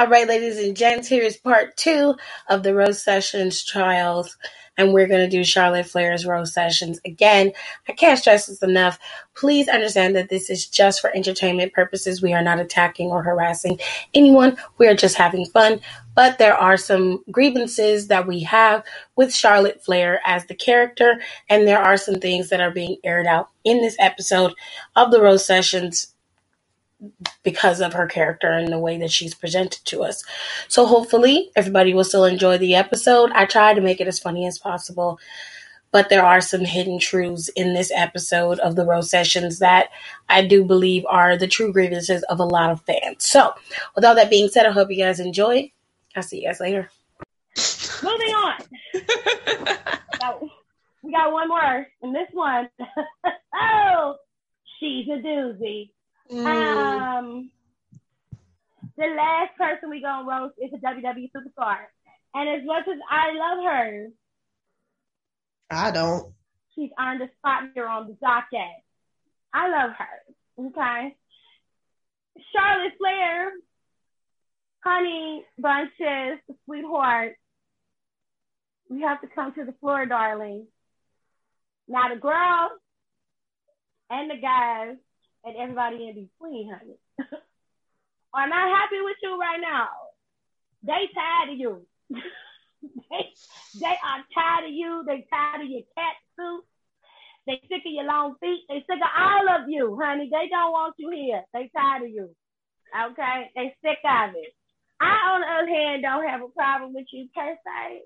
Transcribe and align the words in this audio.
All 0.00 0.06
right, 0.06 0.26
ladies 0.26 0.56
and 0.56 0.74
gents, 0.74 1.08
here 1.08 1.22
is 1.22 1.36
part 1.36 1.76
two 1.76 2.16
of 2.48 2.62
the 2.62 2.74
Roast 2.74 3.04
Sessions 3.04 3.62
trials, 3.62 4.38
and 4.78 4.94
we're 4.94 5.06
going 5.06 5.20
to 5.20 5.28
do 5.28 5.44
Charlotte 5.44 5.84
Flair's 5.84 6.24
Roast 6.24 6.54
Sessions. 6.54 6.98
Again, 7.04 7.52
I 7.86 7.92
can't 7.92 8.18
stress 8.18 8.46
this 8.46 8.62
enough. 8.62 8.98
Please 9.36 9.68
understand 9.68 10.16
that 10.16 10.30
this 10.30 10.48
is 10.48 10.66
just 10.66 11.02
for 11.02 11.14
entertainment 11.14 11.74
purposes. 11.74 12.22
We 12.22 12.32
are 12.32 12.42
not 12.42 12.60
attacking 12.60 13.08
or 13.10 13.22
harassing 13.22 13.78
anyone. 14.14 14.56
We 14.78 14.88
are 14.88 14.94
just 14.94 15.16
having 15.16 15.44
fun. 15.44 15.80
But 16.14 16.38
there 16.38 16.56
are 16.56 16.78
some 16.78 17.22
grievances 17.30 18.06
that 18.06 18.26
we 18.26 18.40
have 18.44 18.82
with 19.16 19.34
Charlotte 19.34 19.84
Flair 19.84 20.22
as 20.24 20.46
the 20.46 20.54
character, 20.54 21.20
and 21.50 21.68
there 21.68 21.78
are 21.78 21.98
some 21.98 22.20
things 22.20 22.48
that 22.48 22.62
are 22.62 22.70
being 22.70 22.96
aired 23.04 23.26
out 23.26 23.50
in 23.64 23.82
this 23.82 23.96
episode 23.98 24.54
of 24.96 25.10
the 25.10 25.20
Roast 25.20 25.44
Sessions 25.46 26.14
because 27.42 27.80
of 27.80 27.92
her 27.94 28.06
character 28.06 28.50
and 28.50 28.72
the 28.72 28.78
way 28.78 28.98
that 28.98 29.10
she's 29.10 29.34
presented 29.34 29.84
to 29.86 30.02
us. 30.02 30.22
So 30.68 30.86
hopefully 30.86 31.50
everybody 31.56 31.94
will 31.94 32.04
still 32.04 32.24
enjoy 32.24 32.58
the 32.58 32.74
episode. 32.74 33.30
I 33.32 33.46
tried 33.46 33.74
to 33.74 33.80
make 33.80 34.00
it 34.00 34.08
as 34.08 34.18
funny 34.18 34.46
as 34.46 34.58
possible, 34.58 35.18
but 35.92 36.08
there 36.08 36.24
are 36.24 36.40
some 36.40 36.64
hidden 36.64 36.98
truths 36.98 37.48
in 37.50 37.74
this 37.74 37.90
episode 37.94 38.58
of 38.60 38.76
the 38.76 38.84
Roast 38.84 39.10
Sessions 39.10 39.58
that 39.58 39.88
I 40.28 40.44
do 40.46 40.64
believe 40.64 41.04
are 41.08 41.36
the 41.36 41.48
true 41.48 41.72
grievances 41.72 42.22
of 42.24 42.38
a 42.38 42.44
lot 42.44 42.70
of 42.70 42.82
fans. 42.82 43.24
So 43.24 43.54
with 43.94 44.04
all 44.04 44.14
that 44.14 44.30
being 44.30 44.48
said, 44.48 44.66
I 44.66 44.72
hope 44.72 44.90
you 44.90 45.02
guys 45.02 45.20
enjoy. 45.20 45.72
I'll 46.14 46.22
see 46.22 46.40
you 46.40 46.48
guys 46.48 46.60
later. 46.60 46.90
Moving 48.02 48.34
on. 48.34 48.54
we 51.02 51.12
got 51.12 51.32
one 51.32 51.48
more, 51.48 51.86
and 52.02 52.14
this 52.14 52.28
one, 52.32 52.68
oh, 53.54 54.16
she's 54.78 55.08
a 55.08 55.18
doozy. 55.18 55.90
Mm. 56.30 56.46
Um, 56.46 57.50
the 58.96 59.06
last 59.06 59.56
person 59.58 59.90
we 59.90 60.00
gonna 60.00 60.28
roast 60.28 60.54
is 60.62 60.70
a 60.72 60.76
WWE 60.76 61.30
superstar, 61.34 61.78
and 62.34 62.48
as 62.48 62.64
much 62.64 62.84
as 62.86 62.98
I 63.10 63.32
love 63.32 63.64
her, 63.64 64.06
I 65.70 65.90
don't. 65.90 66.32
She's 66.74 66.90
earned 67.00 67.22
a 67.22 67.28
spot 67.38 67.70
here 67.74 67.88
on 67.88 68.06
the 68.06 68.16
docket. 68.20 68.60
I 69.52 69.68
love 69.68 69.90
her. 69.98 70.66
Okay, 70.66 71.16
Charlotte 72.52 72.92
Flair, 72.98 73.52
honey 74.84 75.44
bunches, 75.58 76.38
sweetheart. 76.64 77.34
We 78.88 79.02
have 79.02 79.20
to 79.22 79.28
come 79.28 79.52
to 79.54 79.64
the 79.64 79.74
floor, 79.80 80.06
darling. 80.06 80.66
Now 81.88 82.12
the 82.14 82.20
girls 82.20 82.78
and 84.10 84.30
the 84.30 84.40
guys 84.40 84.96
and 85.44 85.56
everybody 85.56 86.08
in 86.08 86.14
between, 86.14 86.70
honey, 86.70 86.98
are 88.34 88.48
not 88.48 88.76
happy 88.76 89.00
with 89.02 89.16
you 89.22 89.38
right 89.38 89.60
now. 89.60 89.88
They 90.82 91.08
tired 91.14 91.52
of 91.52 91.58
you. 91.58 91.86
they, 92.10 93.24
they 93.80 93.96
are 94.04 94.24
tired 94.34 94.68
of 94.68 94.72
you. 94.72 95.04
They 95.06 95.26
tired 95.30 95.62
of 95.62 95.68
your 95.68 95.82
cat 95.96 96.16
suit. 96.36 96.64
They 97.46 97.60
sick 97.68 97.82
of 97.86 97.92
your 97.92 98.04
long 98.04 98.36
feet. 98.40 98.64
They 98.68 98.80
sick 98.80 99.00
of 99.02 99.10
all 99.16 99.48
of 99.48 99.68
you, 99.68 99.98
honey. 100.00 100.28
They 100.30 100.48
don't 100.48 100.72
want 100.72 100.94
you 100.98 101.10
here. 101.10 101.42
They 101.52 101.70
tired 101.74 102.02
of 102.02 102.08
you. 102.08 102.30
Okay? 102.94 103.50
They 103.56 103.74
sick 103.82 103.98
of 104.04 104.30
it. 104.36 104.52
I, 105.00 105.32
on 105.32 105.40
the 105.40 105.46
other 105.46 105.68
hand, 105.68 106.02
don't 106.02 106.28
have 106.28 106.42
a 106.42 106.48
problem 106.48 106.92
with 106.92 107.06
you 107.12 107.28
per 107.34 107.56
se. 107.56 108.02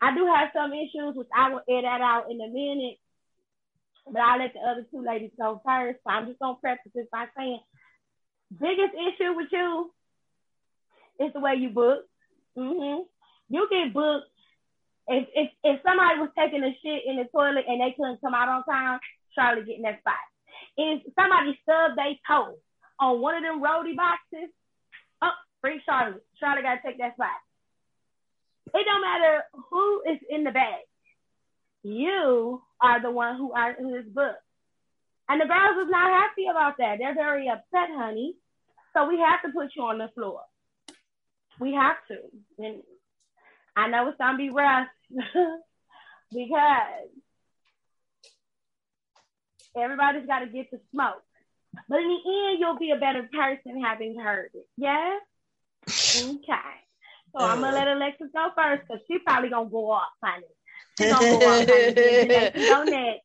I 0.00 0.14
do 0.14 0.26
have 0.26 0.50
some 0.54 0.72
issues, 0.72 1.14
which 1.14 1.28
I 1.34 1.50
will 1.50 1.62
air 1.68 1.82
that 1.82 2.00
out 2.00 2.30
in 2.30 2.40
a 2.40 2.48
minute. 2.48 2.98
But 4.06 4.20
I'll 4.20 4.38
let 4.38 4.52
the 4.52 4.60
other 4.60 4.86
two 4.90 5.04
ladies 5.04 5.30
go 5.38 5.60
first. 5.64 6.00
So 6.04 6.10
I'm 6.10 6.26
just 6.26 6.38
gonna 6.38 6.58
preface 6.60 6.92
this 6.94 7.06
by 7.12 7.26
saying 7.36 7.60
biggest 8.50 8.94
issue 8.94 9.32
with 9.34 9.48
you 9.52 9.92
is 11.20 11.32
the 11.32 11.40
way 11.40 11.54
you 11.54 11.70
book. 11.70 12.04
Mm-hmm. 12.56 13.02
You 13.48 13.68
get 13.70 13.94
booked. 13.94 14.28
If, 15.08 15.28
if 15.34 15.50
if 15.64 15.80
somebody 15.82 16.20
was 16.20 16.30
taking 16.38 16.62
a 16.62 16.72
shit 16.82 17.02
in 17.06 17.16
the 17.16 17.26
toilet 17.32 17.64
and 17.66 17.80
they 17.80 17.94
couldn't 17.96 18.20
come 18.20 18.34
out 18.34 18.48
on 18.48 18.64
time, 18.64 19.00
Charlotte 19.34 19.66
getting 19.66 19.82
that 19.82 20.00
spot. 20.00 20.14
If 20.76 21.02
somebody 21.18 21.58
stubbed 21.62 21.98
their 21.98 22.14
toe 22.26 22.56
on 23.00 23.20
one 23.20 23.36
of 23.36 23.42
them 23.42 23.62
roadie 23.62 23.96
boxes, 23.96 24.50
oh, 25.22 25.36
free 25.60 25.82
Charlotte. 25.84 26.24
Charlotte 26.38 26.62
gotta 26.62 26.80
take 26.84 26.98
that 26.98 27.14
spot. 27.14 27.38
It 28.74 28.84
don't 28.84 29.02
matter 29.02 29.42
who 29.70 30.02
is 30.08 30.18
in 30.30 30.44
the 30.44 30.50
bag. 30.50 30.86
You 31.82 32.62
are 32.80 33.02
the 33.02 33.10
one 33.10 33.36
who 33.36 33.52
are 33.52 33.72
in 33.72 33.84
who 33.84 33.94
is 33.96 34.06
booked. 34.06 34.38
And 35.28 35.40
the 35.40 35.46
girls 35.46 35.84
is 35.84 35.90
not 35.90 36.10
happy 36.10 36.46
about 36.50 36.74
that. 36.78 36.98
They're 36.98 37.14
very 37.14 37.48
upset, 37.48 37.88
honey. 37.90 38.34
So 38.94 39.08
we 39.08 39.18
have 39.18 39.42
to 39.42 39.48
put 39.56 39.70
you 39.76 39.82
on 39.84 39.98
the 39.98 40.08
floor. 40.14 40.42
We 41.58 41.74
have 41.74 41.96
to. 42.08 42.18
And 42.58 42.82
I 43.76 43.88
know 43.88 44.08
it's 44.08 44.18
gonna 44.18 44.36
be 44.36 44.50
rough 44.50 44.88
because 46.30 47.08
everybody's 49.76 50.26
got 50.26 50.40
to 50.40 50.46
get 50.46 50.70
the 50.70 50.80
smoke. 50.92 51.22
But 51.88 52.00
in 52.00 52.08
the 52.08 52.50
end, 52.50 52.60
you'll 52.60 52.78
be 52.78 52.90
a 52.90 53.00
better 53.00 53.28
person 53.32 53.82
having 53.82 54.18
heard 54.18 54.50
it. 54.54 54.66
Yeah? 54.76 55.18
Okay. 55.88 56.72
So 57.32 57.42
I'm 57.44 57.60
gonna 57.60 57.68
uh. 57.68 57.80
let 57.80 57.88
Alexis 57.88 58.28
go 58.34 58.48
first 58.54 58.82
because 58.86 59.02
she's 59.08 59.22
probably 59.24 59.48
gonna 59.48 59.70
go 59.70 59.90
off, 59.90 60.12
honey. 60.22 60.44
She's 61.02 61.12
gonna 61.12 61.38
go 61.38 61.60
off, 61.60 61.68
honey. 61.68 62.68
go 62.68 62.84
next. 62.84 63.22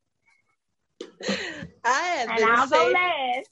I 1.83 1.89
have 1.89 2.29
and 2.29 2.43
I'll 2.43 2.67
saying... 2.67 2.93
go 2.93 2.99
last. 2.99 3.49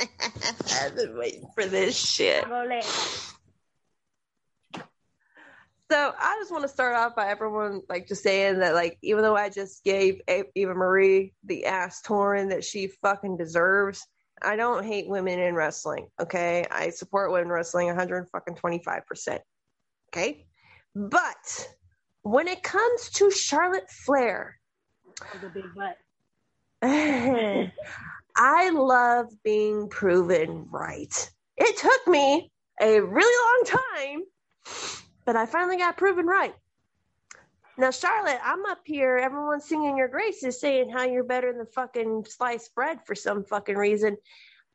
I've 0.82 0.96
been 0.96 1.16
waiting 1.16 1.46
for 1.54 1.64
this 1.66 1.96
shit. 1.96 2.44
I'll 2.44 2.64
go 2.64 2.68
last. 2.68 3.32
So 5.90 6.14
I 6.18 6.38
just 6.40 6.50
want 6.50 6.62
to 6.62 6.68
start 6.68 6.96
off 6.96 7.14
by 7.14 7.28
everyone 7.28 7.82
like 7.90 8.08
just 8.08 8.22
saying 8.22 8.60
that 8.60 8.72
like 8.72 8.96
even 9.02 9.22
though 9.22 9.36
I 9.36 9.50
just 9.50 9.84
gave 9.84 10.22
Eva 10.26 10.74
Marie 10.74 11.34
the 11.44 11.66
ass 11.66 12.00
torn 12.00 12.48
that 12.48 12.64
she 12.64 12.86
fucking 13.02 13.36
deserves, 13.36 14.06
I 14.40 14.56
don't 14.56 14.86
hate 14.86 15.06
women 15.06 15.38
in 15.38 15.54
wrestling. 15.54 16.08
Okay, 16.18 16.64
I 16.70 16.88
support 16.88 17.30
women 17.30 17.50
wrestling 17.50 17.88
125 17.88 19.06
percent. 19.06 19.42
Okay, 20.08 20.46
but 20.94 21.68
when 22.22 22.48
it 22.48 22.62
comes 22.62 23.10
to 23.10 23.30
Charlotte 23.30 23.90
Flair, 23.90 24.58
the 25.40 25.48
big 25.48 25.64
butt. 25.74 25.96
I 28.36 28.70
love 28.70 29.26
being 29.44 29.88
proven 29.88 30.66
right. 30.70 31.30
It 31.56 31.76
took 31.76 32.06
me 32.08 32.50
a 32.80 33.00
really 33.00 33.70
long 33.70 33.80
time, 34.04 34.22
but 35.24 35.36
I 35.36 35.46
finally 35.46 35.76
got 35.76 35.96
proven 35.96 36.26
right. 36.26 36.54
Now, 37.78 37.90
Charlotte, 37.90 38.40
I'm 38.42 38.66
up 38.66 38.80
here, 38.84 39.16
everyone's 39.16 39.64
singing 39.64 39.96
your 39.96 40.08
graces, 40.08 40.60
saying 40.60 40.90
how 40.90 41.04
you're 41.04 41.24
better 41.24 41.52
than 41.52 41.66
fucking 41.66 42.26
sliced 42.28 42.74
bread 42.74 42.98
for 43.06 43.14
some 43.14 43.44
fucking 43.44 43.76
reason. 43.76 44.16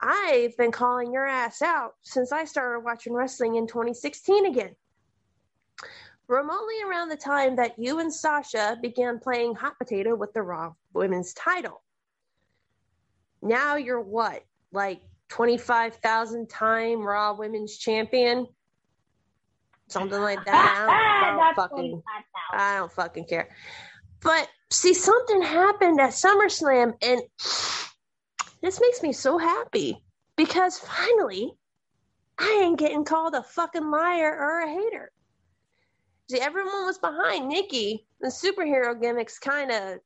I've 0.02 0.56
been 0.58 0.72
calling 0.72 1.12
your 1.12 1.26
ass 1.26 1.62
out 1.62 1.94
since 2.02 2.32
I 2.32 2.46
started 2.46 2.82
watching 2.82 3.14
wrestling 3.14 3.56
in 3.56 3.68
2016 3.68 4.46
again. 4.48 4.76
Remotely 6.28 6.82
around 6.86 7.08
the 7.08 7.18
time 7.18 7.56
that 7.56 7.80
you 7.80 8.00
and 8.00 8.14
Sasha 8.14 8.78
began 8.82 9.20
playing 9.20 9.56
hot 9.56 9.78
potato 9.78 10.14
with 10.14 10.34
the 10.34 10.42
Raw 10.42 10.74
Women's 10.94 11.34
title. 11.34 11.82
Now 13.42 13.78
you're 13.78 14.02
what? 14.02 14.44
Like 14.74 15.02
25,000 15.30 16.50
time 16.50 17.02
Raw 17.02 17.34
Women's 17.34 17.78
Champion? 17.78 18.46
Something 19.88 20.20
like 20.20 20.44
that. 20.44 20.88
I 20.90 21.32
don't, 21.32 21.42
I 21.42 21.54
don't 21.54 21.56
fucking 21.56 22.04
I 22.52 22.78
don't 22.78 22.92
fucking 22.92 23.26
care. 23.26 23.50
But 24.22 24.50
see, 24.70 24.94
something 24.94 25.42
happened 25.42 26.02
at 26.02 26.10
SummerSlam 26.10 26.94
and 27.02 27.22
this 28.62 28.82
makes 28.82 29.02
me 29.02 29.14
so 29.14 29.38
happy 29.38 30.04
because 30.36 30.78
finally 30.78 31.54
I 32.38 32.62
ain't 32.64 32.80
getting 32.80 33.06
called 33.06 33.34
a 33.34 33.44
fucking 33.44 33.90
liar 33.90 34.36
or 34.38 34.62
a 34.62 34.70
hater. 34.70 35.12
See, 36.30 36.40
everyone 36.40 36.86
was 36.86 36.98
behind 36.98 37.48
Nikki. 37.48 38.06
The 38.20 38.28
superhero 38.28 39.00
gimmicks 39.00 39.40
kind 39.40 39.72
of, 39.72 40.00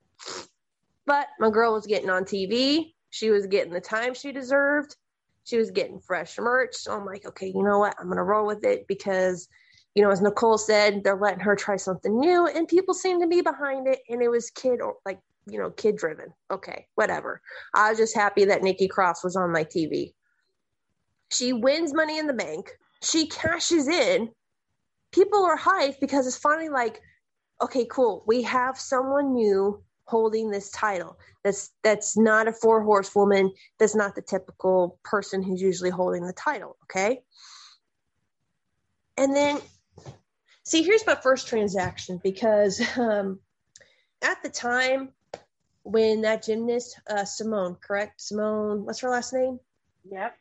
but 1.06 1.28
my 1.40 1.50
girl 1.50 1.74
was 1.74 1.88
getting 1.88 2.10
on 2.10 2.26
TV. 2.26 2.94
She 3.10 3.32
was 3.32 3.48
getting 3.48 3.74
the 3.74 3.82
time 3.82 4.14
she 4.14 4.32
deserved. 4.32 4.96
She 5.44 5.58
was 5.58 5.72
getting 5.72 6.00
fresh 6.00 6.38
merch. 6.38 6.76
So 6.76 6.94
I'm 6.94 7.06
like, 7.06 7.26
okay, 7.26 7.48
you 7.48 7.64
know 7.64 7.80
what? 7.80 7.96
I'm 8.00 8.12
to 8.12 8.22
roll 8.22 8.46
with 8.46 8.64
it 8.64 8.88
because, 8.88 9.50
you 9.96 10.04
know, 10.04 10.12
as 10.12 10.22
Nicole 10.22 10.60
said, 10.60 11.04
they're 11.04 11.18
letting 11.18 11.40
her 11.40 11.56
try 11.56 11.76
something 11.76 12.20
new 12.20 12.46
and 12.46 12.68
people 12.68 12.94
seem 12.94 13.20
to 13.22 13.28
be 13.28 13.42
behind 13.42 13.88
it. 13.88 14.00
And 14.08 14.22
it 14.22 14.30
was 14.30 14.52
kid 14.52 14.80
or 14.80 14.98
like, 15.06 15.20
you 15.48 15.58
know, 15.58 15.72
kid 15.72 15.98
driven. 15.98 16.32
Okay, 16.52 16.86
whatever. 16.96 17.42
I 17.74 17.90
was 17.90 17.98
just 17.98 18.16
happy 18.16 18.46
that 18.46 18.62
Nikki 18.62 18.88
Cross 18.88 19.24
was 19.24 19.36
on 19.36 19.52
my 19.52 19.64
TV. 19.64 20.14
She 21.32 21.52
wins 21.52 21.94
money 21.94 22.20
in 22.20 22.28
the 22.28 22.34
bank. 22.34 22.78
She 23.02 23.26
cashes 23.26 23.88
in. 23.88 24.30
People 25.12 25.44
are 25.44 25.58
hyped 25.58 26.00
because 26.00 26.26
it's 26.28 26.38
finally 26.38 26.70
like, 26.70 27.02
okay, 27.62 27.86
cool. 27.86 28.24
We 28.28 28.42
have 28.44 28.80
someone 28.80 29.34
new 29.34 29.84
holding 30.06 30.52
this 30.52 30.70
title. 30.72 31.18
That's 31.44 31.72
that's 31.84 32.18
not 32.18 32.48
a 32.48 32.54
four 32.54 32.84
horsewoman. 32.84 33.52
That's 33.80 33.96
not 33.96 34.16
the 34.16 34.22
typical 34.22 35.00
person 35.04 35.42
who's 35.42 35.62
usually 35.62 35.90
holding 35.90 36.26
the 36.26 36.34
title. 36.34 36.78
Okay. 36.84 37.22
And 39.18 39.36
then, 39.36 39.60
see, 40.64 40.84
here's 40.84 41.06
my 41.06 41.16
first 41.16 41.48
transaction 41.48 42.20
because 42.24 42.82
um, 42.98 43.40
at 44.22 44.42
the 44.44 44.50
time 44.50 45.10
when 45.84 46.22
that 46.22 46.44
gymnast, 46.44 47.00
uh, 47.10 47.26
Simone, 47.26 47.76
correct? 47.76 48.22
Simone, 48.22 48.86
what's 48.86 49.00
her 49.00 49.10
last 49.10 49.34
name? 49.34 49.60
Yep. 50.10 50.36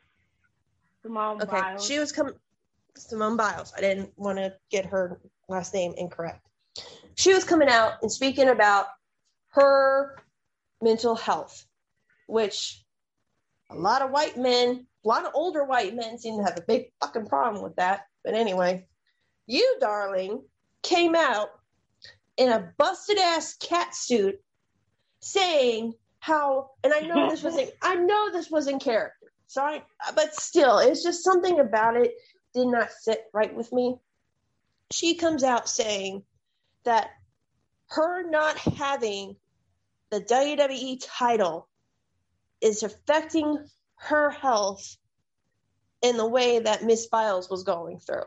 Simone 1.01 1.41
Okay, 1.41 1.61
Biles. 1.61 1.85
she 1.85 1.99
was 1.99 2.11
coming. 2.11 2.35
Simone 2.97 3.37
Biles. 3.37 3.73
I 3.75 3.81
didn't 3.81 4.11
want 4.17 4.37
to 4.37 4.53
get 4.69 4.85
her 4.85 5.19
last 5.49 5.73
name 5.73 5.93
incorrect. 5.97 6.47
She 7.15 7.33
was 7.33 7.43
coming 7.43 7.67
out 7.67 7.93
and 8.01 8.11
speaking 8.11 8.49
about 8.49 8.87
her 9.49 10.17
mental 10.81 11.15
health, 11.15 11.65
which 12.27 12.83
a 13.69 13.75
lot 13.75 14.01
of 14.01 14.11
white 14.11 14.37
men, 14.37 14.87
a 15.03 15.07
lot 15.07 15.25
of 15.25 15.31
older 15.33 15.63
white 15.63 15.95
men 15.95 16.17
seem 16.17 16.37
to 16.37 16.43
have 16.43 16.57
a 16.57 16.63
big 16.67 16.91
fucking 17.01 17.27
problem 17.27 17.63
with 17.63 17.75
that. 17.75 18.01
But 18.23 18.33
anyway, 18.33 18.87
you, 19.47 19.77
darling, 19.79 20.43
came 20.83 21.15
out 21.15 21.49
in 22.37 22.49
a 22.49 22.71
busted 22.77 23.17
ass 23.17 23.55
cat 23.57 23.95
suit 23.95 24.35
saying 25.19 25.93
how, 26.19 26.71
and 26.83 26.93
I 26.93 27.01
know 27.01 27.29
this 27.29 27.43
was, 27.43 27.57
in, 27.57 27.69
I 27.81 27.95
know 27.95 28.31
this 28.31 28.49
wasn't 28.49 28.81
character. 28.81 29.31
sorry, 29.47 29.83
but 30.15 30.33
still, 30.35 30.79
it's 30.79 31.03
just 31.03 31.23
something 31.23 31.59
about 31.59 31.97
it 31.97 32.13
did 32.53 32.67
not 32.67 32.91
sit 32.91 33.25
right 33.33 33.53
with 33.53 33.71
me. 33.71 33.97
She 34.91 35.15
comes 35.15 35.43
out 35.43 35.69
saying 35.69 36.23
that 36.83 37.09
her 37.87 38.29
not 38.29 38.57
having 38.57 39.35
the 40.09 40.21
WWE 40.21 40.97
title 41.01 41.67
is 42.59 42.83
affecting 42.83 43.57
her 43.95 44.29
health 44.29 44.97
in 46.01 46.17
the 46.17 46.27
way 46.27 46.59
that 46.59 46.83
Miss 46.83 47.07
Biles 47.07 47.49
was 47.49 47.63
going 47.63 47.99
through. 47.99 48.25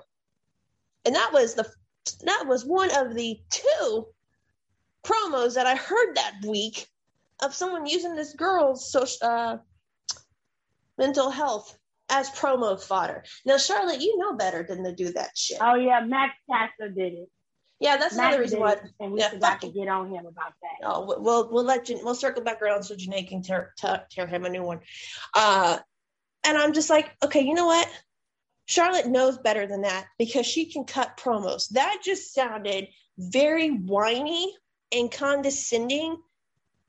And 1.05 1.15
that 1.15 1.33
was 1.33 1.55
the 1.55 1.71
that 2.25 2.45
was 2.47 2.65
one 2.65 2.91
of 2.95 3.15
the 3.15 3.41
two 3.51 4.07
promos 5.05 5.55
that 5.55 5.67
I 5.67 5.75
heard 5.75 6.15
that 6.15 6.35
week 6.47 6.87
of 7.43 7.55
someone 7.55 7.87
using 7.87 8.15
this 8.15 8.35
girl's 8.35 8.91
social 8.91 9.27
uh, 9.27 9.57
mental 10.99 11.31
health 11.31 11.77
as 12.15 12.31
promo 12.31 12.81
fodder. 12.81 13.25
Now, 13.45 13.59
Charlotte, 13.59 14.01
you 14.01 14.17
know 14.19 14.35
better 14.37 14.63
than 14.63 14.85
to 14.85 14.95
do 14.95 15.13
that 15.13 15.31
shit. 15.35 15.59
Oh 15.61 15.75
yeah, 15.75 16.01
Max 16.07 16.35
Caster 16.49 16.89
did 16.89 17.13
it. 17.15 17.29
yeah, 17.81 17.97
that's 17.97 18.15
Max 18.17 18.29
another 18.29 18.41
reason 18.43 18.61
why. 18.61 18.73
it, 18.73 18.83
and 19.01 19.13
we 19.13 19.19
yeah, 19.19 19.31
forgot 19.31 19.53
fuck 19.53 19.61
to 19.63 19.69
get 19.73 19.89
on 19.89 20.09
him 20.11 20.25
about 20.27 20.53
that. 20.63 20.87
Oh, 20.89 21.01
we- 21.07 21.23
we'll 21.25 21.51
we'll 21.53 21.65
let 21.65 21.89
you 21.89 21.99
we'll 22.05 22.15
circle 22.15 22.43
back 22.45 22.63
around 22.63 22.85
so 22.85 22.95
Janae 22.95 23.29
can 23.29 23.43
tear, 23.43 23.73
tear 23.77 24.07
tear 24.11 24.27
him 24.29 24.45
a 24.45 24.49
new 24.49 24.63
one. 24.63 24.81
Uh, 25.35 25.79
and 26.47 26.57
I'm 26.57 26.73
just 26.73 26.89
like, 26.91 27.11
okay, 27.25 27.41
you 27.43 27.55
know 27.55 27.67
what? 27.67 27.89
Charlotte 28.67 29.07
knows 29.09 29.37
better 29.39 29.67
than 29.67 29.83
that 29.83 30.07
because 30.19 30.47
she 30.47 30.67
can 30.73 30.85
cut 30.85 31.17
promos. 31.19 31.69
That 31.71 32.01
just 32.05 32.33
sounded 32.33 32.89
very 33.19 33.71
whiny 33.71 34.55
and 34.93 35.11
condescending, 35.11 36.17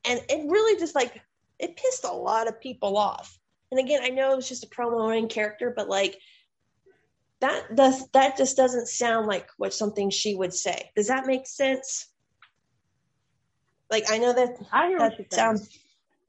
and 0.06 0.22
it 0.30 0.50
really 0.50 0.80
just 0.80 0.94
like 0.96 1.20
it 1.60 1.76
pissed 1.78 2.04
a 2.06 2.12
lot 2.12 2.48
of 2.48 2.62
people 2.62 2.98
off. 2.98 3.38
And 3.76 3.86
again, 3.86 4.02
I 4.04 4.10
know 4.10 4.38
it's 4.38 4.48
just 4.48 4.64
a 4.64 4.68
promo 4.68 5.18
in 5.18 5.28
character, 5.28 5.74
but 5.76 5.90
like 5.90 6.18
that 7.42 7.76
does 7.76 8.08
that 8.14 8.38
just 8.38 8.56
doesn't 8.56 8.88
sound 8.88 9.28
like 9.28 9.50
what 9.58 9.74
something 9.74 10.10
she 10.10 10.34
would 10.34 10.54
say. 10.54 10.92
Does 10.96 11.08
that 11.08 11.26
make 11.26 11.46
sense? 11.46 12.08
Like 13.92 14.06
I 14.10 14.18
know 14.18 14.32
that 14.32 14.56
I 14.72 14.88
hear 14.88 15.00
that 15.00 15.34
sounds 15.34 15.70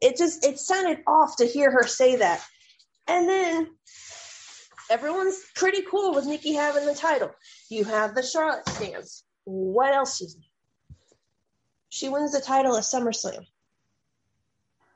it 0.00 0.16
just 0.16 0.44
it 0.44 0.58
sounded 0.58 0.98
off 1.06 1.36
to 1.36 1.46
hear 1.46 1.70
her 1.70 1.86
say 1.86 2.16
that 2.16 2.44
and 3.06 3.28
then 3.28 3.68
everyone's 4.90 5.42
pretty 5.54 5.82
cool 5.82 6.14
with 6.14 6.26
nikki 6.26 6.52
having 6.52 6.84
the 6.84 6.94
title 6.94 7.30
you 7.70 7.84
have 7.84 8.14
the 8.14 8.22
charlotte 8.22 8.68
stance 8.68 9.24
what 9.44 9.94
else 9.94 10.20
is 10.20 10.36
new? 10.36 11.06
she 11.88 12.08
wins 12.08 12.32
the 12.32 12.40
title 12.40 12.76
at 12.76 12.82
summerslam 12.82 13.44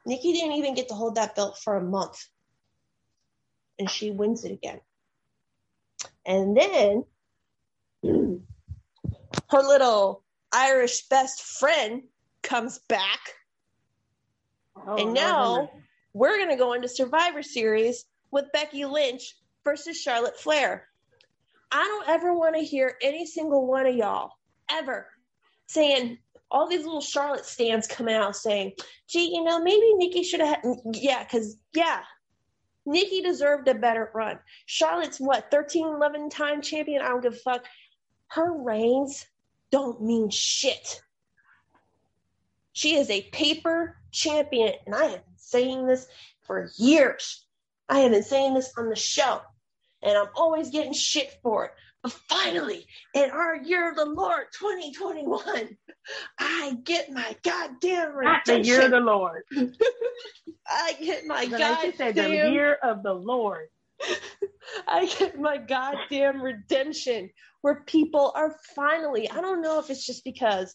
nikki 0.05 0.32
didn't 0.32 0.52
even 0.52 0.75
get 0.75 0.88
to 0.88 0.94
hold 0.94 1.14
that 1.14 1.35
belt 1.35 1.58
for 1.58 1.76
a 1.76 1.82
month 1.82 2.26
and 3.80 3.90
she 3.90 4.10
wins 4.10 4.44
it 4.44 4.52
again. 4.52 4.78
And 6.24 6.56
then 6.56 7.04
her 9.48 9.62
little 9.62 10.22
irish 10.52 11.08
best 11.08 11.42
friend 11.42 12.02
comes 12.42 12.78
back. 12.88 13.20
Oh, 14.86 14.96
and 14.96 15.14
now 15.14 15.70
we're 16.12 16.36
going 16.36 16.50
to 16.50 16.56
go 16.56 16.74
into 16.74 16.88
Survivor 16.88 17.42
Series 17.42 18.04
with 18.30 18.52
Becky 18.52 18.84
Lynch 18.84 19.34
versus 19.64 19.98
Charlotte 19.98 20.38
Flair. 20.38 20.86
I 21.72 21.82
don't 21.82 22.08
ever 22.08 22.34
want 22.34 22.56
to 22.56 22.62
hear 22.62 22.96
any 23.02 23.26
single 23.26 23.66
one 23.66 23.86
of 23.86 23.94
y'all 23.94 24.32
ever 24.70 25.06
saying 25.68 26.18
all 26.50 26.68
these 26.68 26.84
little 26.84 27.00
Charlotte 27.00 27.46
stands 27.46 27.86
coming 27.86 28.14
out 28.14 28.36
saying, 28.36 28.72
gee, 29.08 29.32
you 29.34 29.42
know, 29.42 29.60
maybe 29.60 29.94
Nikki 29.94 30.22
should 30.22 30.40
have, 30.40 30.58
yeah, 30.92 31.22
because, 31.22 31.56
yeah, 31.72 32.00
Nikki 32.86 33.20
deserved 33.22 33.68
a 33.68 33.74
better 33.74 34.10
run. 34.14 34.38
Charlotte's 34.66 35.20
what, 35.20 35.50
13, 35.50 35.86
11 35.86 36.30
time 36.30 36.62
champion? 36.62 37.02
I 37.02 37.08
don't 37.08 37.22
give 37.22 37.34
a 37.34 37.36
fuck. 37.36 37.64
Her 38.28 38.52
reigns 38.52 39.26
don't 39.70 40.02
mean 40.02 40.30
shit. 40.30 41.02
She 42.72 42.96
is 42.96 43.10
a 43.10 43.22
paper 43.30 43.96
champion, 44.10 44.72
and 44.86 44.94
I 44.94 45.04
have 45.04 45.24
been 45.24 45.36
saying 45.36 45.86
this 45.86 46.06
for 46.42 46.70
years. 46.76 47.44
I 47.88 47.98
have 48.00 48.12
been 48.12 48.22
saying 48.22 48.54
this 48.54 48.72
on 48.78 48.88
the 48.88 48.96
show, 48.96 49.40
and 50.02 50.16
I'm 50.16 50.28
always 50.36 50.70
getting 50.70 50.92
shit 50.92 51.38
for 51.42 51.66
it. 51.66 51.72
But 52.02 52.12
finally, 52.12 52.87
in 53.14 53.31
our 53.31 53.56
year 53.56 53.91
of 53.91 53.97
the 53.97 54.06
Lord 54.06 54.47
2021, 54.58 55.76
I 56.38 56.76
get 56.85 57.11
my 57.11 57.37
goddamn 57.44 58.14
Not 58.23 58.44
the 58.47 58.61
year 58.61 58.82
of 58.82 58.91
the 58.91 59.00
Lord. 59.00 59.43
I 60.67 60.94
get 61.00 61.26
my 61.26 61.44
Like 61.44 61.81
she 61.82 61.97
said, 61.97 62.14
the 62.14 62.29
year 62.31 62.79
of 62.82 63.02
the 63.02 63.12
Lord. 63.12 63.69
I 64.88 65.06
get 65.06 65.38
my 65.38 65.58
goddamn 65.58 66.41
redemption 66.41 67.31
where 67.61 67.82
people 67.87 68.32
are 68.35 68.56
finally, 68.75 69.29
I 69.31 69.41
don't 69.43 69.61
know 69.61 69.79
if 69.79 69.91
it's 69.91 70.06
just 70.06 70.25
because 70.25 70.75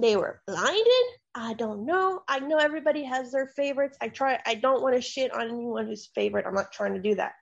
they 0.00 0.16
were 0.16 0.40
blinded. 0.46 0.86
I 1.34 1.54
don't 1.54 1.84
know. 1.84 2.22
I 2.28 2.38
know 2.38 2.58
everybody 2.58 3.04
has 3.04 3.32
their 3.32 3.48
favorites. 3.48 3.98
I 4.00 4.08
try, 4.08 4.40
I 4.46 4.54
don't 4.54 4.82
want 4.82 4.94
to 4.94 5.02
shit 5.02 5.34
on 5.34 5.48
anyone 5.50 5.86
who's 5.86 6.06
favorite. 6.14 6.46
I'm 6.46 6.54
not 6.54 6.72
trying 6.72 6.94
to 6.94 7.00
do 7.00 7.16
that. 7.16 7.32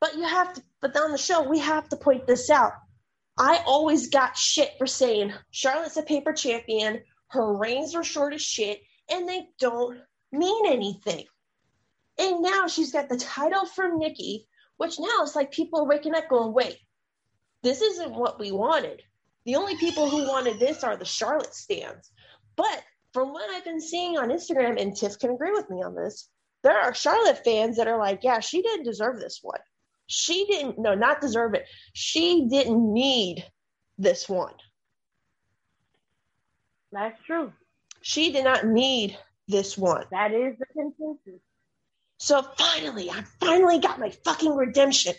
But 0.00 0.14
you 0.14 0.22
have 0.22 0.54
to, 0.54 0.62
but 0.80 0.96
on 0.96 1.12
the 1.12 1.18
show, 1.18 1.42
we 1.42 1.58
have 1.58 1.88
to 1.88 1.96
point 1.96 2.26
this 2.26 2.50
out. 2.50 2.72
I 3.38 3.62
always 3.66 4.08
got 4.10 4.36
shit 4.36 4.72
for 4.78 4.86
saying 4.86 5.32
Charlotte's 5.50 5.96
a 5.96 6.02
paper 6.02 6.32
champion, 6.32 7.00
her 7.28 7.56
reigns 7.56 7.94
are 7.94 8.04
short 8.04 8.34
as 8.34 8.42
shit, 8.42 8.80
and 9.10 9.28
they 9.28 9.48
don't 9.58 10.00
mean 10.32 10.66
anything. 10.66 11.24
And 12.18 12.42
now 12.42 12.66
she's 12.66 12.92
got 12.92 13.08
the 13.08 13.16
title 13.16 13.64
from 13.64 13.98
Nikki, 13.98 14.48
which 14.76 14.98
now 14.98 15.22
it's 15.22 15.36
like 15.36 15.52
people 15.52 15.80
are 15.80 15.88
waking 15.88 16.14
up 16.14 16.28
going, 16.28 16.52
wait, 16.52 16.78
this 17.62 17.80
isn't 17.80 18.14
what 18.14 18.40
we 18.40 18.50
wanted. 18.50 19.02
The 19.44 19.56
only 19.56 19.76
people 19.76 20.08
who 20.08 20.28
wanted 20.28 20.58
this 20.58 20.82
are 20.82 20.96
the 20.96 21.04
Charlotte 21.04 21.54
stands. 21.54 22.10
But 22.56 22.82
from 23.12 23.32
what 23.32 23.50
I've 23.50 23.64
been 23.64 23.80
seeing 23.80 24.18
on 24.18 24.30
Instagram, 24.30 24.80
and 24.80 24.96
Tiff 24.96 25.18
can 25.18 25.30
agree 25.30 25.52
with 25.52 25.70
me 25.70 25.82
on 25.82 25.94
this, 25.94 26.28
there 26.62 26.78
are 26.78 26.94
Charlotte 26.94 27.44
fans 27.44 27.76
that 27.76 27.88
are 27.88 27.98
like, 27.98 28.20
yeah, 28.22 28.40
she 28.40 28.62
didn't 28.62 28.84
deserve 28.84 29.18
this 29.18 29.38
one. 29.42 29.60
She 30.08 30.46
didn't, 30.46 30.78
no, 30.78 30.94
not 30.94 31.20
deserve 31.20 31.54
it. 31.54 31.66
She 31.92 32.46
didn't 32.48 32.92
need 32.92 33.44
this 33.98 34.28
one. 34.28 34.54
That's 36.90 37.18
true. 37.26 37.52
She 38.00 38.32
did 38.32 38.44
not 38.44 38.66
need 38.66 39.16
this 39.48 39.76
one. 39.76 40.04
That 40.10 40.32
is 40.32 40.56
the 40.58 40.66
consensus. 40.72 41.40
So 42.18 42.42
finally, 42.56 43.10
I 43.10 43.22
finally 43.38 43.78
got 43.78 44.00
my 44.00 44.10
fucking 44.24 44.56
redemption. 44.56 45.14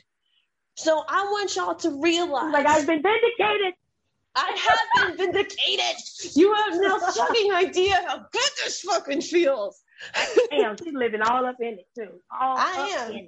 So 0.75 1.03
I 1.07 1.23
want 1.25 1.55
y'all 1.55 1.75
to 1.75 2.01
realize 2.01 2.51
Like 2.51 2.65
I've 2.65 2.87
been 2.87 3.03
vindicated. 3.03 3.73
I 4.35 4.77
have 4.95 5.17
been 5.17 5.17
vindicated. 5.17 6.01
You 6.35 6.53
have 6.53 6.79
no 6.79 6.99
fucking 7.13 7.53
idea 7.53 7.95
how 8.07 8.17
good 8.17 8.51
this 8.63 8.81
fucking 8.81 9.21
feels. 9.21 9.81
Damn, 10.49 10.77
she's 10.77 10.93
living 10.93 11.21
all 11.21 11.45
up 11.45 11.57
in 11.59 11.79
it 11.79 11.87
too. 11.95 12.21
All 12.31 12.57
I 12.57 13.07
am. 13.09 13.27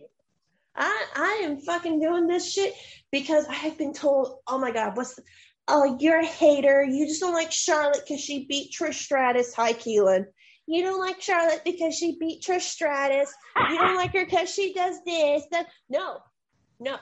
I 0.76 1.06
I 1.16 1.42
am 1.44 1.60
fucking 1.60 2.00
doing 2.00 2.28
this 2.28 2.52
shit 2.52 2.74
because 3.12 3.46
I 3.48 3.54
have 3.54 3.78
been 3.78 3.94
told, 3.94 4.40
oh 4.48 4.58
my 4.58 4.72
god, 4.72 4.96
what's 4.96 5.16
the, 5.16 5.24
oh 5.68 5.98
you're 6.00 6.20
a 6.20 6.26
hater. 6.26 6.84
You 6.84 7.08
just 7.08 7.22
don't 7.22 7.34
like 7.34 7.52
Charlotte 7.52 8.04
because 8.08 8.22
she 8.22 8.46
beat 8.48 8.72
Trish 8.72 8.96
Stratus. 8.96 9.54
Hi, 9.56 9.74
Keelan. 9.74 10.26
You 10.68 10.84
don't 10.84 11.00
like 11.00 11.22
Charlotte 11.22 11.62
because 11.66 11.96
she 11.96 12.18
beat 12.20 12.42
Trish 12.42 12.62
Stratus. 12.62 13.34
You 13.70 13.78
don't 13.78 13.96
like 13.96 14.14
her 14.14 14.26
because 14.26 14.54
she 14.54 14.74
does 14.74 14.98
this. 15.06 15.44
That 15.52 15.68
no, 15.90 16.20
no, 16.80 16.98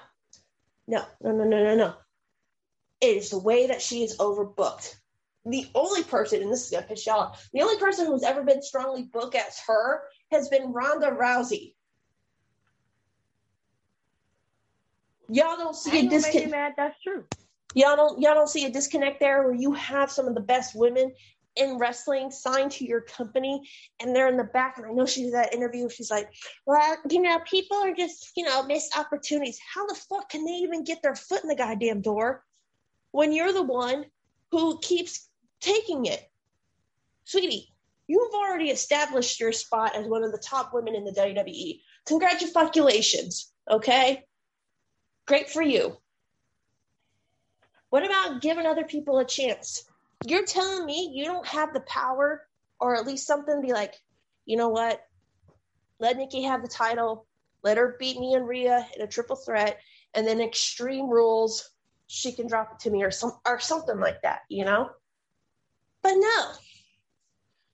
no, 0.88 1.04
no, 1.22 1.32
no, 1.32 1.44
no, 1.44 1.64
no, 1.64 1.76
no. 1.76 1.94
It 3.02 3.18
is 3.18 3.30
the 3.30 3.40
way 3.40 3.68
that 3.68 3.82
she 3.82 4.04
is 4.04 4.18
overbooked. 4.18 4.96
The 5.46 5.68
only 5.74 6.04
person, 6.04 6.42
and 6.42 6.52
this 6.52 6.66
is 6.66 6.72
gonna 6.72 6.86
piss 6.86 7.06
y'all 7.06 7.20
off, 7.20 7.50
the 7.54 7.62
only 7.62 7.78
person 7.78 8.06
who's 8.06 8.24
ever 8.24 8.44
been 8.44 8.62
strongly 8.62 9.04
booked 9.04 9.36
as 9.36 9.60
her 9.68 10.04
has 10.32 10.50
been 10.50 10.74
Ronda 10.74 11.12
Rousey. 11.12 11.76
Y'all 15.30 15.58
don't 15.58 15.76
see 15.76 15.92
a 15.92 15.94
ain't 15.96 16.10
gonna 16.10 16.22
make 16.22 16.34
you 16.34 16.40
disconnect. 16.42 16.78
That's 16.78 17.02
true. 17.02 17.24
Y'all 17.76 17.96
don't 17.96 18.20
y'all 18.20 18.34
don't 18.34 18.50
see 18.50 18.66
a 18.66 18.72
disconnect 18.72 19.20
there 19.20 19.44
where 19.44 19.54
you 19.54 19.74
have 19.74 20.12
some 20.12 20.28
of 20.28 20.34
the 20.34 20.42
best 20.42 20.76
women 20.76 21.14
in 21.56 21.78
wrestling 21.78 22.32
signed 22.32 22.72
to 22.72 22.86
your 22.86 23.02
company 23.02 23.62
and 24.00 24.16
they're 24.16 24.28
in 24.28 24.38
the 24.38 24.44
back. 24.44 24.78
And 24.78 24.88
I 24.88 24.92
know 24.92 25.06
she 25.06 25.24
did 25.24 25.34
that 25.34 25.54
interview 25.54 25.88
she's 25.90 26.10
like 26.10 26.30
well 26.66 26.98
you 27.10 27.22
know 27.22 27.40
people 27.46 27.78
are 27.78 27.94
just 27.94 28.32
you 28.36 28.44
know 28.44 28.64
missed 28.64 28.98
opportunities. 28.98 29.60
How 29.74 29.86
the 29.86 29.96
fuck 29.96 30.30
can 30.30 30.46
they 30.46 30.52
even 30.52 30.84
get 30.84 31.02
their 31.04 31.16
foot 31.16 31.44
in 31.44 31.50
the 31.50 31.56
goddamn 31.56 32.02
door 32.02 32.44
when 33.12 33.32
you're 33.32 33.54
the 33.54 33.64
one 33.64 34.06
who 34.52 34.80
keeps 34.80 35.30
taking 35.62 36.06
it? 36.06 36.24
Sweetie 37.26 37.74
you've 38.08 38.34
already 38.34 38.72
established 38.72 39.40
your 39.40 39.52
spot 39.52 39.96
as 39.96 40.08
one 40.08 40.24
of 40.24 40.32
the 40.32 40.44
top 40.44 40.74
women 40.74 40.96
in 40.96 41.06
the 41.06 41.12
WWE 41.12 41.80
congratulations 42.08 43.54
okay 43.70 44.24
great 45.30 45.50
for 45.50 45.62
you 45.62 45.96
what 47.90 48.06
about 48.06 48.42
giving 48.42 48.66
other 48.66 48.84
people 48.84 49.18
a 49.18 49.26
chance? 49.26 49.84
You're 50.26 50.46
telling 50.46 50.86
me 50.86 51.12
you 51.14 51.26
don't 51.26 51.48
have 51.48 51.74
the 51.74 51.80
power 51.82 52.46
or 52.80 52.96
at 52.96 53.08
least 53.08 53.26
something 53.26 53.56
to 53.56 53.66
be 53.66 53.74
like, 53.74 53.96
you 54.46 54.58
know 54.58 54.70
what? 54.70 55.02
Let 56.00 56.18
Nikki 56.18 56.44
have 56.44 56.62
the 56.62 56.68
title. 56.68 57.26
Let 57.64 57.78
her 57.78 57.96
beat 58.00 58.20
me 58.20 58.36
and 58.36 58.48
Rhea 58.48 58.88
in 58.96 59.02
a 59.02 59.08
triple 59.08 59.36
threat. 59.36 59.80
And 60.14 60.26
then 60.26 60.40
Extreme 60.40 61.10
Rules, 61.10 61.70
she 62.08 62.32
can 62.32 62.48
drop 62.48 62.74
it 62.74 62.80
to 62.82 62.92
me 62.92 63.04
or 63.04 63.12
some 63.12 63.34
or 63.46 63.60
something 63.60 64.00
like 64.00 64.22
that, 64.22 64.42
you 64.50 64.66
know? 64.66 64.92
But 66.02 66.14
no. 66.16 66.52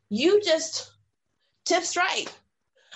You 0.09 0.41
just 0.41 0.91
tips 1.65 1.97
right. 1.97 2.25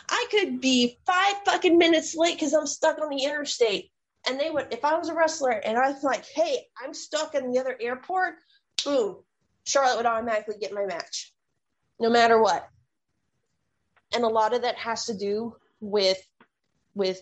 I 0.07 0.25
could 0.31 0.61
be 0.61 0.97
five 1.05 1.35
fucking 1.45 1.77
minutes 1.77 2.15
late 2.15 2.35
because 2.35 2.53
I'm 2.53 2.65
stuck 2.65 2.99
on 2.99 3.09
the 3.09 3.23
interstate 3.23 3.91
and 4.27 4.39
they 4.39 4.49
would 4.49 4.67
if 4.71 4.83
i 4.85 4.97
was 4.97 5.09
a 5.09 5.13
wrestler 5.13 5.51
and 5.51 5.77
i'm 5.77 5.95
like 6.03 6.25
hey 6.25 6.65
i'm 6.83 6.93
stuck 6.93 7.35
in 7.35 7.51
the 7.51 7.59
other 7.59 7.75
airport 7.79 8.35
boom 8.83 9.17
charlotte 9.65 9.97
would 9.97 10.05
automatically 10.05 10.55
get 10.59 10.73
my 10.73 10.85
match 10.85 11.33
no 11.99 12.09
matter 12.09 12.41
what. 12.41 12.67
And 14.13 14.23
a 14.23 14.27
lot 14.27 14.53
of 14.53 14.63
that 14.63 14.77
has 14.77 15.05
to 15.05 15.17
do 15.17 15.55
with 15.79 16.17
with 16.95 17.21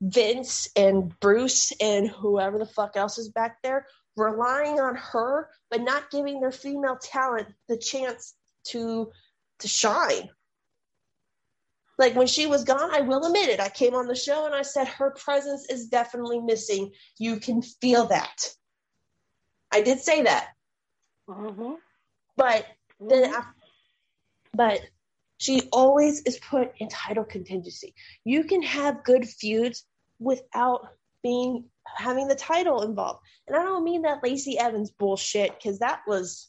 vince 0.00 0.68
and 0.76 1.18
bruce 1.20 1.72
and 1.80 2.08
whoever 2.08 2.58
the 2.58 2.66
fuck 2.66 2.96
else 2.96 3.18
is 3.18 3.28
back 3.28 3.62
there 3.62 3.86
relying 4.16 4.80
on 4.80 4.96
her 4.96 5.48
but 5.70 5.80
not 5.80 6.10
giving 6.10 6.40
their 6.40 6.50
female 6.50 6.98
talent 7.00 7.48
the 7.68 7.76
chance 7.76 8.34
to 8.64 9.10
to 9.60 9.68
shine 9.68 10.28
like 11.98 12.14
when 12.14 12.26
she 12.26 12.46
was 12.46 12.64
gone, 12.64 12.90
I 12.92 13.00
will 13.00 13.24
admit 13.24 13.48
it. 13.48 13.60
I 13.60 13.68
came 13.68 13.94
on 13.94 14.06
the 14.06 14.14
show 14.14 14.46
and 14.46 14.54
I 14.54 14.62
said 14.62 14.88
her 14.88 15.10
presence 15.10 15.66
is 15.70 15.86
definitely 15.86 16.40
missing. 16.40 16.92
You 17.18 17.38
can 17.38 17.62
feel 17.62 18.06
that. 18.06 18.50
I 19.72 19.82
did 19.82 20.00
say 20.00 20.22
that. 20.22 20.48
Mm-hmm. 21.28 21.74
But 22.36 22.66
then, 23.00 23.32
I, 23.32 23.44
but 24.52 24.80
she 25.38 25.68
always 25.72 26.22
is 26.22 26.38
put 26.38 26.72
in 26.78 26.88
title 26.88 27.24
contingency. 27.24 27.94
You 28.24 28.44
can 28.44 28.62
have 28.62 29.04
good 29.04 29.28
feuds 29.28 29.84
without 30.18 30.88
being 31.22 31.64
having 31.96 32.28
the 32.28 32.34
title 32.34 32.82
involved. 32.82 33.20
And 33.46 33.56
I 33.56 33.62
don't 33.62 33.84
mean 33.84 34.02
that 34.02 34.22
Lacey 34.22 34.58
Evans 34.58 34.90
bullshit 34.90 35.54
because 35.54 35.78
that 35.78 36.00
was 36.06 36.48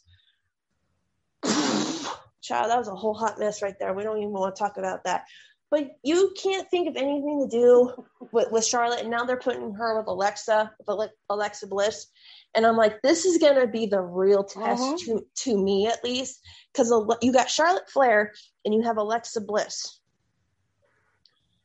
child, 2.45 2.69
that 2.69 2.77
was 2.77 2.87
a 2.87 2.95
whole 2.95 3.13
hot 3.13 3.39
mess 3.39 3.61
right 3.61 3.75
there. 3.79 3.93
We 3.93 4.03
don't 4.03 4.17
even 4.19 4.31
want 4.31 4.55
to 4.55 4.59
talk 4.59 4.77
about 4.77 5.03
that. 5.05 5.25
But 5.71 5.97
you 6.03 6.31
can't 6.41 6.69
think 6.69 6.87
of 6.87 6.95
anything 6.95 7.47
to 7.49 7.57
do 7.57 8.05
with, 8.31 8.51
with 8.51 8.63
Charlotte, 8.65 9.01
and 9.01 9.09
now 9.09 9.23
they're 9.25 9.35
putting 9.35 9.73
her 9.73 9.97
with 9.97 10.07
Alexa, 10.07 10.71
with 10.87 11.09
Alexa 11.29 11.67
Bliss, 11.67 12.07
and 12.55 12.65
I'm 12.65 12.77
like, 12.77 13.01
this 13.01 13.25
is 13.25 13.39
gonna 13.39 13.67
be 13.67 13.85
the 13.87 13.99
real 13.99 14.43
test 14.43 14.81
Mhm. 14.81 14.99
to 15.05 15.27
to 15.43 15.57
me 15.57 15.87
at 15.87 16.03
least, 16.03 16.39
because 16.71 16.93
you 17.21 17.33
got 17.33 17.49
Charlotte 17.49 17.89
Flair 17.89 18.33
and 18.63 18.73
you 18.73 18.83
have 18.83 18.97
Alexa 18.97 19.41
Bliss. 19.41 19.99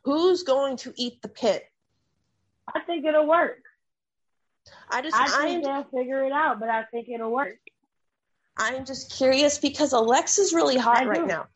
Who's 0.04 0.42
going 0.44 0.78
to 0.78 0.92
eat 0.96 1.20
the 1.20 1.28
pit? 1.28 1.64
I 2.74 2.80
think 2.80 3.04
it'll 3.04 3.26
work. 3.28 3.62
I 4.88 5.02
just 5.02 5.16
I 5.16 5.24
I 5.26 5.44
think 5.44 5.66
am 5.66 5.72
they'll 5.90 6.00
figure 6.00 6.24
it 6.24 6.32
out, 6.32 6.58
but 6.58 6.70
I 6.70 6.84
think 6.84 7.08
it'll 7.08 7.30
work. 7.30 7.58
I'm 8.60 8.84
just 8.84 9.10
curious 9.10 9.58
because 9.58 9.94
Alexa's 9.94 10.52
really 10.52 10.76
hot 10.76 11.06
right 11.06 11.26
now. 11.26 11.46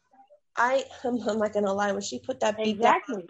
I 0.57 0.85
I'm, 1.05 1.21
I'm 1.29 1.39
not 1.39 1.53
gonna 1.53 1.73
lie 1.73 1.93
when 1.93 2.01
she 2.01 2.19
put 2.19 2.41
that 2.41 2.57
beat 2.57 2.81
down 2.81 3.01
And 3.11 3.29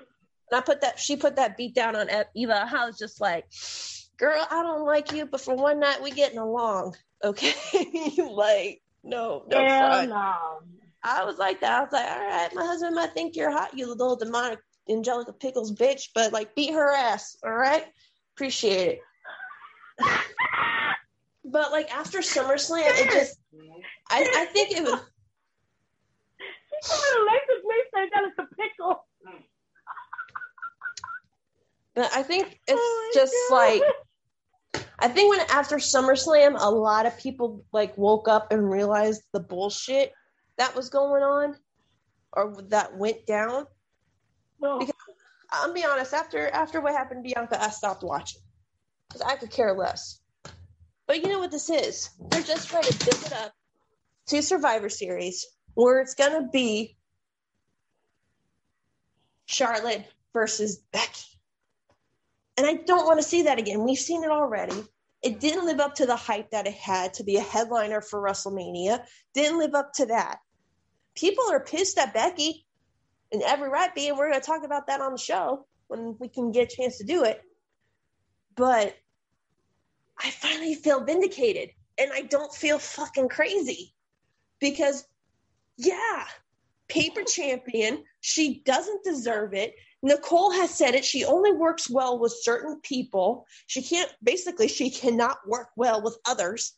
I 0.52 0.61
put 0.61 0.81
that 0.83 0.99
she 0.99 1.16
put 1.16 1.37
that 1.37 1.57
beat 1.57 1.75
down 1.75 1.97
on 1.97 2.09
Eva. 2.37 2.69
I 2.71 2.87
was 2.87 2.97
just 2.97 3.21
like, 3.21 3.47
girl, 4.16 4.47
I 4.49 4.62
don't 4.62 4.85
like 4.85 5.12
you, 5.12 5.26
but 5.26 5.40
for 5.40 5.57
one 5.57 5.81
night 5.81 6.00
we 6.00 6.12
getting 6.12 6.38
along. 6.38 6.95
Okay. 7.25 7.52
like, 8.31 8.81
no, 9.02 9.45
no 9.49 9.66
Hell 9.66 10.07
no. 10.07 10.35
I 11.02 11.25
was 11.25 11.38
like 11.38 11.61
that. 11.61 11.73
I 11.73 11.81
was 11.83 11.93
like, 11.93 12.11
all 12.11 12.26
right, 12.26 12.54
my 12.54 12.64
husband 12.64 12.95
might 12.95 13.12
think 13.12 13.35
you're 13.35 13.50
hot, 13.50 13.76
you 13.76 13.88
little 13.88 14.16
demonic 14.16 14.61
Angelica 14.88 15.33
Pickles 15.33 15.73
bitch, 15.73 16.11
but 16.14 16.33
like 16.33 16.54
beat 16.54 16.73
her 16.73 16.95
ass, 16.95 17.37
all 17.45 17.52
right? 17.52 17.87
Appreciate 18.37 18.88
it. 18.88 19.00
but 21.44 21.72
like 21.72 21.94
after 21.94 22.18
SummerSlam, 22.18 22.82
it 22.86 23.10
just 23.10 23.38
I, 24.10 24.28
I 24.36 24.44
think 24.46 24.70
it 24.72 24.82
was 24.82 25.00
She 26.38 26.78
said 26.82 26.96
Alexis 27.20 27.62
Bliss 27.62 27.86
said 27.94 28.08
that 28.12 28.24
is 28.24 28.32
a 28.38 28.54
pickle. 28.56 29.06
but 31.94 32.10
I 32.14 32.22
think 32.22 32.60
it's 32.66 32.80
Oh 32.80 33.10
just 33.14 33.34
God. 33.50 33.56
like 33.56 33.82
I 34.98 35.08
think 35.08 35.30
when 35.30 35.46
after 35.50 35.76
SummerSlam, 35.76 36.56
a 36.58 36.70
lot 36.70 37.06
of 37.06 37.18
people 37.18 37.64
like 37.72 37.96
woke 37.98 38.28
up 38.28 38.52
and 38.52 38.68
realized 38.70 39.22
the 39.32 39.40
bullshit 39.40 40.12
that 40.56 40.74
was 40.74 40.88
going 40.88 41.22
on 41.22 41.56
or 42.32 42.54
that 42.68 42.96
went 42.96 43.26
down. 43.26 43.66
No. 44.60 44.78
Because- 44.78 44.94
I'm 45.52 45.72
be 45.72 45.84
honest, 45.84 46.12
after 46.12 46.48
after 46.48 46.80
what 46.80 46.94
happened 46.94 47.22
to 47.24 47.32
Bianca, 47.32 47.62
I 47.62 47.68
stopped 47.70 48.02
watching. 48.02 48.40
Because 49.08 49.20
I 49.22 49.36
could 49.36 49.50
care 49.50 49.72
less. 49.72 50.20
But 51.06 51.23
you 51.23 51.28
know 51.28 51.38
what 51.38 51.50
this 51.50 51.70
is? 51.70 52.11
They're 52.30 52.42
just 52.42 52.68
trying 52.68 52.84
to 52.84 52.99
build 53.04 53.26
it 53.26 53.32
up 53.32 53.52
to 54.28 54.42
Survivor 54.42 54.88
Series 54.88 55.46
where 55.75 56.00
it's 56.00 56.14
gonna 56.14 56.49
be 56.50 56.96
Charlotte 59.46 60.04
versus 60.32 60.82
Becky. 60.92 61.25
And 62.56 62.66
I 62.66 62.75
don't 62.75 63.06
want 63.06 63.18
to 63.18 63.26
see 63.26 63.42
that 63.42 63.58
again. 63.58 63.84
We've 63.84 63.99
seen 63.99 64.25
it 64.25 64.30
already. 64.30 64.84
It 65.23 65.40
didn't 65.40 65.66
live 65.66 65.80
up 65.80 65.94
to 65.96 66.06
the 66.06 66.16
hype 66.16 66.50
that 66.50 66.66
it 66.66 66.75
had 66.75 67.14
to 67.14 67.25
be 67.25 67.37
a 67.37 67.42
headliner 67.42 68.00
for 68.00 68.20
WrestleMania. 68.20 69.04
Didn't 69.32 69.58
live 69.58 69.75
up 69.75 69.92
to 69.94 70.06
that. 70.06 70.38
People 71.14 71.50
are 71.50 71.61
pissed 71.61 71.99
at 71.99 72.14
Becky, 72.14 72.66
and 73.32 73.42
every 73.42 73.68
right 73.68 73.94
be, 73.94 74.08
and 74.08 74.18
we're 74.18 74.28
going 74.28 74.40
to 74.40 74.46
talk 74.46 74.64
about 74.64 74.87
that 74.88 75.00
on 75.00 75.12
the 75.12 75.18
show 75.18 75.66
when 75.88 76.16
we 76.20 76.28
can 76.28 76.52
get 76.52 76.73
a 76.73 76.76
chance 76.76 76.99
to 76.99 77.04
do 77.04 77.25
it. 77.25 77.40
But 78.54 78.94
I 80.18 80.30
finally 80.30 80.75
feel 80.75 81.04
vindicated, 81.04 81.71
and 81.99 82.12
I 82.12 82.23
don't 82.23 82.52
feel 82.54 82.78
fucking 82.78 83.28
crazy 83.28 83.94
because, 84.61 85.06
yeah, 85.76 86.25
paper 86.88 87.23
champion, 87.23 88.04
she 88.21 88.62
doesn't 88.64 89.04
deserve 89.04 89.54
it. 89.54 89.75
Nicole 90.02 90.52
has 90.52 90.71
said 90.71 90.94
it. 90.94 91.04
She 91.04 91.25
only 91.25 91.52
works 91.52 91.88
well 91.88 92.18
with 92.18 92.37
certain 92.42 92.80
people. 92.83 93.47
She 93.66 93.83
can't, 93.83 94.12
basically, 94.23 94.68
she 94.68 94.90
cannot 94.90 95.38
work 95.47 95.68
well 95.76 96.02
with 96.02 96.18
others. 96.26 96.75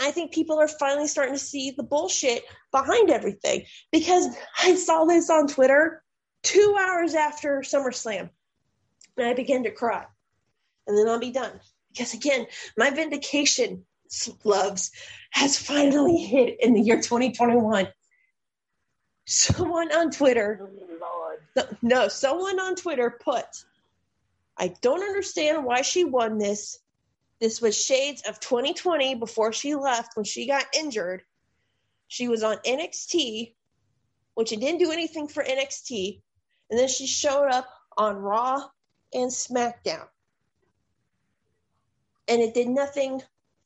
I 0.00 0.12
think 0.12 0.32
people 0.32 0.60
are 0.60 0.68
finally 0.68 1.08
starting 1.08 1.34
to 1.34 1.40
see 1.40 1.72
the 1.72 1.82
bullshit 1.82 2.44
behind 2.70 3.10
everything 3.10 3.64
because 3.90 4.28
I 4.62 4.74
saw 4.76 5.04
this 5.04 5.28
on 5.28 5.48
Twitter 5.48 6.02
two 6.42 6.76
hours 6.78 7.14
after 7.14 7.60
SummerSlam 7.60 8.30
and 9.16 9.26
I 9.26 9.34
began 9.34 9.64
to 9.64 9.70
cry. 9.70 10.04
And 10.86 10.96
then 10.96 11.08
I'll 11.08 11.18
be 11.18 11.32
done. 11.32 11.60
Because 11.90 12.14
again, 12.14 12.46
my 12.76 12.90
vindication, 12.90 13.84
loves, 14.44 14.90
has 15.30 15.58
finally 15.58 16.16
hit 16.18 16.60
in 16.60 16.74
the 16.74 16.80
year 16.80 16.96
2021. 16.96 17.88
Someone 19.26 19.92
on 19.92 20.10
Twitter 20.10 20.70
Lord. 21.00 21.76
no- 21.82 22.08
someone 22.08 22.58
on 22.58 22.74
Twitter 22.74 23.18
put, 23.22 23.44
I 24.56 24.68
don't 24.80 25.02
understand 25.02 25.64
why 25.64 25.82
she 25.82 26.04
won 26.04 26.38
this. 26.38 26.78
This 27.40 27.60
was 27.60 27.80
shades 27.80 28.22
of 28.22 28.40
2020 28.40 29.14
before 29.14 29.52
she 29.52 29.74
left 29.74 30.16
when 30.16 30.24
she 30.24 30.46
got 30.46 30.64
injured. 30.74 31.22
She 32.08 32.26
was 32.26 32.42
on 32.42 32.56
NXT, 32.58 33.54
which 34.34 34.52
it 34.52 34.60
didn't 34.60 34.80
do 34.80 34.90
anything 34.90 35.28
for 35.28 35.44
NXT. 35.44 36.20
And 36.70 36.78
then 36.78 36.88
she 36.88 37.06
showed 37.06 37.48
up 37.48 37.68
on 37.96 38.16
Raw 38.16 38.64
and 39.12 39.30
SmackDown. 39.30 40.08
And 42.28 42.42
it 42.42 42.54
did 42.54 42.68
nothing 42.68 43.22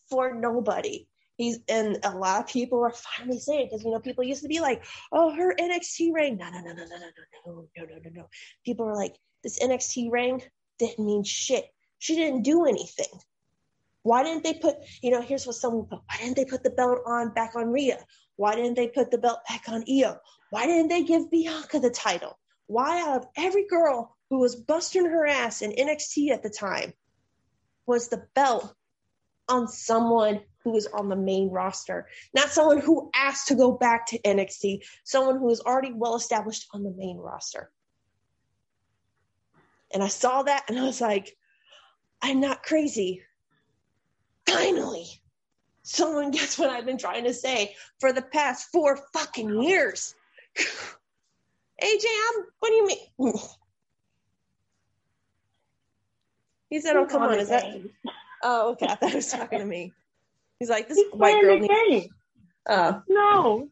for 0.08 0.34
nobody. 0.34 1.06
He's 1.36 1.60
and 1.68 1.98
a 2.04 2.16
lot 2.16 2.40
of 2.40 2.46
people 2.46 2.84
are 2.84 2.92
finally 2.92 3.40
saying 3.40 3.68
because 3.70 3.84
you 3.84 3.90
know 3.90 4.00
people 4.00 4.24
used 4.24 4.42
to 4.42 4.48
be 4.48 4.60
like, 4.60 4.84
oh, 5.10 5.34
her 5.34 5.54
NXT 5.54 6.12
reign. 6.12 6.36
No, 6.36 6.50
no, 6.50 6.60
no, 6.60 6.72
no, 6.72 6.84
no, 6.84 6.84
no, 6.84 7.06
no, 7.46 7.68
no, 7.76 7.84
no, 7.84 7.98
no, 8.04 8.10
no. 8.12 8.28
People 8.64 8.86
are 8.86 8.96
like, 8.96 9.16
this 9.42 9.58
NXT 9.58 10.10
reign 10.10 10.40
didn't 10.78 11.04
mean 11.04 11.24
shit. 11.24 11.64
She 11.98 12.14
didn't 12.14 12.42
do 12.42 12.66
anything. 12.66 13.20
Why 14.02 14.24
didn't 14.24 14.42
they 14.42 14.54
put, 14.54 14.76
you 15.00 15.10
know, 15.10 15.22
here's 15.22 15.46
what 15.46 15.56
someone 15.56 15.86
put, 15.86 16.00
why 16.00 16.16
didn't 16.18 16.36
they 16.36 16.44
put 16.44 16.64
the 16.64 16.70
belt 16.70 17.00
on 17.06 17.32
back 17.32 17.54
on 17.54 17.68
Rhea? 17.68 17.98
Why 18.36 18.56
didn't 18.56 18.74
they 18.74 18.88
put 18.88 19.10
the 19.10 19.18
belt 19.18 19.40
back 19.48 19.68
on 19.68 19.84
Io? 19.88 20.18
Why 20.50 20.66
didn't 20.66 20.88
they 20.88 21.04
give 21.04 21.30
Bianca 21.30 21.78
the 21.78 21.90
title? 21.90 22.38
Why 22.66 23.00
out 23.02 23.18
of 23.18 23.26
every 23.36 23.66
girl 23.68 24.16
who 24.28 24.40
was 24.40 24.56
busting 24.56 25.04
her 25.04 25.26
ass 25.26 25.62
in 25.62 25.72
NXT 25.72 26.30
at 26.30 26.42
the 26.42 26.50
time 26.50 26.92
was 27.86 28.08
the 28.08 28.26
belt 28.34 28.74
on 29.48 29.68
someone 29.68 30.40
who 30.64 30.70
was 30.70 30.86
on 30.86 31.08
the 31.08 31.16
main 31.16 31.50
roster, 31.50 32.06
not 32.34 32.50
someone 32.50 32.78
who 32.78 33.10
asked 33.14 33.48
to 33.48 33.54
go 33.54 33.72
back 33.72 34.06
to 34.06 34.20
NXT, 34.20 34.80
someone 35.04 35.38
who 35.38 35.46
was 35.46 35.60
already 35.60 35.92
well 35.92 36.14
established 36.14 36.68
on 36.72 36.82
the 36.84 36.94
main 36.96 37.18
roster. 37.18 37.70
And 39.92 40.02
I 40.02 40.08
saw 40.08 40.42
that 40.44 40.64
and 40.68 40.78
I 40.78 40.84
was 40.84 41.00
like, 41.00 41.36
I'm 42.22 42.40
not 42.40 42.62
crazy. 42.62 43.22
Finally, 44.46 45.06
someone 45.82 46.30
gets 46.30 46.58
what 46.58 46.70
I've 46.70 46.86
been 46.86 46.98
trying 46.98 47.24
to 47.24 47.34
say 47.34 47.74
for 48.00 48.12
the 48.12 48.22
past 48.22 48.68
four 48.72 48.98
fucking 49.12 49.62
years. 49.62 50.14
AJ, 50.58 52.04
I'm, 52.04 52.44
what 52.60 52.68
do 52.68 52.74
you 52.74 52.86
mean? 52.86 53.34
He 56.72 56.80
said, 56.80 56.96
"Oh, 56.96 57.04
come 57.04 57.20
on, 57.20 57.38
is 57.38 57.50
that?" 57.50 57.64
Oh, 58.44 58.70
okay. 58.72 58.86
I 58.86 58.94
thought 58.96 59.10
he 59.10 59.16
was 59.16 59.30
talking 59.30 59.60
to 59.60 59.64
me. 59.64 59.92
He's 60.58 60.70
like, 60.70 60.88
"This 60.88 60.96
He's 60.96 61.12
white 61.12 61.40
girl." 61.42 61.58
Needs... 61.60 61.72
game. 61.88 62.08
Oh, 62.68 63.02
No. 63.08 63.68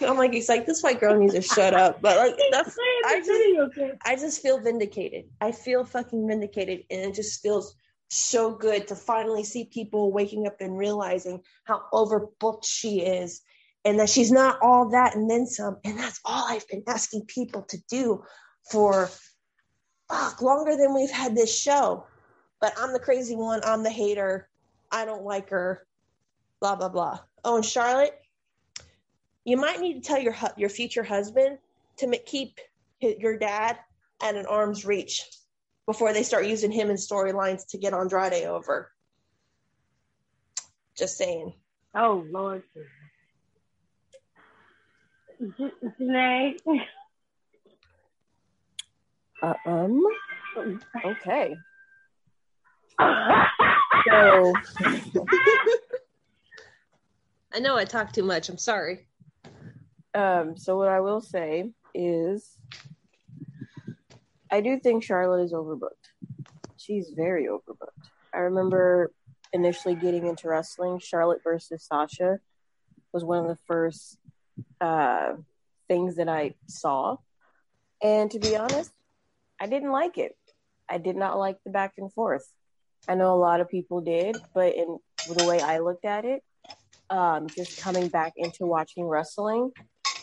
I'm 0.00 0.16
like, 0.16 0.32
he's 0.32 0.48
like, 0.48 0.66
"This 0.66 0.82
white 0.82 0.98
girl 1.00 1.18
needs 1.18 1.34
to 1.34 1.40
shut 1.40 1.74
up." 1.74 2.02
But 2.02 2.16
like, 2.18 2.34
that's 2.50 2.76
I 3.06 3.22
just- 3.24 3.98
I 4.04 4.16
just 4.16 4.42
feel 4.42 4.58
vindicated. 4.58 5.30
I 5.40 5.52
feel 5.52 5.84
fucking 5.84 6.26
vindicated, 6.26 6.84
and 6.90 7.00
it 7.02 7.14
just 7.14 7.40
feels 7.40 7.74
so 8.10 8.50
good 8.50 8.88
to 8.88 8.96
finally 8.96 9.44
see 9.44 9.64
people 9.66 10.12
waking 10.12 10.46
up 10.46 10.56
and 10.60 10.76
realizing 10.76 11.40
how 11.64 11.84
overbooked 11.92 12.64
she 12.64 13.00
is, 13.00 13.42
and 13.84 14.00
that 14.00 14.10
she's 14.10 14.32
not 14.32 14.58
all 14.60 14.90
that 14.90 15.14
and 15.14 15.30
then 15.30 15.46
some. 15.46 15.78
And 15.84 15.98
that's 15.98 16.20
all 16.24 16.46
I've 16.48 16.66
been 16.68 16.82
asking 16.88 17.26
people 17.26 17.62
to 17.62 17.78
do 17.88 18.24
for 18.70 19.08
fuck 20.08 20.42
longer 20.42 20.76
than 20.76 20.94
we've 20.94 21.10
had 21.10 21.34
this 21.34 21.56
show. 21.56 22.04
But 22.60 22.74
I'm 22.78 22.92
the 22.92 22.98
crazy 22.98 23.36
one. 23.36 23.60
I'm 23.64 23.82
the 23.82 23.90
hater. 23.90 24.48
I 24.90 25.04
don't 25.04 25.24
like 25.24 25.50
her. 25.50 25.86
Blah 26.60 26.76
blah 26.76 26.88
blah. 26.88 27.20
Oh, 27.44 27.56
and 27.56 27.64
Charlotte, 27.64 28.18
you 29.44 29.56
might 29.56 29.80
need 29.80 29.94
to 29.94 30.00
tell 30.00 30.18
your 30.18 30.36
your 30.56 30.70
future 30.70 31.04
husband 31.04 31.58
to 31.98 32.18
keep 32.26 32.58
your 33.00 33.38
dad 33.38 33.78
at 34.22 34.34
an 34.34 34.46
arm's 34.46 34.84
reach 34.84 35.24
before 35.86 36.12
they 36.12 36.22
start 36.22 36.46
using 36.46 36.72
him 36.72 36.90
in 36.90 36.96
storylines 36.96 37.66
to 37.68 37.78
get 37.78 37.94
Andrade 37.94 38.44
over. 38.44 38.90
Just 40.96 41.16
saying. 41.16 41.54
Oh 41.94 42.24
Lord. 42.30 42.62
Janae. 45.40 46.56
Uh, 49.42 49.54
um. 49.66 50.04
Okay. 51.04 51.56
So 54.08 54.54
I 57.52 57.58
know 57.60 57.76
I 57.76 57.84
talk 57.84 58.12
too 58.12 58.22
much. 58.22 58.48
I'm 58.48 58.56
sorry. 58.58 59.06
Um, 60.14 60.56
so 60.56 60.78
what 60.78 60.88
I 60.88 61.00
will 61.00 61.20
say 61.20 61.70
is, 61.94 62.56
I 64.50 64.60
do 64.60 64.78
think 64.78 65.02
Charlotte 65.02 65.42
is 65.42 65.52
overbooked. 65.52 65.90
She's 66.76 67.10
very 67.10 67.46
overbooked. 67.46 68.08
I 68.32 68.38
remember 68.38 69.12
initially 69.52 69.94
getting 69.94 70.26
into 70.26 70.48
wrestling. 70.48 70.98
Charlotte 71.00 71.42
versus 71.42 71.84
Sasha 71.84 72.38
was 73.12 73.24
one 73.24 73.38
of 73.38 73.48
the 73.48 73.58
first 73.66 74.18
uh, 74.80 75.34
things 75.88 76.16
that 76.16 76.28
I 76.28 76.54
saw, 76.66 77.16
and 78.02 78.30
to 78.30 78.38
be 78.38 78.56
honest, 78.56 78.92
I 79.60 79.66
didn't 79.66 79.92
like 79.92 80.18
it. 80.18 80.32
I 80.88 80.98
did 80.98 81.16
not 81.16 81.38
like 81.38 81.56
the 81.64 81.70
back 81.70 81.94
and 81.98 82.12
forth. 82.12 82.46
I 83.08 83.14
know 83.14 83.34
a 83.34 83.36
lot 83.36 83.60
of 83.60 83.68
people 83.68 84.00
did, 84.00 84.36
but 84.54 84.74
in 84.74 84.98
the 85.28 85.44
way 85.46 85.60
I 85.60 85.78
looked 85.78 86.04
at 86.04 86.24
it, 86.24 86.42
um, 87.10 87.46
just 87.48 87.80
coming 87.80 88.08
back 88.08 88.34
into 88.36 88.66
watching 88.66 89.06
wrestling, 89.06 89.70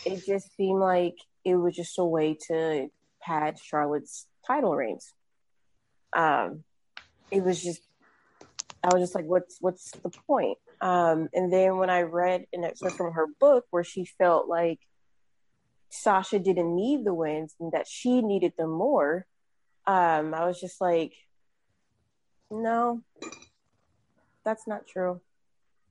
it 0.06 0.24
just 0.26 0.56
seemed 0.56 0.80
like 0.80 1.16
it 1.44 1.56
was 1.56 1.76
just 1.76 1.98
a 1.98 2.06
way 2.06 2.38
to 2.48 2.88
pad 3.22 3.58
Charlotte's 3.60 4.28
title 4.46 4.76
reigns. 4.76 5.14
Um, 6.16 6.64
it 7.32 7.44
was 7.44 7.62
just, 7.62 7.82
I 8.84 8.94
was 8.94 9.02
just 9.02 9.16
like, 9.16 9.26
what's 9.26 9.58
what's 9.60 9.92
the 9.92 10.12
point? 10.28 10.58
Um, 10.80 11.28
and 11.34 11.52
then 11.52 11.78
when 11.78 11.90
I 11.90 12.02
read 12.02 12.46
an 12.54 12.64
excerpt 12.64 12.98
from 12.98 13.14
her 13.14 13.26
book 13.40 13.66
where 13.72 13.84
she 13.84 14.06
felt 14.06 14.48
like 14.48 14.80
Sasha 15.90 16.40
didn't 16.40 16.76
need 16.76 17.06
the 17.06 17.14
wins 17.14 17.56
and 17.60 17.72
that 17.72 17.88
she 17.88 18.22
needed 18.22 18.54
them 18.58 18.72
more, 18.72 19.26
um, 19.88 20.34
I 20.34 20.46
was 20.46 20.60
just 20.60 20.82
like, 20.82 21.14
no, 22.52 23.02
that's 24.44 24.68
not 24.68 24.88
true. 24.88 25.22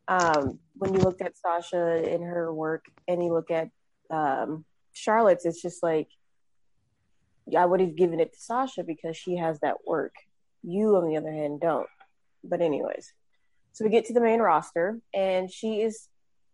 Um, 0.07 0.59
when 0.74 0.94
you 0.94 1.00
look 1.00 1.20
at 1.20 1.37
Sasha 1.37 2.12
in 2.12 2.22
her 2.22 2.52
work 2.52 2.85
and 3.09 3.22
you 3.22 3.33
look 3.33 3.50
at 3.50 3.70
um, 4.11 4.64
Charlotte's, 4.92 5.46
it's 5.46 5.62
just 5.62 5.83
like 5.83 6.09
I 7.57 7.64
would 7.66 7.80
have 7.80 7.96
given 7.96 8.20
it 8.20 8.33
to 8.33 8.40
Sasha 8.40 8.85
because 8.85 9.16
she 9.16 9.37
has 9.37 9.61
that 9.61 9.87
work. 9.87 10.14
You, 10.62 10.96
on 10.96 11.07
the 11.07 11.16
other 11.16 11.33
hand, 11.33 11.61
don't. 11.61 11.88
But 12.42 12.61
anyways, 12.61 13.12
so 13.72 13.85
we 13.85 13.90
get 13.90 14.07
to 14.07 14.14
the 14.14 14.20
main 14.20 14.40
roster, 14.40 14.98
and 15.12 15.50
she 15.50 15.83
is 15.83 16.09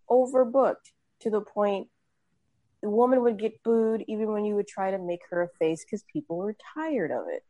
overbooked 0.09 0.91
to 1.21 1.31
the 1.31 1.41
point 1.41 1.89
the 2.83 2.91
woman 2.91 3.23
would 3.23 3.39
get 3.39 3.63
booed 3.63 4.05
even 4.09 4.33
when 4.33 4.45
you 4.45 4.55
would 4.55 4.69
try 4.69 4.91
to 4.91 4.99
make 4.99 5.21
her 5.31 5.43
a 5.43 5.49
face 5.59 5.85
because 5.85 6.05
people 6.13 6.39
were 6.39 6.57
tired 6.75 7.11
of 7.11 7.25
it. 7.29 7.43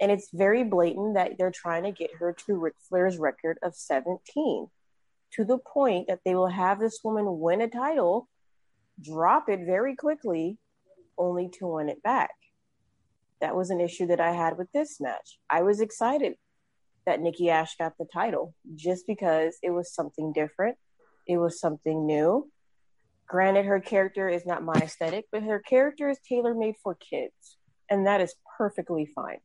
And 0.00 0.10
it's 0.10 0.30
very 0.32 0.64
blatant 0.64 1.14
that 1.14 1.32
they're 1.38 1.52
trying 1.52 1.84
to 1.84 1.92
get 1.92 2.10
her 2.18 2.34
to 2.46 2.58
Ric 2.58 2.74
Flair's 2.88 3.18
record 3.18 3.58
of 3.62 3.74
17 3.74 4.68
to 5.34 5.44
the 5.44 5.58
point 5.58 6.08
that 6.08 6.20
they 6.24 6.34
will 6.34 6.48
have 6.48 6.80
this 6.80 7.00
woman 7.04 7.38
win 7.38 7.60
a 7.60 7.68
title, 7.68 8.28
drop 9.00 9.48
it 9.48 9.60
very 9.64 9.94
quickly, 9.94 10.58
only 11.16 11.48
to 11.58 11.66
win 11.66 11.88
it 11.88 12.02
back. 12.02 12.30
That 13.40 13.56
was 13.56 13.70
an 13.70 13.80
issue 13.80 14.06
that 14.06 14.20
I 14.20 14.32
had 14.32 14.58
with 14.58 14.70
this 14.72 15.00
match. 15.00 15.38
I 15.50 15.62
was 15.62 15.80
excited 15.80 16.34
that 17.06 17.20
Nikki 17.20 17.50
Ash 17.50 17.76
got 17.76 17.96
the 17.98 18.06
title 18.12 18.54
just 18.74 19.06
because 19.06 19.56
it 19.62 19.70
was 19.70 19.94
something 19.94 20.32
different. 20.32 20.76
It 21.26 21.38
was 21.38 21.60
something 21.60 22.06
new. 22.06 22.50
Granted, 23.32 23.64
her 23.64 23.80
character 23.80 24.28
is 24.28 24.44
not 24.44 24.62
my 24.62 24.74
aesthetic, 24.74 25.24
but 25.32 25.42
her 25.42 25.58
character 25.58 26.10
is 26.10 26.18
tailor 26.18 26.54
made 26.54 26.74
for 26.82 26.94
kids, 26.94 27.56
and 27.88 28.06
that 28.06 28.20
is 28.20 28.34
perfectly 28.58 29.06
fine. 29.06 29.38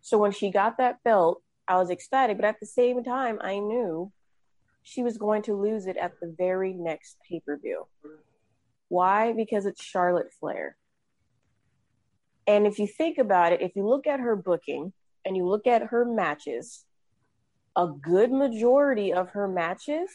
So 0.00 0.18
when 0.18 0.32
she 0.32 0.50
got 0.50 0.78
that 0.78 1.04
belt, 1.04 1.42
I 1.68 1.76
was 1.76 1.90
ecstatic, 1.90 2.36
but 2.36 2.44
at 2.44 2.58
the 2.58 2.66
same 2.66 3.04
time, 3.04 3.38
I 3.40 3.60
knew 3.60 4.10
she 4.82 5.04
was 5.04 5.16
going 5.16 5.42
to 5.42 5.54
lose 5.54 5.86
it 5.86 5.96
at 5.96 6.18
the 6.20 6.34
very 6.36 6.72
next 6.72 7.18
pay 7.30 7.38
per 7.38 7.56
view. 7.56 7.86
Why? 8.88 9.32
Because 9.32 9.64
it's 9.64 9.84
Charlotte 9.84 10.32
Flair. 10.40 10.76
And 12.48 12.66
if 12.66 12.80
you 12.80 12.88
think 12.88 13.18
about 13.18 13.52
it, 13.52 13.62
if 13.62 13.76
you 13.76 13.86
look 13.86 14.08
at 14.08 14.18
her 14.18 14.34
booking 14.34 14.92
and 15.24 15.36
you 15.36 15.46
look 15.46 15.68
at 15.68 15.82
her 15.82 16.04
matches, 16.04 16.84
a 17.76 17.86
good 17.86 18.32
majority 18.32 19.12
of 19.12 19.28
her 19.30 19.46
matches 19.46 20.10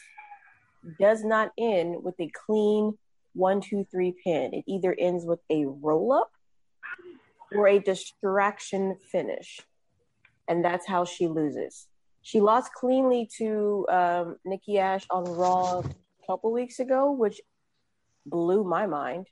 does 0.98 1.24
not 1.24 1.52
end 1.58 2.02
with 2.02 2.14
a 2.20 2.30
clean 2.46 2.98
one, 3.34 3.60
two, 3.60 3.86
three 3.90 4.14
pin. 4.24 4.54
It 4.54 4.64
either 4.66 4.94
ends 4.98 5.24
with 5.24 5.40
a 5.50 5.64
roll 5.66 6.12
up 6.12 6.30
or 7.52 7.68
a 7.68 7.78
distraction 7.78 8.96
finish. 9.10 9.60
And 10.48 10.64
that's 10.64 10.86
how 10.86 11.04
she 11.04 11.26
loses. 11.26 11.88
She 12.22 12.40
lost 12.40 12.72
cleanly 12.72 13.28
to 13.38 13.86
um, 13.90 14.36
Nikki 14.44 14.78
Ash 14.78 15.06
on 15.10 15.24
Raw 15.24 15.80
a 15.80 15.84
couple 16.26 16.52
weeks 16.52 16.80
ago, 16.80 17.12
which 17.12 17.40
blew 18.26 18.64
my 18.64 18.86
mind. 18.86 19.26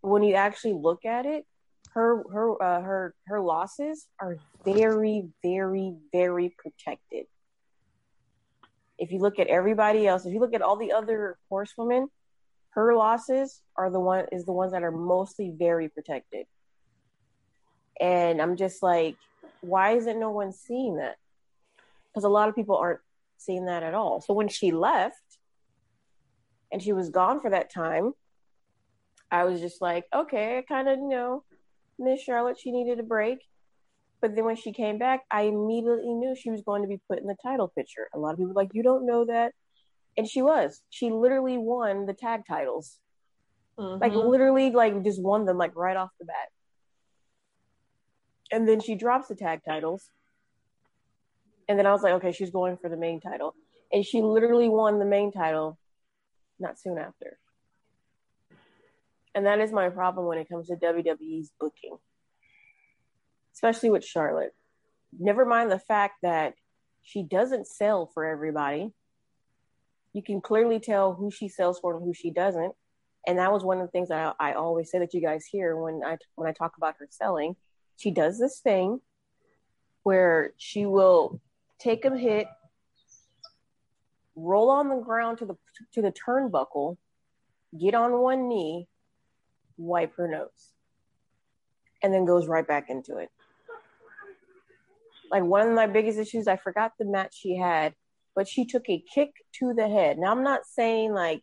When 0.00 0.22
you 0.22 0.34
actually 0.34 0.74
look 0.74 1.04
at 1.04 1.26
it, 1.26 1.46
her 1.94 2.22
her 2.32 2.62
uh, 2.62 2.80
her 2.80 3.14
her 3.26 3.40
losses 3.40 4.06
are 4.18 4.36
very, 4.64 5.28
very, 5.42 5.94
very 6.12 6.54
protected. 6.58 7.26
If 9.02 9.10
you 9.10 9.18
look 9.18 9.40
at 9.40 9.48
everybody 9.48 10.06
else, 10.06 10.24
if 10.24 10.32
you 10.32 10.38
look 10.38 10.54
at 10.54 10.62
all 10.62 10.76
the 10.76 10.92
other 10.92 11.36
horsewomen, 11.48 12.06
her 12.70 12.94
losses 12.94 13.60
are 13.76 13.90
the 13.90 13.98
one 13.98 14.26
is 14.30 14.44
the 14.44 14.52
ones 14.52 14.70
that 14.70 14.84
are 14.84 14.92
mostly 14.92 15.52
very 15.58 15.88
protected. 15.88 16.46
And 18.00 18.40
I'm 18.40 18.54
just 18.54 18.80
like, 18.80 19.16
why 19.60 19.96
isn't 19.96 20.20
no 20.20 20.30
one 20.30 20.52
seeing 20.52 20.98
that? 20.98 21.16
Because 22.06 22.22
a 22.22 22.28
lot 22.28 22.48
of 22.48 22.54
people 22.54 22.76
aren't 22.76 23.00
seeing 23.38 23.66
that 23.66 23.82
at 23.82 23.92
all. 23.92 24.20
So 24.20 24.34
when 24.34 24.46
she 24.46 24.70
left 24.70 25.16
and 26.70 26.80
she 26.80 26.92
was 26.92 27.10
gone 27.10 27.40
for 27.40 27.50
that 27.50 27.72
time, 27.72 28.12
I 29.32 29.46
was 29.46 29.60
just 29.60 29.82
like, 29.82 30.04
okay, 30.14 30.58
I 30.58 30.62
kind 30.62 30.88
of 30.88 31.00
you 31.00 31.08
know 31.08 31.42
Miss 31.98 32.22
Charlotte, 32.22 32.60
she 32.60 32.70
needed 32.70 33.00
a 33.00 33.02
break. 33.02 33.40
But 34.22 34.36
then 34.36 34.44
when 34.44 34.56
she 34.56 34.72
came 34.72 34.98
back, 34.98 35.22
I 35.30 35.42
immediately 35.42 36.14
knew 36.14 36.34
she 36.34 36.50
was 36.50 36.62
going 36.62 36.82
to 36.82 36.88
be 36.88 37.00
put 37.08 37.18
in 37.18 37.26
the 37.26 37.36
title 37.42 37.68
picture. 37.76 38.08
A 38.14 38.18
lot 38.18 38.30
of 38.30 38.38
people 38.38 38.54
were 38.54 38.62
like, 38.62 38.70
you 38.72 38.84
don't 38.84 39.04
know 39.04 39.26
that. 39.26 39.52
And 40.16 40.28
she 40.28 40.40
was. 40.40 40.80
She 40.90 41.10
literally 41.10 41.58
won 41.58 42.06
the 42.06 42.14
tag 42.14 42.42
titles. 42.48 42.98
Mhm. 43.78 44.00
Like 44.00 44.14
literally 44.14 44.70
like 44.70 45.02
just 45.02 45.20
won 45.20 45.44
them 45.44 45.58
like 45.58 45.74
right 45.74 45.96
off 45.96 46.10
the 46.20 46.24
bat. 46.24 46.48
And 48.52 48.68
then 48.68 48.80
she 48.80 48.94
drops 48.94 49.28
the 49.28 49.34
tag 49.34 49.60
titles. 49.66 50.08
And 51.68 51.78
then 51.78 51.86
I 51.86 51.92
was 51.92 52.02
like, 52.02 52.14
okay, 52.14 52.32
she's 52.32 52.50
going 52.50 52.76
for 52.76 52.88
the 52.88 52.96
main 52.96 53.20
title. 53.20 53.54
And 53.92 54.04
she 54.04 54.22
literally 54.22 54.68
won 54.68 54.98
the 54.98 55.04
main 55.04 55.32
title 55.32 55.78
not 56.60 56.78
soon 56.78 56.98
after. 56.98 57.38
And 59.34 59.46
that 59.46 59.60
is 59.60 59.72
my 59.72 59.88
problem 59.88 60.26
when 60.26 60.38
it 60.38 60.48
comes 60.48 60.68
to 60.68 60.76
WWE's 60.76 61.50
booking, 61.58 61.96
especially 63.62 63.90
with 63.90 64.04
Charlotte. 64.04 64.54
Never 65.18 65.44
mind 65.44 65.70
the 65.70 65.78
fact 65.78 66.16
that 66.22 66.54
she 67.02 67.22
doesn't 67.22 67.68
sell 67.68 68.06
for 68.06 68.24
everybody. 68.24 68.92
You 70.12 70.22
can 70.22 70.40
clearly 70.40 70.80
tell 70.80 71.14
who 71.14 71.30
she 71.30 71.48
sells 71.48 71.78
for 71.78 71.96
and 71.96 72.04
who 72.04 72.12
she 72.12 72.30
doesn't. 72.30 72.74
And 73.26 73.38
that 73.38 73.52
was 73.52 73.62
one 73.62 73.78
of 73.78 73.86
the 73.86 73.90
things 73.92 74.10
I, 74.10 74.32
I 74.40 74.54
always 74.54 74.90
say 74.90 74.98
that 74.98 75.14
you 75.14 75.20
guys 75.20 75.44
hear 75.44 75.76
when 75.76 76.02
I 76.04 76.18
when 76.34 76.48
I 76.48 76.52
talk 76.52 76.76
about 76.76 76.96
her 76.98 77.06
selling. 77.08 77.54
She 77.96 78.10
does 78.10 78.38
this 78.38 78.58
thing 78.58 79.00
where 80.02 80.52
she 80.56 80.84
will 80.84 81.40
take 81.78 82.04
a 82.04 82.16
hit, 82.16 82.48
roll 84.34 84.70
on 84.70 84.88
the 84.88 84.96
ground 84.96 85.38
to 85.38 85.46
the 85.46 85.54
to 85.92 86.02
the 86.02 86.12
turnbuckle, 86.12 86.96
get 87.78 87.94
on 87.94 88.18
one 88.18 88.48
knee, 88.48 88.88
wipe 89.76 90.16
her 90.16 90.26
nose, 90.26 90.72
and 92.02 92.12
then 92.12 92.24
goes 92.24 92.48
right 92.48 92.66
back 92.66 92.90
into 92.90 93.18
it. 93.18 93.30
Like 95.32 95.44
one 95.44 95.66
of 95.66 95.74
my 95.74 95.86
biggest 95.86 96.18
issues, 96.18 96.46
I 96.46 96.56
forgot 96.56 96.92
the 96.98 97.06
match 97.06 97.34
she 97.40 97.56
had, 97.56 97.94
but 98.36 98.46
she 98.46 98.66
took 98.66 98.88
a 98.90 99.02
kick 99.12 99.30
to 99.60 99.72
the 99.72 99.88
head. 99.88 100.18
Now 100.18 100.30
I'm 100.30 100.44
not 100.44 100.66
saying 100.66 101.14
like 101.14 101.42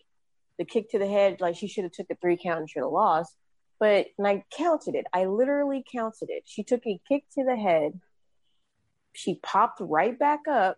the 0.60 0.66
kick 0.66 0.92
to 0.92 1.00
the 1.00 1.08
head, 1.08 1.42
like 1.42 1.56
she 1.56 1.68
should 1.68 1.86
have 1.86 1.94
took 1.94 2.06
a 2.12 2.16
three 2.22 2.38
count 2.42 2.60
and 2.60 2.70
should 2.70 2.84
have 2.84 2.92
lost, 2.92 3.36
but 3.80 4.06
and 4.20 4.28
I 4.28 4.44
counted 4.56 4.94
it. 4.94 5.08
I 5.12 5.26
literally 5.26 5.84
counted 5.92 6.30
it. 6.30 6.44
She 6.46 6.64
took 6.64 6.86
a 6.86 7.02
kick 7.10 7.24
to 7.34 7.44
the 7.44 7.56
head. 7.56 8.00
She 9.14 9.40
popped 9.42 9.80
right 9.82 10.18
back 10.18 10.42
up 10.48 10.78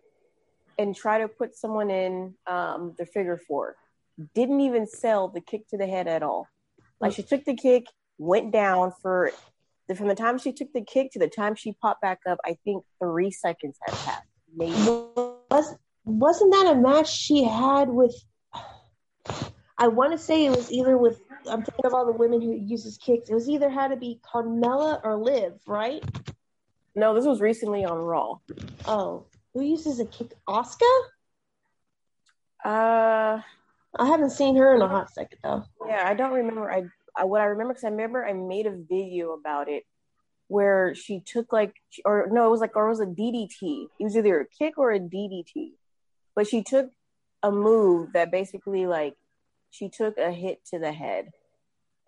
and 0.78 0.96
tried 0.96 1.18
to 1.18 1.28
put 1.28 1.54
someone 1.54 1.90
in 1.90 2.34
um, 2.46 2.94
the 2.96 3.04
figure 3.04 3.38
four. 3.46 3.76
Didn't 4.34 4.60
even 4.60 4.86
sell 4.86 5.28
the 5.28 5.42
kick 5.42 5.68
to 5.68 5.76
the 5.76 5.86
head 5.86 6.08
at 6.08 6.22
all. 6.22 6.48
Like 6.98 7.12
she 7.12 7.22
took 7.22 7.44
the 7.44 7.56
kick, 7.56 7.84
went 8.16 8.52
down 8.52 8.92
for 9.02 9.32
from 9.96 10.08
the 10.08 10.14
time 10.14 10.38
she 10.38 10.52
took 10.52 10.72
the 10.72 10.84
kick 10.84 11.12
to 11.12 11.18
the 11.18 11.28
time 11.28 11.54
she 11.54 11.72
popped 11.72 12.00
back 12.00 12.20
up. 12.28 12.38
I 12.44 12.56
think 12.64 12.84
three 13.02 13.30
seconds 13.30 13.76
had 13.84 13.94
passed. 13.94 14.22
Maybe. 14.54 14.72
Was 15.50 15.74
wasn't 16.04 16.52
that 16.52 16.72
a 16.72 16.80
match 16.80 17.10
she 17.10 17.44
had 17.44 17.88
with? 17.88 18.14
I 19.78 19.88
want 19.88 20.12
to 20.12 20.18
say 20.18 20.46
it 20.46 20.50
was 20.50 20.70
either 20.70 20.96
with. 20.96 21.20
I'm 21.48 21.62
thinking 21.62 21.86
of 21.86 21.94
all 21.94 22.06
the 22.06 22.12
women 22.12 22.40
who 22.40 22.52
uses 22.52 22.98
kicks. 22.98 23.28
It 23.28 23.34
was 23.34 23.48
either 23.48 23.68
had 23.68 23.88
to 23.88 23.96
be 23.96 24.20
Carmella 24.32 25.00
or 25.02 25.16
Liv, 25.16 25.54
right? 25.66 26.04
No, 26.94 27.14
this 27.14 27.24
was 27.24 27.40
recently 27.40 27.84
on 27.84 27.98
Raw. 27.98 28.36
Oh, 28.86 29.26
who 29.54 29.62
uses 29.62 29.98
a 29.98 30.04
kick? 30.06 30.32
Asuka? 30.48 31.00
Uh, 32.64 33.40
I 33.98 34.06
haven't 34.06 34.30
seen 34.30 34.56
her 34.56 34.74
in 34.74 34.82
a 34.82 34.88
hot 34.88 35.12
second 35.12 35.38
though. 35.42 35.64
yeah, 35.86 36.04
I 36.06 36.14
don't 36.14 36.32
remember. 36.32 36.70
I, 36.70 36.84
I 37.16 37.24
what 37.24 37.40
I 37.40 37.44
remember 37.44 37.74
because 37.74 37.84
I 37.84 37.88
remember 37.88 38.24
I 38.24 38.32
made 38.32 38.66
a 38.66 38.76
video 38.76 39.32
about 39.32 39.68
it 39.68 39.84
where 40.48 40.94
she 40.94 41.20
took 41.20 41.52
like 41.52 41.74
or 42.04 42.28
no, 42.30 42.46
it 42.46 42.50
was 42.50 42.60
like 42.60 42.76
or 42.76 42.86
it 42.86 42.90
was 42.90 43.00
a 43.00 43.06
DDT. 43.06 43.86
It 43.98 44.04
was 44.04 44.16
either 44.16 44.40
a 44.40 44.46
kick 44.46 44.78
or 44.78 44.92
a 44.92 45.00
DDT, 45.00 45.72
but 46.34 46.46
she 46.46 46.62
took 46.62 46.90
a 47.42 47.50
move 47.50 48.12
that 48.12 48.30
basically 48.30 48.86
like 48.86 49.14
she 49.70 49.88
took 49.88 50.18
a 50.18 50.30
hit 50.30 50.64
to 50.66 50.78
the 50.78 50.92
head, 50.92 51.30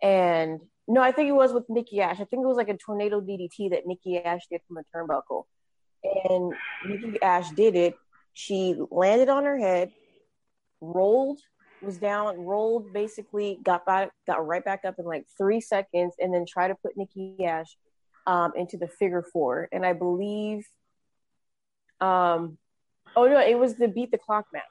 and 0.03 0.61
no, 0.87 1.01
I 1.01 1.13
think 1.13 1.29
it 1.29 1.35
was 1.35 1.53
with 1.53 1.65
Nikki 1.69 2.01
Ash. 2.01 2.21
I 2.21 2.25
think 2.25 2.45
it 2.45 2.49
was 2.49 2.57
like 2.57 2.69
a 2.69 2.77
tornado 2.77 3.21
DDT 3.21 3.71
that 3.71 3.87
Nikki 3.87 4.19
Ash 4.19 4.43
did 4.51 4.61
from 4.69 4.79
a 4.79 4.83
turnbuckle, 4.95 5.45
and 6.29 6.53
Nikki 6.87 7.23
Ash 7.23 7.51
did 7.51 7.75
it. 7.75 7.97
She 8.35 8.77
landed 8.91 9.29
on 9.29 9.45
her 9.45 9.59
head, 9.59 9.93
rolled 10.81 11.41
was 11.85 11.99
down, 11.99 12.39
rolled, 12.39 12.93
basically 12.93 13.59
got 13.63 13.87
back, 13.87 14.11
got 14.27 14.47
right 14.47 14.65
back 14.65 14.85
up 14.85 14.99
in 14.99 15.05
like 15.05 15.27
three 15.37 15.61
seconds, 15.61 16.15
and 16.19 16.33
then 16.33 16.45
tried 16.47 16.69
to 16.69 16.75
put 16.75 16.97
Nikki 16.97 17.45
Ash 17.45 17.77
um, 18.27 18.53
into 18.57 18.77
the 18.77 18.89
figure 18.89 19.25
four. 19.33 19.69
And 19.73 19.85
I 19.85 19.93
believe, 19.93 20.67
um, 22.01 22.59
oh 23.17 23.27
no, 23.27 23.41
it 23.41 23.59
was 23.59 23.77
the 23.77 23.89
beat 23.89 24.11
the 24.11 24.19
clock 24.19 24.47
match 24.53 24.65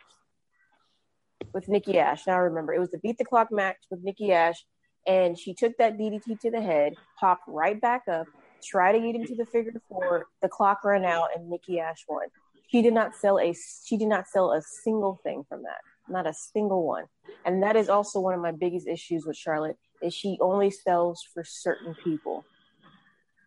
with 1.53 1.67
Nikki 1.67 1.99
Ash. 1.99 2.25
Now 2.27 2.33
I 2.33 2.39
remember 2.39 2.73
it 2.73 2.79
was 2.79 2.91
the 2.91 2.99
beat 2.99 3.17
the 3.17 3.25
clock 3.25 3.51
match 3.51 3.77
with 3.89 4.03
Nikki 4.03 4.31
Ash, 4.31 4.63
and 5.07 5.37
she 5.37 5.53
took 5.53 5.77
that 5.77 5.97
DDT 5.97 6.39
to 6.41 6.51
the 6.51 6.61
head, 6.61 6.93
popped 7.19 7.43
right 7.47 7.79
back 7.79 8.03
up, 8.07 8.27
tried 8.63 8.93
to 8.93 8.99
get 8.99 9.15
into 9.15 9.35
the 9.35 9.45
figure 9.45 9.73
four. 9.89 10.27
The 10.41 10.49
clock 10.49 10.83
ran 10.83 11.05
out, 11.05 11.29
and 11.35 11.49
Nikki 11.49 11.79
Ash 11.79 12.03
won. 12.07 12.27
She 12.67 12.81
did 12.81 12.93
not 12.93 13.15
sell 13.15 13.39
a 13.39 13.53
she 13.85 13.97
did 13.97 14.07
not 14.07 14.27
sell 14.27 14.51
a 14.51 14.61
single 14.61 15.19
thing 15.23 15.43
from 15.47 15.63
that 15.63 15.81
not 16.07 16.27
a 16.27 16.33
single 16.33 16.85
one. 16.85 17.05
And 17.45 17.63
that 17.63 17.75
is 17.75 17.89
also 17.89 18.19
one 18.19 18.33
of 18.33 18.41
my 18.41 18.51
biggest 18.51 18.87
issues 18.87 19.25
with 19.25 19.37
Charlotte 19.37 19.77
is 20.01 20.13
she 20.13 20.37
only 20.41 20.71
sells 20.71 21.25
for 21.33 21.43
certain 21.43 21.95
people 22.03 22.45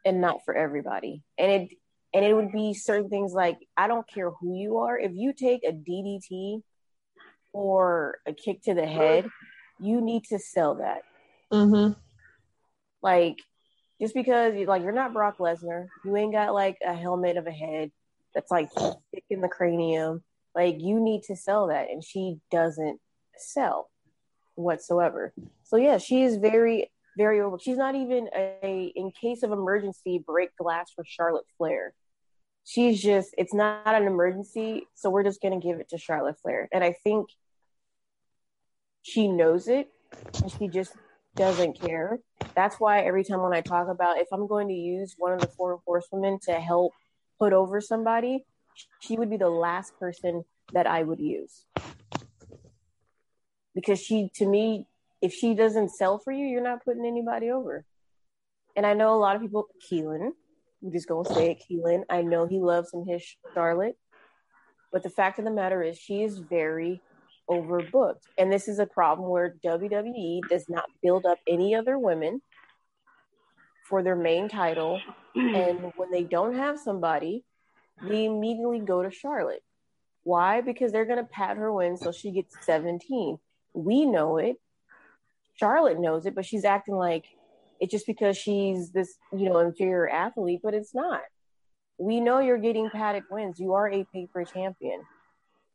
and 0.05 0.21
not 0.21 0.45
for 0.45 0.55
everybody. 0.55 1.23
And 1.39 1.51
it 1.51 1.69
and 2.15 2.25
it 2.25 2.35
would 2.35 2.53
be 2.53 2.73
certain 2.73 3.11
things 3.11 3.33
like 3.35 3.59
I 3.77 3.89
don't 3.89 4.09
care 4.09 4.31
who 4.31 4.57
you 4.57 4.79
are, 4.79 4.99
if 4.99 5.13
you 5.15 5.33
take 5.33 5.65
a 5.65 5.73
DDT 5.73 6.63
or 7.53 8.19
a 8.27 8.33
kick 8.33 8.63
to 8.63 8.75
the 8.75 8.87
head, 8.87 9.29
you 9.79 10.01
need 10.01 10.25
to 10.25 10.39
sell 10.39 10.77
that. 10.77 11.03
Mm-hmm. 11.53 11.93
Like 13.03 13.39
just 14.01 14.15
because 14.15 14.55
you 14.55 14.67
like 14.67 14.83
you're 14.83 14.93
not 14.93 15.13
Brock 15.13 15.39
Lesnar, 15.39 15.87
you 16.05 16.17
ain't 16.17 16.33
got 16.33 16.55
like 16.55 16.79
a 16.87 16.95
helmet 16.95 17.37
of 17.37 17.47
a 17.47 17.53
head 17.53 17.91
that's 18.35 18.51
like 18.51 18.71
thick 18.73 19.25
in 19.31 19.41
the 19.41 19.49
cranium 19.49 20.23
like 20.57 20.81
you 20.81 20.99
need 20.99 21.23
to 21.25 21.37
sell 21.37 21.69
that, 21.69 21.91
and 21.91 22.03
she 22.03 22.39
doesn't 22.51 22.99
sell 23.37 23.91
whatsoever. 24.55 25.35
So 25.65 25.77
yeah, 25.77 25.99
she 25.99 26.23
is 26.23 26.39
very, 26.39 26.91
very 27.19 27.41
over. 27.43 27.59
She's 27.61 27.77
not 27.77 27.95
even 27.95 28.29
a 28.35 28.93
in 28.97 29.13
case 29.13 29.43
of 29.43 29.53
emergency 29.53 30.25
break 30.27 30.57
glass 30.57 30.91
for 30.97 31.05
Charlotte 31.07 31.45
Flair. 31.59 31.93
She's 32.65 33.01
just 33.01 33.35
it's 33.37 33.55
not 33.55 33.87
an 33.87 34.05
emergency, 34.05 34.89
so 34.95 35.11
we're 35.11 35.25
just 35.25 35.43
gonna 35.43 35.61
give 35.61 35.79
it 35.79 35.91
to 35.91 35.99
Charlotte 35.99 36.41
Flair, 36.41 36.69
and 36.73 36.83
I 36.83 36.97
think 37.05 37.29
she 39.03 39.29
knows 39.29 39.69
it, 39.69 39.89
and 40.43 40.51
she 40.51 40.69
just 40.69 40.95
doesn't 41.37 41.79
care. 41.79 42.19
That's 42.55 42.81
why 42.81 43.03
every 43.03 43.25
time 43.25 43.43
when 43.43 43.53
I 43.53 43.61
talk 43.61 43.89
about 43.89 44.19
if 44.19 44.29
I'm 44.33 44.47
going 44.47 44.69
to 44.69 44.75
use 44.75 45.15
one 45.19 45.35
of 45.35 45.41
the 45.41 45.49
four 45.49 45.81
horsewomen 45.85 46.39
to 46.45 46.55
help 46.55 46.93
put 47.39 47.53
over 47.53 47.83
somebody, 47.83 48.47
she 49.01 49.17
would 49.17 49.31
be 49.31 49.37
the 49.37 49.49
last 49.49 49.99
person 49.99 50.45
that 50.73 50.87
I 50.87 51.03
would 51.03 51.21
use. 51.21 51.65
Because 53.75 54.01
she, 54.01 54.31
to 54.37 54.47
me, 54.47 54.87
if 55.21 55.33
she 55.33 55.55
doesn't 55.55 55.91
sell 55.91 56.19
for 56.19 56.33
you, 56.33 56.47
you're 56.47 56.63
not 56.63 56.85
putting 56.85 57.07
anybody 57.07 57.51
over. 57.51 57.85
And 58.75 58.87
I 58.87 58.95
know 58.95 59.15
a 59.15 59.21
lot 59.21 59.37
of 59.37 59.43
people, 59.43 59.67
Keelan, 59.91 60.31
I'm 60.83 60.93
just 60.93 61.09
going 61.09 61.25
to 61.25 61.35
say 61.35 61.51
it, 61.51 61.63
Keelan. 61.69 62.03
I 62.11 62.23
know 62.23 62.47
he 62.47 62.59
loves 62.59 62.93
him 62.93 63.07
his 63.07 63.23
Charlotte. 63.55 63.97
But 64.93 65.03
the 65.03 65.11
fact 65.11 65.39
of 65.39 65.45
the 65.45 65.51
matter 65.51 65.83
is, 65.83 65.99
she 65.99 66.23
is 66.23 66.39
very 66.39 67.01
overbooked. 67.51 68.23
And 68.39 68.53
this 68.53 68.69
is 68.69 68.79
a 68.79 68.87
problem 68.87 69.29
where 69.29 69.57
WWE 69.65 70.41
does 70.49 70.69
not 70.69 70.85
build 71.03 71.27
up 71.27 71.39
any 71.47 71.75
other 71.75 71.99
women 71.99 72.41
for 73.89 74.03
their 74.03 74.17
main 74.17 74.49
title. 74.49 75.01
and 75.35 75.93
when 75.97 76.11
they 76.11 76.23
don't 76.23 76.55
have 76.55 76.79
somebody, 76.79 77.45
they 78.03 78.25
immediately 78.25 78.81
go 78.81 79.03
to 79.03 79.11
Charlotte. 79.11 79.63
Why? 80.23 80.61
Because 80.61 80.93
they're 80.93 81.05
going 81.05 81.19
to 81.19 81.25
pat 81.25 81.57
her 81.57 81.73
win 81.73 81.97
so 81.97 82.13
she 82.13 82.31
gets 82.31 82.57
17. 82.63 83.39
We 83.75 84.07
know 84.07 84.39
it. 84.39 84.57
Charlotte 85.55 86.01
knows 86.01 86.27
it, 86.27 86.35
but 86.35 86.45
she's 86.45 86.65
acting 86.65 86.97
like 86.97 87.25
it's 87.81 87.93
just 87.93 88.07
because 88.07 88.37
she's 88.37 88.91
this, 88.91 89.17
you 89.33 89.49
know, 89.49 89.59
inferior 89.59 90.09
athlete, 90.09 90.61
but 90.63 90.75
it's 90.75 90.95
not. 90.95 91.21
We 91.99 92.21
know 92.21 92.41
you're 92.41 92.59
getting 92.59 92.91
padded 92.91 93.25
wins. 93.31 93.59
You 93.59 93.75
are 93.75 93.91
a 93.91 94.05
paper 94.13 94.45
champion. 94.45 95.03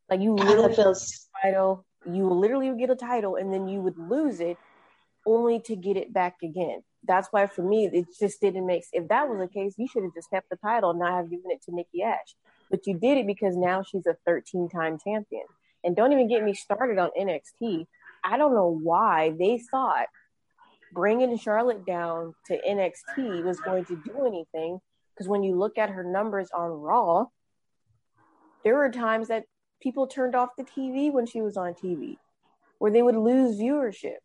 Like 0.10 0.22
you 0.22 0.34
literally 0.34 0.76
feels- 0.76 1.30
title, 1.42 1.86
you 2.06 2.28
literally 2.28 2.70
would 2.70 2.80
get 2.80 2.90
a 2.90 2.96
title 2.96 3.36
and 3.36 3.54
then 3.54 3.68
you 3.68 3.82
would 3.82 3.98
lose 3.98 4.40
it 4.40 4.58
only 5.26 5.60
to 5.62 5.76
get 5.76 5.98
it 5.98 6.14
back 6.14 6.38
again. 6.44 6.84
That's 7.08 7.30
why 7.32 7.48
for 7.48 7.64
me 7.64 7.90
it 7.92 8.06
just 8.20 8.42
didn't 8.42 8.66
make 8.66 8.84
if 8.94 9.08
that 9.08 9.28
was 9.28 9.40
the 9.40 9.48
case, 9.48 9.74
you 9.78 9.88
should 9.88 10.04
have 10.04 10.14
just 10.14 10.30
kept 10.30 10.50
the 10.50 10.58
title 10.58 10.92
and 10.92 11.00
not 11.00 11.14
have 11.14 11.30
given 11.30 11.50
it 11.52 11.64
to 11.64 11.74
Nikki 11.74 12.04
Ash. 12.04 12.36
But 12.70 12.88
you 12.88 12.98
did 12.98 13.18
it 13.18 13.28
because 13.28 13.58
now 13.58 13.84
she's 13.84 14.06
a 14.06 14.16
13 14.26 14.70
time 14.70 14.98
champion. 15.04 15.44
And 15.84 15.96
don't 15.96 16.12
even 16.12 16.30
get 16.30 16.44
me 16.44 16.54
started 16.54 17.00
on 17.00 17.10
NXT. 17.20 17.88
I 18.24 18.38
don't 18.38 18.54
know 18.54 18.80
why 18.84 19.34
they 19.38 19.58
thought 19.58 20.08
bringing 20.94 21.38
Charlotte 21.38 21.86
down 21.86 22.36
to 22.48 22.60
NXT 22.68 23.44
was 23.44 23.60
going 23.62 23.86
to 23.86 24.02
do 24.06 24.26
anything 24.26 24.80
Because 25.14 25.28
when 25.28 25.44
you 25.44 25.56
look 25.56 25.78
at 25.78 25.90
her 25.90 26.04
numbers 26.04 26.50
on 26.56 26.70
Raw, 26.70 27.26
there 28.64 28.76
were 28.76 28.92
times 28.92 29.30
that 29.30 29.46
people 29.82 30.08
turned 30.08 30.36
off 30.36 30.50
the 30.58 30.64
TV 30.64 31.12
when 31.12 31.26
she 31.26 31.42
was 31.42 31.58
on 31.58 31.74
TV, 31.74 32.18
where 32.78 32.92
they 32.92 33.02
would 33.02 33.16
lose 33.16 33.58
viewership. 33.58 34.18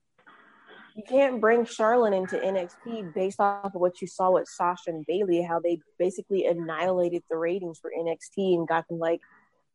You 0.97 1.03
can't 1.07 1.43
bring 1.43 1.67
Charlotte 1.67 2.15
into 2.15 2.37
NXT 2.37 3.13
based 3.13 3.39
off 3.39 3.75
of 3.75 3.81
what 3.83 4.01
you 4.01 4.07
saw 4.07 4.31
with 4.31 4.49
Sasha 4.49 4.89
and 4.89 5.05
Bayley, 5.07 5.43
how 5.43 5.61
they 5.61 5.79
basically 5.99 6.47
annihilated 6.47 7.23
the 7.29 7.37
ratings 7.37 7.79
for 7.79 7.91
NXT 7.91 8.55
and 8.55 8.67
got 8.67 8.89
them 8.89 8.99
like 8.99 9.21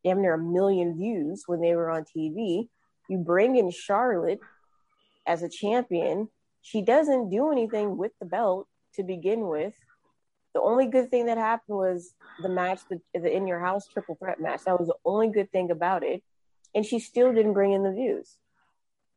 damn 0.02 0.20
near 0.20 0.34
a 0.34 0.38
million 0.38 0.96
views 0.96 1.44
when 1.46 1.60
they 1.60 1.76
were 1.76 1.90
on 1.90 2.04
TV. 2.04 2.66
You 3.08 3.18
bring 3.18 3.54
in 3.54 3.70
Charlotte 3.70 4.40
as 5.24 5.44
a 5.44 5.48
champion. 5.48 6.28
She 6.60 6.82
doesn't 6.82 7.30
do 7.30 7.52
anything 7.52 7.96
with 7.96 8.10
the 8.18 8.26
belt 8.26 8.66
to 8.96 9.04
begin 9.04 9.46
with. 9.46 9.74
The 10.54 10.60
only 10.60 10.88
good 10.88 11.08
thing 11.08 11.26
that 11.26 11.38
happened 11.38 11.78
was 11.78 12.14
the 12.42 12.48
match, 12.48 12.80
the, 12.90 13.00
the 13.14 13.32
in 13.32 13.46
your 13.46 13.60
house 13.60 13.86
triple 13.86 14.16
threat 14.16 14.40
match. 14.40 14.64
That 14.64 14.80
was 14.80 14.88
the 14.88 14.98
only 15.04 15.28
good 15.28 15.52
thing 15.52 15.70
about 15.70 16.02
it. 16.02 16.24
And 16.74 16.84
she 16.84 16.98
still 16.98 17.32
didn't 17.32 17.52
bring 17.52 17.72
in 17.72 17.84
the 17.84 17.92
views. 17.92 18.38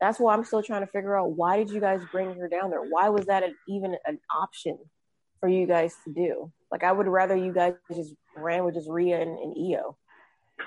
That's 0.01 0.19
why 0.19 0.34
I'm 0.34 0.43
still 0.43 0.62
trying 0.62 0.81
to 0.81 0.91
figure 0.91 1.17
out 1.17 1.31
why 1.31 1.58
did 1.58 1.69
you 1.69 1.79
guys 1.79 2.01
bring 2.12 2.36
her 2.36 2.47
down 2.47 2.69
there? 2.69 2.81
Why 2.81 3.10
was 3.10 3.25
that 3.27 3.43
an, 3.43 3.55
even 3.67 3.95
an 4.05 4.19
option 4.36 4.77
for 5.39 5.47
you 5.47 5.67
guys 5.67 5.95
to 6.05 6.13
do? 6.13 6.51
Like, 6.71 6.84
I 6.84 6.91
would 6.91 7.08
rather 7.08 7.36
you 7.36 7.53
guys 7.53 7.73
just 7.93 8.13
ran 8.36 8.65
with 8.65 8.75
just 8.75 8.89
Rhea 8.89 9.21
and, 9.21 9.38
and 9.39 9.55
Io. 9.58 9.97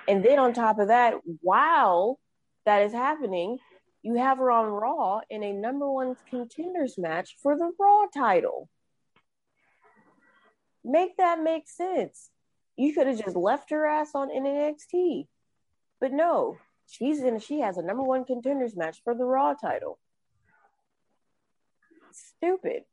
And 0.06 0.24
then 0.24 0.38
on 0.38 0.52
top 0.52 0.78
of 0.78 0.88
that, 0.88 1.14
while 1.42 2.18
that 2.64 2.82
is 2.82 2.92
happening, 2.92 3.58
you 4.02 4.14
have 4.14 4.38
her 4.38 4.50
on 4.50 4.66
Raw 4.66 5.20
in 5.28 5.42
a 5.42 5.52
number 5.52 5.90
one 5.90 6.16
contenders 6.30 6.96
match 6.96 7.36
for 7.42 7.56
the 7.56 7.70
Raw 7.78 8.06
title. 8.14 8.68
Make 10.84 11.16
that 11.18 11.42
make 11.42 11.68
sense. 11.68 12.30
You 12.76 12.94
could 12.94 13.08
have 13.08 13.22
just 13.22 13.36
left 13.36 13.70
her 13.70 13.84
ass 13.84 14.10
on 14.14 14.30
NXT. 14.30 15.26
But 16.00 16.12
no, 16.12 16.56
she's 16.88 17.22
in 17.22 17.38
she 17.38 17.60
has 17.60 17.76
a 17.76 17.82
number 17.82 18.02
one 18.02 18.24
contenders 18.24 18.76
match 18.76 19.00
for 19.04 19.14
the 19.14 19.24
Raw 19.24 19.54
title. 19.54 19.98
Stupid. 22.12 22.84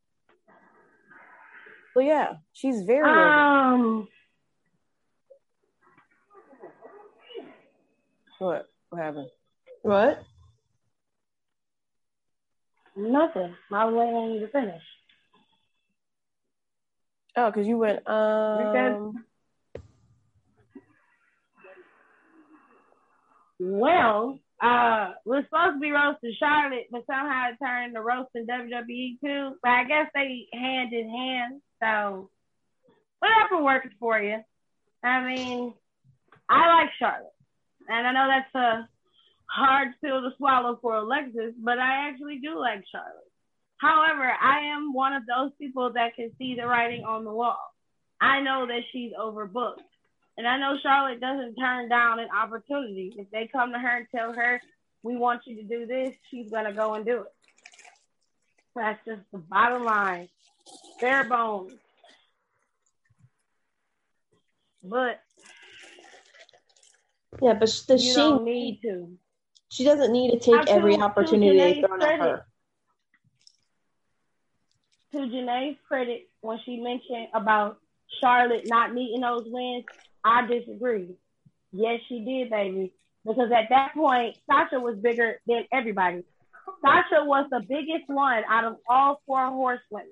But 1.94 2.02
yeah, 2.02 2.34
she's 2.52 2.82
very 2.82 3.10
Um, 3.10 4.08
what 8.40 8.68
what 8.90 9.02
happened? 9.02 9.30
What? 9.82 10.24
nothing. 12.96 13.54
I 13.72 13.86
was 13.86 13.94
waiting 13.94 14.16
on 14.16 14.32
you 14.32 14.40
to 14.42 14.48
finish. 14.48 14.82
Oh, 17.38 17.52
because 17.52 17.68
you 17.68 17.78
went 17.78 18.08
um 18.08 19.25
Well, 23.60 24.39
uh, 24.62 25.12
we're 25.26 25.44
supposed 25.44 25.76
to 25.76 25.80
be 25.80 25.91
roasting 25.91 26.36
Charlotte, 26.39 26.88
but 26.91 27.06
somehow 27.08 27.50
it 27.50 27.63
turned 27.63 27.96
to 27.96 28.02
roasting 28.02 28.48
WWE 28.48 29.20
too. 29.24 29.56
But 29.62 29.70
I 29.70 29.84
guess 29.86 30.08
they 30.13 30.48
hand 30.54 30.94
in 30.94 31.10
hand. 31.10 31.62
So 31.82 32.30
whatever 33.20 33.63
works 33.63 33.89
for 34.00 34.20
you. 34.20 34.38
I 35.04 35.24
mean, 35.24 35.74
I 36.50 36.68
like 36.68 36.89
Charlotte, 36.98 37.34
and 37.88 38.08
I 38.08 38.12
know 38.12 38.28
that's 38.28 38.56
a 38.56 38.89
hard 39.48 39.89
pill 40.04 40.22
to 40.22 40.32
swallow 40.38 40.80
for 40.82 40.96
Alexis, 40.96 41.54
but 41.63 41.78
I 41.78 42.10
actually 42.10 42.39
do 42.39 42.60
like 42.60 42.84
Charlotte. 42.91 43.32
However, 43.78 44.24
I 44.24 44.74
am 44.74 44.94
one 44.94 45.13
of 45.13 45.24
those 45.26 45.52
people 45.60 45.91
that 45.94 46.15
can 46.15 46.32
see 46.38 46.56
the 46.56 46.65
writing 46.65 47.04
on 47.04 47.24
the 47.24 47.32
wall. 47.32 47.60
I 48.20 48.41
know 48.41 48.65
that 48.68 48.82
she's 48.91 49.12
overbooked. 49.20 49.84
And 50.38 50.48
I 50.48 50.58
know 50.58 50.78
Charlotte 50.82 51.21
doesn't 51.21 51.56
turn 51.56 51.88
down 51.89 52.19
an 52.19 52.28
opportunity. 52.36 53.13
If 53.17 53.30
they 53.32 53.48
come 53.48 53.71
to 53.71 53.80
her 53.80 53.98
and 53.98 54.08
tell 54.13 54.34
her, 54.34 54.62
we 55.04 55.15
want 55.15 55.41
you 55.45 55.56
to 55.58 55.63
do 55.63 55.86
this, 55.86 56.13
she's 56.30 56.50
going 56.52 56.65
to 56.65 56.74
go 56.74 56.93
and 56.95 57.06
do 57.06 57.21
it. 57.21 57.34
That's 58.76 59.00
just 59.06 59.21
the 59.32 59.38
bottom 59.38 59.86
line. 59.86 60.28
Bare 61.00 61.24
bones. 61.24 61.71
But 64.84 65.21
Yeah, 67.41 67.54
but 67.54 67.84
does 67.88 68.04
she 68.04 68.13
don't 68.13 68.43
need 68.43 68.82
to. 68.84 69.17
She 69.69 69.84
doesn't 69.84 70.12
need 70.12 70.32
to 70.32 70.39
take 70.39 70.65
to- 70.65 70.71
every 70.71 70.95
to 70.98 71.02
opportunity 71.02 71.58
Janae's 71.58 71.86
thrown 71.86 72.02
at 72.02 72.19
her. 72.19 72.45
to 75.13 75.17
Janae's 75.17 75.78
credit, 75.88 76.30
when 76.41 76.60
she 76.65 76.78
mentioned 76.78 77.28
about 77.34 77.78
Charlotte 78.21 78.63
not 78.67 78.93
needing 78.93 79.21
those 79.21 79.45
wins, 79.48 79.86
I 80.26 80.48
disagree. 80.48 81.16
Yes, 81.72 82.00
she 82.10 82.26
did, 82.26 82.50
baby. 82.50 82.92
Because 83.26 83.52
at 83.52 83.70
that 83.70 83.94
point, 83.94 84.38
Sasha 84.50 84.80
was 84.80 84.98
bigger 84.98 85.40
than 85.48 85.66
everybody. 85.72 86.24
Sasha 86.82 87.24
was 87.24 87.48
the 87.52 87.62
biggest 87.62 88.08
one 88.08 88.44
out 88.50 88.66
of 88.66 88.78
all 88.90 89.22
four 89.26 89.46
horsewomen. 89.48 90.08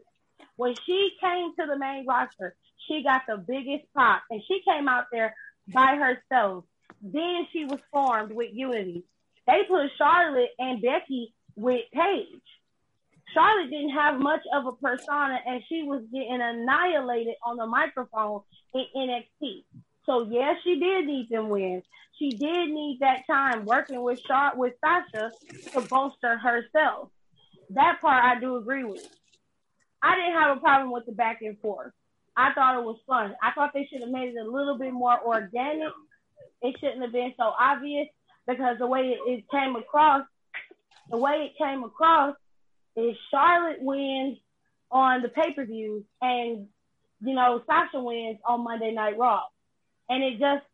When 0.56 0.76
she 0.86 1.12
came 1.20 1.54
to 1.60 1.66
the 1.66 1.78
main 1.78 2.06
roster, 2.06 2.56
she 2.88 3.04
got 3.04 3.24
the 3.28 3.38
biggest 3.38 3.86
pop, 3.96 4.22
and 4.30 4.42
she 4.48 4.62
came 4.68 4.88
out 4.88 5.06
there 5.12 5.36
by 5.74 5.96
herself. 5.96 6.66
Then 7.02 7.48
she 7.52 7.66
was 7.66 7.80
formed 7.92 8.34
with 8.34 8.50
Unity. 8.54 9.04
They 9.48 9.64
put 9.68 9.90
Charlotte 9.98 10.52
and 10.60 10.82
Becky 10.82 11.34
with 11.56 11.82
Paige. 11.94 12.42
Charlotte 13.34 13.70
didn't 13.70 13.90
have 13.90 14.20
much 14.20 14.42
of 14.54 14.68
a 14.68 14.72
persona 14.74 15.40
and 15.46 15.64
she 15.68 15.84
was 15.84 16.04
getting 16.14 16.40
annihilated 16.40 17.36
on 17.44 17.58
the 17.58 17.66
microphone 17.66 18.42
in 18.74 18.86
NXT. 18.96 19.64
So 20.06 20.28
yes, 20.30 20.56
she 20.64 20.80
did 20.80 21.06
need 21.06 21.30
them 21.30 21.50
wins. 21.50 21.84
She 22.20 22.30
did 22.30 22.70
need 22.70 22.98
that 23.02 23.26
time 23.28 23.66
working 23.66 24.02
with 24.02 24.20
Char- 24.28 24.56
with 24.56 24.74
Sasha 24.82 25.32
to 25.74 25.82
bolster 25.82 26.38
herself. 26.38 27.10
That 27.72 28.00
part 28.02 28.24
I 28.24 28.40
do 28.40 28.58
agree 28.58 28.84
with. 28.84 29.08
I 30.02 30.16
didn't 30.16 30.42
have 30.42 30.58
a 30.58 30.60
problem 30.60 30.92
with 30.92 31.06
the 31.06 31.14
back 31.14 31.42
and 31.42 31.58
forth. 31.60 31.94
I 32.36 32.54
thought 32.54 32.80
it 32.80 32.84
was 32.84 33.00
fun. 33.08 33.36
I 33.42 33.52
thought 33.54 33.72
they 33.74 33.88
should 33.92 34.02
have 34.02 34.10
made 34.10 34.30
it 34.30 34.38
a 34.38 34.50
little 34.50 34.78
bit 34.78 34.92
more 34.92 35.20
organic. 35.26 35.94
It 36.62 36.76
shouldn't 36.80 37.02
have 37.02 37.12
been 37.12 37.34
so 37.38 37.54
obvious 37.60 38.08
because 38.48 38.78
the 38.80 38.88
way 38.88 39.16
it, 39.16 39.20
it 39.30 39.46
came 39.50 39.76
across, 39.76 40.24
the 41.10 41.18
way 41.18 41.52
it 41.52 41.64
came 41.64 41.84
across 41.84 42.36
is 42.96 43.16
Charlotte 43.32 43.82
wins 43.82 44.38
on 44.92 45.22
the 45.22 45.30
pay 45.30 45.54
per 45.54 45.66
view 45.66 46.06
and 46.22 46.68
you 47.22 47.34
know 47.34 47.62
Sasha 47.66 48.00
wins 48.00 48.38
on 48.46 48.64
Monday 48.64 48.92
Night 48.92 49.18
Raw, 49.18 49.42
and 50.10 50.24
it 50.24 50.40
just 50.40 50.66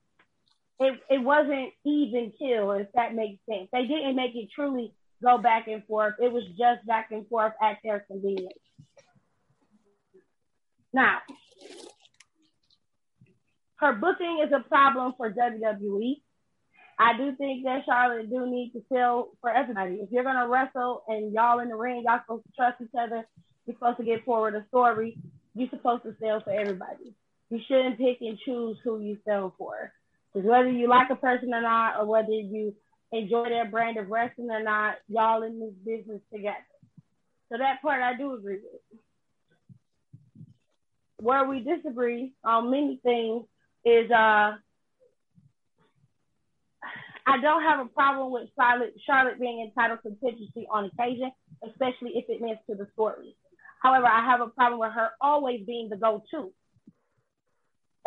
it 0.79 0.99
it 1.09 1.19
wasn't 1.19 1.71
even 1.85 2.31
kill 2.37 2.71
if 2.71 2.87
that 2.93 3.13
makes 3.13 3.39
sense. 3.49 3.69
They 3.71 3.85
didn't 3.85 4.15
make 4.15 4.35
it 4.35 4.49
truly 4.53 4.93
go 5.23 5.37
back 5.37 5.67
and 5.67 5.83
forth. 5.85 6.15
It 6.19 6.31
was 6.31 6.43
just 6.57 6.85
back 6.87 7.09
and 7.11 7.27
forth 7.27 7.53
at 7.61 7.77
their 7.83 8.05
convenience. 8.07 8.53
Now, 10.93 11.19
her 13.75 13.93
booking 13.93 14.43
is 14.45 14.51
a 14.51 14.67
problem 14.67 15.13
for 15.17 15.31
WWE. 15.31 16.15
I 16.97 17.15
do 17.15 17.33
think 17.37 17.63
that 17.63 17.83
Charlotte 17.85 18.29
do 18.29 18.45
need 18.45 18.73
to 18.73 18.83
sell 18.91 19.29
for 19.39 19.49
everybody. 19.49 19.95
If 19.95 20.11
you're 20.11 20.23
gonna 20.23 20.49
wrestle 20.49 21.03
and 21.07 21.31
y'all 21.33 21.59
in 21.59 21.69
the 21.69 21.75
ring, 21.75 22.03
y'all 22.05 22.19
supposed 22.25 22.45
to 22.45 22.51
trust 22.57 22.81
each 22.81 22.89
other. 22.99 23.25
You're 23.65 23.75
supposed 23.75 23.97
to 23.97 24.03
get 24.03 24.25
forward 24.25 24.55
a 24.55 24.65
story. 24.67 25.17
You're 25.55 25.69
supposed 25.69 26.03
to 26.03 26.15
sell 26.21 26.41
for 26.41 26.51
everybody. 26.51 27.15
You 27.49 27.59
shouldn't 27.67 27.97
pick 27.97 28.17
and 28.21 28.38
choose 28.45 28.77
who 28.83 28.99
you 28.99 29.17
sell 29.25 29.53
for. 29.57 29.91
Because 30.33 30.47
whether 30.47 30.69
you 30.69 30.88
like 30.88 31.09
a 31.09 31.15
person 31.15 31.53
or 31.53 31.62
not, 31.62 31.99
or 31.99 32.05
whether 32.05 32.31
you 32.31 32.75
enjoy 33.12 33.49
their 33.49 33.65
brand 33.65 33.97
of 33.97 34.09
wrestling 34.09 34.51
or 34.51 34.62
not, 34.62 34.95
y'all 35.07 35.43
in 35.43 35.59
this 35.59 35.73
business 35.85 36.21
together. 36.31 36.57
So 37.51 37.57
that 37.57 37.81
part 37.81 38.01
I 38.01 38.15
do 38.15 38.35
agree 38.35 38.59
with. 38.62 38.99
Where 41.17 41.45
we 41.45 41.62
disagree 41.62 42.33
on 42.45 42.71
many 42.71 42.99
things 43.03 43.45
is 43.83 44.09
uh 44.12 44.55
I 47.25 47.39
don't 47.41 47.62
have 47.62 47.85
a 47.85 47.89
problem 47.89 48.31
with 48.31 48.49
Charlotte, 48.55 48.95
Charlotte 49.05 49.39
being 49.39 49.62
entitled 49.62 49.99
to 50.03 50.09
contingency 50.09 50.65
on 50.71 50.85
occasion, 50.85 51.31
especially 51.63 52.13
if 52.15 52.25
it 52.27 52.41
means 52.41 52.57
to 52.67 52.75
the 52.75 52.88
story. 52.93 53.35
However, 53.83 54.07
I 54.07 54.25
have 54.25 54.41
a 54.41 54.47
problem 54.47 54.79
with 54.79 54.93
her 54.93 55.09
always 55.21 55.62
being 55.65 55.89
the 55.89 55.95
go-to. 55.95 56.51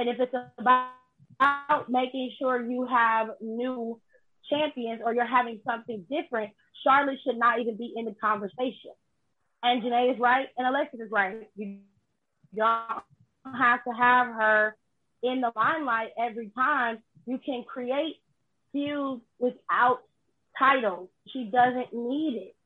And 0.03 0.11
if 0.11 0.19
it's 0.19 0.35
about 0.59 1.88
making 1.88 2.33
sure 2.37 2.61
you 2.61 2.88
have 2.91 3.29
new 3.41 4.01
champions 4.51 5.01
or 5.05 5.15
you're 5.15 5.25
having 5.25 5.61
something 5.65 6.05
different, 6.11 6.51
Charlotte 6.83 7.21
should 7.25 7.38
not 7.38 7.61
even 7.61 7.77
be 7.77 7.93
in 7.95 8.07
the 8.07 8.15
conversation. 8.21 8.91
And 9.62 9.81
Janae 9.81 10.12
is 10.12 10.19
right, 10.19 10.49
and 10.59 10.67
Alexis 10.67 10.99
is 10.99 11.11
right. 11.12 11.49
You 11.55 11.79
don't 12.57 13.55
have 13.57 13.85
to 13.85 13.91
have 13.97 14.27
her 14.27 14.77
in 15.23 15.41
the 15.41 15.53
limelight 15.55 16.09
every 16.21 16.51
time. 16.51 16.99
You 17.25 17.38
can 17.38 17.62
create 17.62 18.17
feuds 18.73 19.23
without 19.38 20.01
titles. 20.59 21.11
She 21.33 21.45
doesn't 21.45 21.95
need 21.95 22.43
it. 22.49 22.57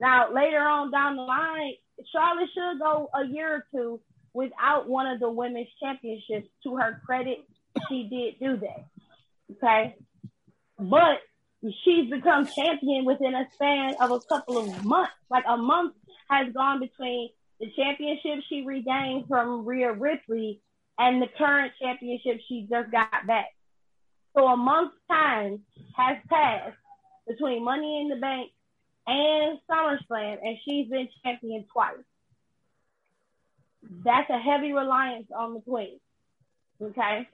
Now, 0.00 0.34
later 0.34 0.62
on 0.62 0.90
down 0.90 1.14
the 1.14 1.22
line, 1.22 1.74
Charlotte 2.12 2.48
should 2.52 2.80
go 2.80 3.08
a 3.14 3.24
year 3.24 3.54
or 3.54 3.66
two 3.72 4.00
without 4.36 4.86
one 4.88 5.06
of 5.06 5.18
the 5.18 5.30
women's 5.30 5.68
championships. 5.82 6.48
To 6.64 6.76
her 6.76 7.00
credit, 7.04 7.38
she 7.88 8.08
did 8.08 8.38
do 8.38 8.58
that. 8.58 8.86
Okay. 9.52 9.96
But 10.78 11.20
she's 11.84 12.10
become 12.10 12.46
champion 12.46 13.04
within 13.06 13.34
a 13.34 13.48
span 13.54 13.94
of 14.00 14.10
a 14.10 14.20
couple 14.20 14.58
of 14.58 14.84
months. 14.84 15.12
Like 15.30 15.44
a 15.48 15.56
month 15.56 15.94
has 16.28 16.52
gone 16.52 16.80
between 16.80 17.30
the 17.58 17.72
championship 17.74 18.44
she 18.48 18.62
regained 18.66 19.26
from 19.26 19.64
Rhea 19.64 19.92
Ripley 19.92 20.60
and 20.98 21.22
the 21.22 21.28
current 21.38 21.72
championship 21.80 22.40
she 22.46 22.66
just 22.70 22.90
got 22.90 23.26
back. 23.26 23.46
So 24.36 24.46
a 24.46 24.56
month's 24.56 24.96
time 25.10 25.60
has 25.96 26.18
passed 26.28 26.76
between 27.26 27.64
Money 27.64 28.02
in 28.02 28.08
the 28.08 28.16
Bank 28.16 28.50
and 29.06 29.58
SummerSlam, 29.70 30.36
and 30.42 30.58
she's 30.64 30.90
been 30.90 31.08
champion 31.24 31.64
twice. 31.72 31.94
That's 34.04 34.30
a 34.30 34.38
heavy 34.38 34.72
reliance 34.72 35.26
on 35.36 35.54
the 35.54 35.60
queen. 35.60 35.98
Okay. 36.80 37.28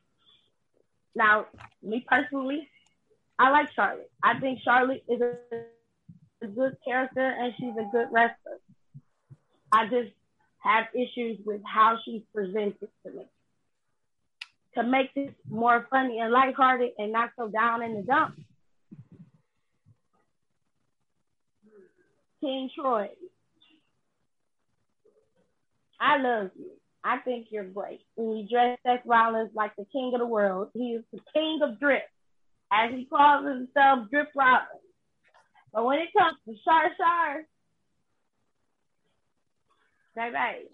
Now, 1.15 1.47
me 1.83 2.05
personally, 2.09 2.69
I 3.39 3.51
like 3.51 3.69
Charlotte. 3.75 4.11
I 4.23 4.39
think 4.41 4.61
Charlotte 4.65 5.05
is 5.09 5.21
a, 5.21 6.45
a 6.45 6.47
good 6.47 6.77
character 6.85 7.21
and 7.21 7.53
she's 7.59 7.75
a 7.79 7.89
good 7.93 8.09
wrestler. 8.11 8.59
I 9.73 9.85
just 9.87 10.13
have 10.63 10.85
issues 10.95 11.39
with 11.45 11.61
how 11.65 11.99
she's 12.05 12.23
presented 12.35 12.89
to 13.05 13.13
me. 13.13 13.25
To 14.77 14.83
make 14.83 15.13
this 15.15 15.31
more 15.51 15.87
funny 15.91 16.19
and 16.21 16.33
lighthearted 16.33 16.91
and 16.99 17.13
not 17.13 17.31
so 17.37 17.49
down 17.49 17.83
in 17.83 17.95
the 17.95 18.03
dumps. 18.03 18.41
King 22.41 22.71
Troy, 22.75 23.09
I 26.01 26.19
love 26.19 26.51
you. 26.59 26.71
I 27.05 27.19
think 27.19 27.49
you're 27.51 27.65
great. 27.65 28.01
When 28.15 28.37
you 28.37 28.49
dress 28.49 28.79
Seth 28.87 29.01
Rollins 29.05 29.51
like 29.55 29.73
the 29.77 29.87
king 29.93 30.13
of 30.15 30.21
the 30.21 30.27
world, 30.27 30.69
he 30.75 30.93
is 30.93 31.05
the 31.13 31.21
king 31.33 31.61
of 31.63 31.81
drip, 31.81 32.05
as 32.73 32.93
he 32.93 33.07
calls 33.07 33.47
himself, 33.47 34.09
Drip 34.11 34.29
Rollins. 34.37 34.69
But 35.73 35.85
when 35.85 35.99
it 35.99 36.09
comes 36.17 36.37
to 36.47 36.55
Shar 36.65 36.91
Shar, 36.97 37.43
baby, 40.15 40.69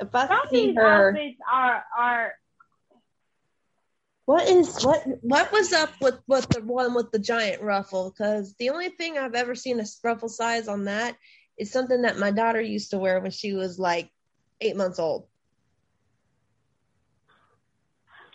If 0.00 0.14
I 0.14 0.26
some 0.28 0.40
see 0.50 0.66
these 0.66 0.76
her, 0.76 1.08
outfits 1.08 1.38
are 1.52 1.84
are 1.98 2.32
what 4.26 4.48
is 4.48 4.82
what 4.84 5.04
what 5.22 5.52
was 5.52 5.72
up 5.72 5.90
with 6.00 6.18
with 6.26 6.48
the 6.48 6.62
one 6.62 6.94
with 6.94 7.10
the 7.10 7.18
giant 7.18 7.62
ruffle? 7.62 8.10
Because 8.10 8.54
the 8.58 8.70
only 8.70 8.90
thing 8.90 9.18
I've 9.18 9.34
ever 9.34 9.54
seen 9.54 9.80
a 9.80 9.84
ruffle 10.02 10.28
size 10.28 10.68
on 10.68 10.84
that 10.84 11.16
is 11.58 11.70
something 11.70 12.02
that 12.02 12.18
my 12.18 12.30
daughter 12.30 12.60
used 12.60 12.90
to 12.90 12.98
wear 12.98 13.20
when 13.20 13.30
she 13.30 13.52
was 13.52 13.78
like 13.78 14.10
eight 14.64 14.76
months 14.76 14.98
old. 14.98 15.26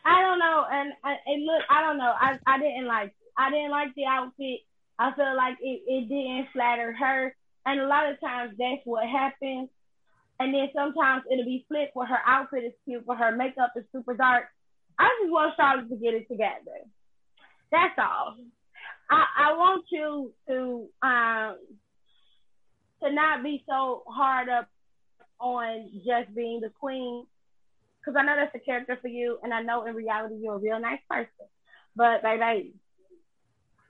I 0.06 0.22
don't 0.22 0.40
know, 0.40 0.66
and 0.72 0.94
I, 1.04 1.14
it 1.28 1.40
look 1.46 1.64
I 1.70 1.82
don't 1.82 1.98
know. 1.98 2.14
I 2.20 2.40
I 2.48 2.58
didn't 2.58 2.88
like 2.88 3.14
I 3.38 3.50
didn't 3.50 3.72
like 3.72 3.94
the 3.96 4.06
outfit. 4.06 4.62
I 4.98 5.14
feel 5.16 5.36
like 5.36 5.58
it, 5.62 5.82
it 5.88 6.10
didn't 6.10 6.48
flatter 6.54 6.94
her, 6.94 7.36
and 7.66 7.80
a 7.80 7.88
lot 7.88 8.12
of 8.12 8.20
times 8.20 8.54
that's 8.58 8.82
what 8.86 9.08
happens. 9.08 9.70
And 10.42 10.54
then 10.54 10.70
sometimes 10.74 11.24
it'll 11.30 11.46
be 11.46 11.66
flipped 11.68 11.96
where 11.96 12.08
her 12.08 12.20
outfit 12.26 12.64
is 12.64 12.74
cute, 12.86 13.06
but 13.06 13.18
her 13.18 13.36
makeup 13.36 13.74
is 13.76 13.84
super 13.92 14.14
dark. 14.14 14.46
I 14.98 15.10
just 15.22 15.32
want 15.32 15.54
Charlotte 15.58 15.90
to 15.90 15.96
get 15.98 16.14
it 16.14 16.28
together. 16.30 16.88
That's 17.72 17.94
all. 17.98 18.38
I, 19.10 19.26
I 19.38 19.54
want 19.54 19.86
you 19.92 20.34
to 20.48 20.88
um 21.02 21.58
to 23.04 23.14
not 23.14 23.44
be 23.44 23.64
so 23.68 24.04
hard 24.08 24.50
up 24.50 24.70
on 25.40 25.90
just 26.06 26.34
being 26.36 26.62
the 26.62 26.70
queen 26.80 27.26
because 28.00 28.16
I 28.20 28.26
know 28.26 28.36
that's 28.36 28.56
a 28.56 28.60
character 28.60 28.98
for 29.02 29.08
you, 29.08 29.40
and 29.44 29.54
I 29.54 29.62
know 29.62 29.86
in 29.86 29.96
reality 29.96 30.36
you're 30.42 30.56
a 30.56 30.60
real 30.60 30.80
nice 30.80 31.00
person. 31.10 31.30
But 31.96 32.22
baby, 32.22 32.74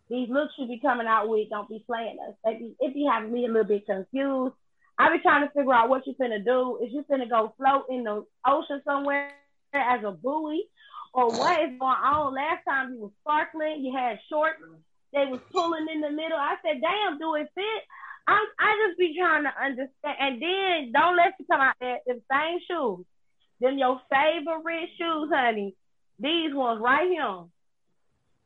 these 0.09 0.29
looks 0.29 0.53
you 0.57 0.67
be 0.67 0.79
coming 0.79 1.07
out 1.07 1.29
with 1.29 1.49
don't 1.49 1.69
be 1.69 1.83
slaying 1.85 2.17
us. 2.27 2.35
Be, 2.45 2.75
it 2.79 2.93
be 2.93 3.07
having 3.09 3.31
me 3.31 3.45
a 3.45 3.47
little 3.47 3.63
bit 3.63 3.85
confused. 3.85 4.55
I 4.97 5.15
be 5.15 5.21
trying 5.21 5.47
to 5.47 5.53
figure 5.53 5.73
out 5.73 5.89
what 5.89 6.05
you 6.07 6.15
finna 6.19 6.43
do. 6.43 6.79
Is 6.83 6.91
you 6.91 7.05
finna 7.09 7.29
go 7.29 7.53
float 7.57 7.85
in 7.89 8.03
the 8.03 8.25
ocean 8.45 8.81
somewhere 8.83 9.31
as 9.73 10.03
a 10.03 10.11
buoy, 10.11 10.63
or 11.13 11.29
what 11.29 11.61
is 11.61 11.79
going 11.79 12.03
on? 12.03 12.33
Last 12.33 12.65
time 12.67 12.93
you 12.93 13.01
was 13.01 13.11
sparkling, 13.21 13.83
you 13.85 13.95
had 13.95 14.19
shorts. 14.29 14.59
They 15.13 15.25
was 15.25 15.39
pulling 15.51 15.87
in 15.91 16.01
the 16.01 16.09
middle. 16.09 16.37
I 16.37 16.55
said, 16.63 16.81
"Damn, 16.81 17.17
do 17.17 17.35
it 17.35 17.49
fit?" 17.55 17.83
I 18.29 18.45
I 18.59 18.69
just 18.85 18.99
be 18.99 19.17
trying 19.17 19.43
to 19.43 19.53
understand. 19.57 20.17
And 20.19 20.41
then 20.41 20.91
don't 20.93 21.17
let 21.17 21.33
you 21.39 21.45
come 21.49 21.61
out 21.61 21.75
there 21.81 21.99
the 22.05 22.21
same 22.29 22.59
shoes. 22.69 23.05
Them 23.59 23.77
your 23.77 23.99
favorite 24.09 24.89
shoes, 24.97 25.29
honey. 25.33 25.75
These 26.19 26.53
ones 26.53 26.81
right 26.81 27.09
here. 27.09 27.49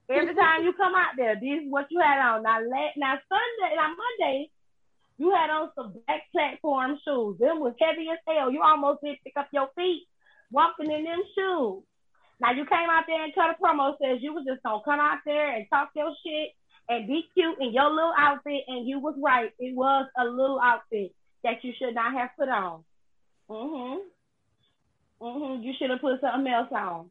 Every 0.10 0.36
time 0.40 0.64
you 0.64 0.74
come 0.74 0.96
out 0.96 1.16
there, 1.18 1.36
this 1.36 1.68
is 1.68 1.70
what 1.70 1.88
you 1.92 2.00
had 2.00 2.20
on. 2.20 2.44
Now, 2.44 2.60
let, 2.60 2.96
now 2.98 3.20
Sunday, 3.28 3.76
now 3.76 3.92
Monday, 3.94 4.50
you 5.18 5.32
had 5.32 5.52
on 5.52 5.70
some 5.76 5.94
black 6.06 6.32
platform 6.32 6.98
shoes. 7.04 7.38
Them 7.40 7.60
was 7.60 7.76
heavy 7.80 8.08
as 8.10 8.24
hell. 8.28 8.52
You 8.52 8.62
almost 8.64 9.04
didn't 9.04 9.24
pick 9.24 9.38
up 9.38 9.50
your 9.52 9.68
feet 9.76 10.08
walking 10.52 10.92
in 10.92 11.04
them 11.04 11.22
shoes. 11.36 11.84
Now 12.40 12.52
you 12.52 12.66
came 12.66 12.90
out 12.90 13.04
there 13.08 13.24
and 13.24 13.36
cut 13.36 13.52
a 13.52 13.62
promo 13.62 13.94
says 14.02 14.20
you 14.22 14.34
was 14.34 14.46
just 14.48 14.64
gonna 14.64 14.84
come 14.84 15.00
out 15.00 15.20
there 15.26 15.56
and 15.56 15.66
talk 15.70 15.90
your 15.96 16.12
shit 16.26 16.56
and 16.90 17.08
be 17.08 17.30
cute 17.34 17.60
in 17.60 17.74
your 17.74 17.90
little 17.90 18.14
outfit, 18.18 18.64
and 18.68 18.88
you 18.88 19.00
was 19.00 19.16
right. 19.24 19.52
It 19.60 19.76
was 19.76 20.08
a 20.18 20.26
little 20.26 20.60
outfit 20.60 21.14
that 21.44 21.64
you 21.64 21.74
should 21.78 21.96
not 21.96 22.14
have 22.14 22.30
put 22.38 22.50
on. 22.50 22.84
Mhm. 23.50 24.02
Mhm. 25.20 25.64
You 25.64 25.74
should 25.74 25.90
have 25.90 26.02
put 26.02 26.20
something 26.22 26.52
else 26.52 26.72
on. 26.72 27.10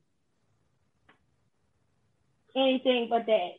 Anything 2.55 3.09
but 3.09 3.27
that. 3.27 3.59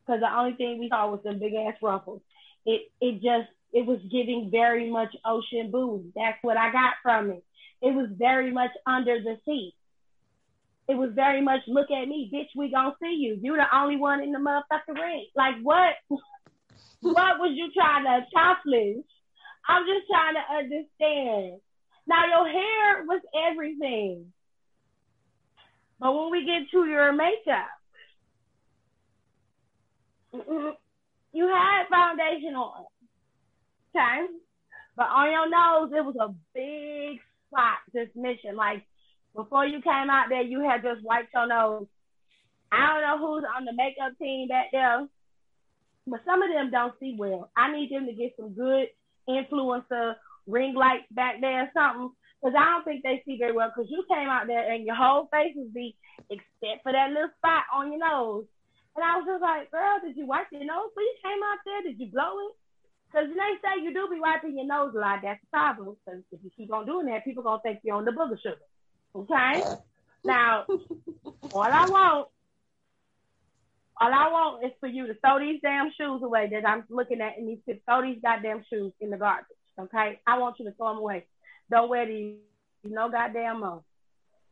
Because 0.00 0.20
the 0.20 0.34
only 0.34 0.54
thing 0.54 0.78
we 0.78 0.88
saw 0.88 1.10
was 1.10 1.22
the 1.22 1.34
big 1.34 1.54
ass 1.54 1.80
ruffles. 1.82 2.22
It 2.66 2.90
it 3.00 3.20
just 3.22 3.50
it 3.72 3.86
was 3.86 4.00
giving 4.10 4.50
very 4.50 4.90
much 4.90 5.14
ocean 5.24 5.70
boom. 5.70 6.12
That's 6.16 6.42
what 6.42 6.56
I 6.56 6.72
got 6.72 6.94
from 7.02 7.30
it. 7.30 7.44
It 7.80 7.94
was 7.94 8.10
very 8.10 8.50
much 8.50 8.72
under 8.86 9.20
the 9.20 9.38
sea. 9.44 9.74
It 10.88 10.96
was 10.96 11.10
very 11.14 11.42
much 11.42 11.60
look 11.66 11.90
at 11.90 12.08
me, 12.08 12.30
bitch. 12.32 12.48
We 12.56 12.70
gonna 12.70 12.94
see 13.00 13.14
you. 13.14 13.38
You 13.40 13.56
the 13.56 13.76
only 13.76 13.96
one 13.96 14.22
in 14.22 14.32
the 14.32 14.38
motherfucking 14.38 14.94
ring. 14.94 15.26
Like 15.36 15.56
what? 15.62 15.94
what 17.00 17.38
was 17.38 17.52
you 17.54 17.70
trying 17.74 18.04
to 18.04 18.26
accomplish? 18.26 19.04
I'm 19.68 19.84
just 19.84 20.06
trying 20.08 20.34
to 20.34 20.54
understand. 20.54 21.60
Now 22.06 22.24
your 22.26 22.48
hair 22.48 23.04
was 23.04 23.20
everything. 23.50 24.32
But 26.00 26.12
when 26.14 26.30
we 26.30 26.46
get 26.46 26.70
to 26.70 26.86
your 26.86 27.12
makeup, 27.12 27.68
you 31.32 31.48
had 31.48 31.88
foundation 31.90 32.54
on. 32.54 32.84
Okay? 33.94 34.26
But 34.96 35.06
on 35.06 35.30
your 35.30 35.50
nose, 35.50 35.92
it 35.94 36.04
was 36.04 36.16
a 36.20 36.34
big 36.54 37.20
spot, 37.48 37.78
just 37.94 38.16
mission. 38.16 38.56
Like 38.56 38.84
before 39.34 39.66
you 39.66 39.80
came 39.82 40.10
out 40.10 40.26
there, 40.28 40.42
you 40.42 40.60
had 40.60 40.82
just 40.82 41.04
wiped 41.04 41.32
your 41.34 41.46
nose. 41.46 41.86
I 42.72 42.86
don't 42.86 43.02
know 43.02 43.18
who's 43.18 43.44
on 43.56 43.64
the 43.64 43.72
makeup 43.72 44.18
team 44.18 44.48
back 44.48 44.66
there, 44.72 45.06
but 46.06 46.20
some 46.24 46.42
of 46.42 46.50
them 46.50 46.70
don't 46.70 46.94
see 47.00 47.16
well. 47.18 47.50
I 47.56 47.72
need 47.72 47.90
them 47.90 48.06
to 48.06 48.12
get 48.12 48.34
some 48.36 48.54
good 48.54 48.88
influencer 49.28 50.16
ring 50.46 50.74
lights 50.74 51.08
back 51.12 51.40
there 51.40 51.64
or 51.64 51.70
something. 51.72 52.10
Cause 52.42 52.54
I 52.54 52.70
don't 52.70 52.84
think 52.84 53.02
they 53.02 53.22
see 53.26 53.36
very 53.38 53.52
well. 53.52 53.72
Cause 53.74 53.86
you 53.88 54.04
came 54.08 54.28
out 54.28 54.46
there 54.46 54.70
and 54.70 54.86
your 54.86 54.94
whole 54.94 55.28
face 55.32 55.54
was 55.56 55.68
be 55.74 55.96
except 56.30 56.82
for 56.82 56.92
that 56.92 57.10
little 57.10 57.34
spot 57.38 57.66
on 57.74 57.90
your 57.90 57.98
nose. 57.98 58.46
And 58.94 59.02
I 59.02 59.18
was 59.18 59.26
just 59.26 59.42
like, 59.42 59.70
girl, 59.70 59.98
did 60.02 60.16
you 60.16 60.26
wipe 60.26 60.46
your 60.50 60.62
nose? 60.62 60.94
When 60.94 61.06
you 61.06 61.16
came 61.18 61.42
out 61.42 61.58
there, 61.66 61.82
did 61.82 61.98
you 61.98 62.10
blow 62.10 62.38
it? 62.46 62.54
Cause 63.10 63.26
they 63.26 63.52
say 63.58 63.82
you 63.82 63.92
do 63.92 64.06
be 64.06 64.20
wiping 64.20 64.54
your 64.54 64.70
nose 64.70 64.94
a 64.94 65.00
lot. 65.00 65.18
That's 65.22 65.40
the 65.40 65.50
problem. 65.50 65.96
Cause 66.06 66.22
if 66.30 66.38
you 66.44 66.50
keep 66.56 66.72
on 66.72 66.86
doing 66.86 67.06
that, 67.06 67.24
people 67.24 67.42
gonna 67.42 67.62
think 67.62 67.80
you're 67.82 67.96
on 67.96 68.04
the 68.04 68.14
booger 68.14 68.38
sugar. 68.38 68.62
Okay. 69.14 69.62
Uh, 69.64 69.76
now, 70.24 70.64
all 71.52 71.62
I 71.62 71.86
want, 71.86 72.28
all 74.00 74.12
I 74.12 74.30
want 74.30 74.64
is 74.64 74.72
for 74.80 74.88
you 74.88 75.06
to 75.06 75.14
throw 75.14 75.38
these 75.38 75.60
damn 75.62 75.90
shoes 75.98 76.22
away 76.22 76.48
that 76.52 76.68
I'm 76.68 76.84
looking 76.88 77.20
at 77.20 77.38
and 77.38 77.48
these 77.48 77.58
throw 77.84 78.02
these 78.02 78.18
goddamn 78.22 78.64
shoes 78.70 78.92
in 79.00 79.10
the 79.10 79.16
garbage. 79.16 79.46
Okay. 79.78 80.20
I 80.26 80.38
want 80.38 80.58
you 80.58 80.66
to 80.66 80.72
throw 80.72 80.88
them 80.88 80.98
away. 80.98 81.26
Don't 81.70 81.88
wear 81.88 82.06
these 82.06 82.36
no 82.84 83.10
goddamn 83.10 83.60
more. 83.60 83.82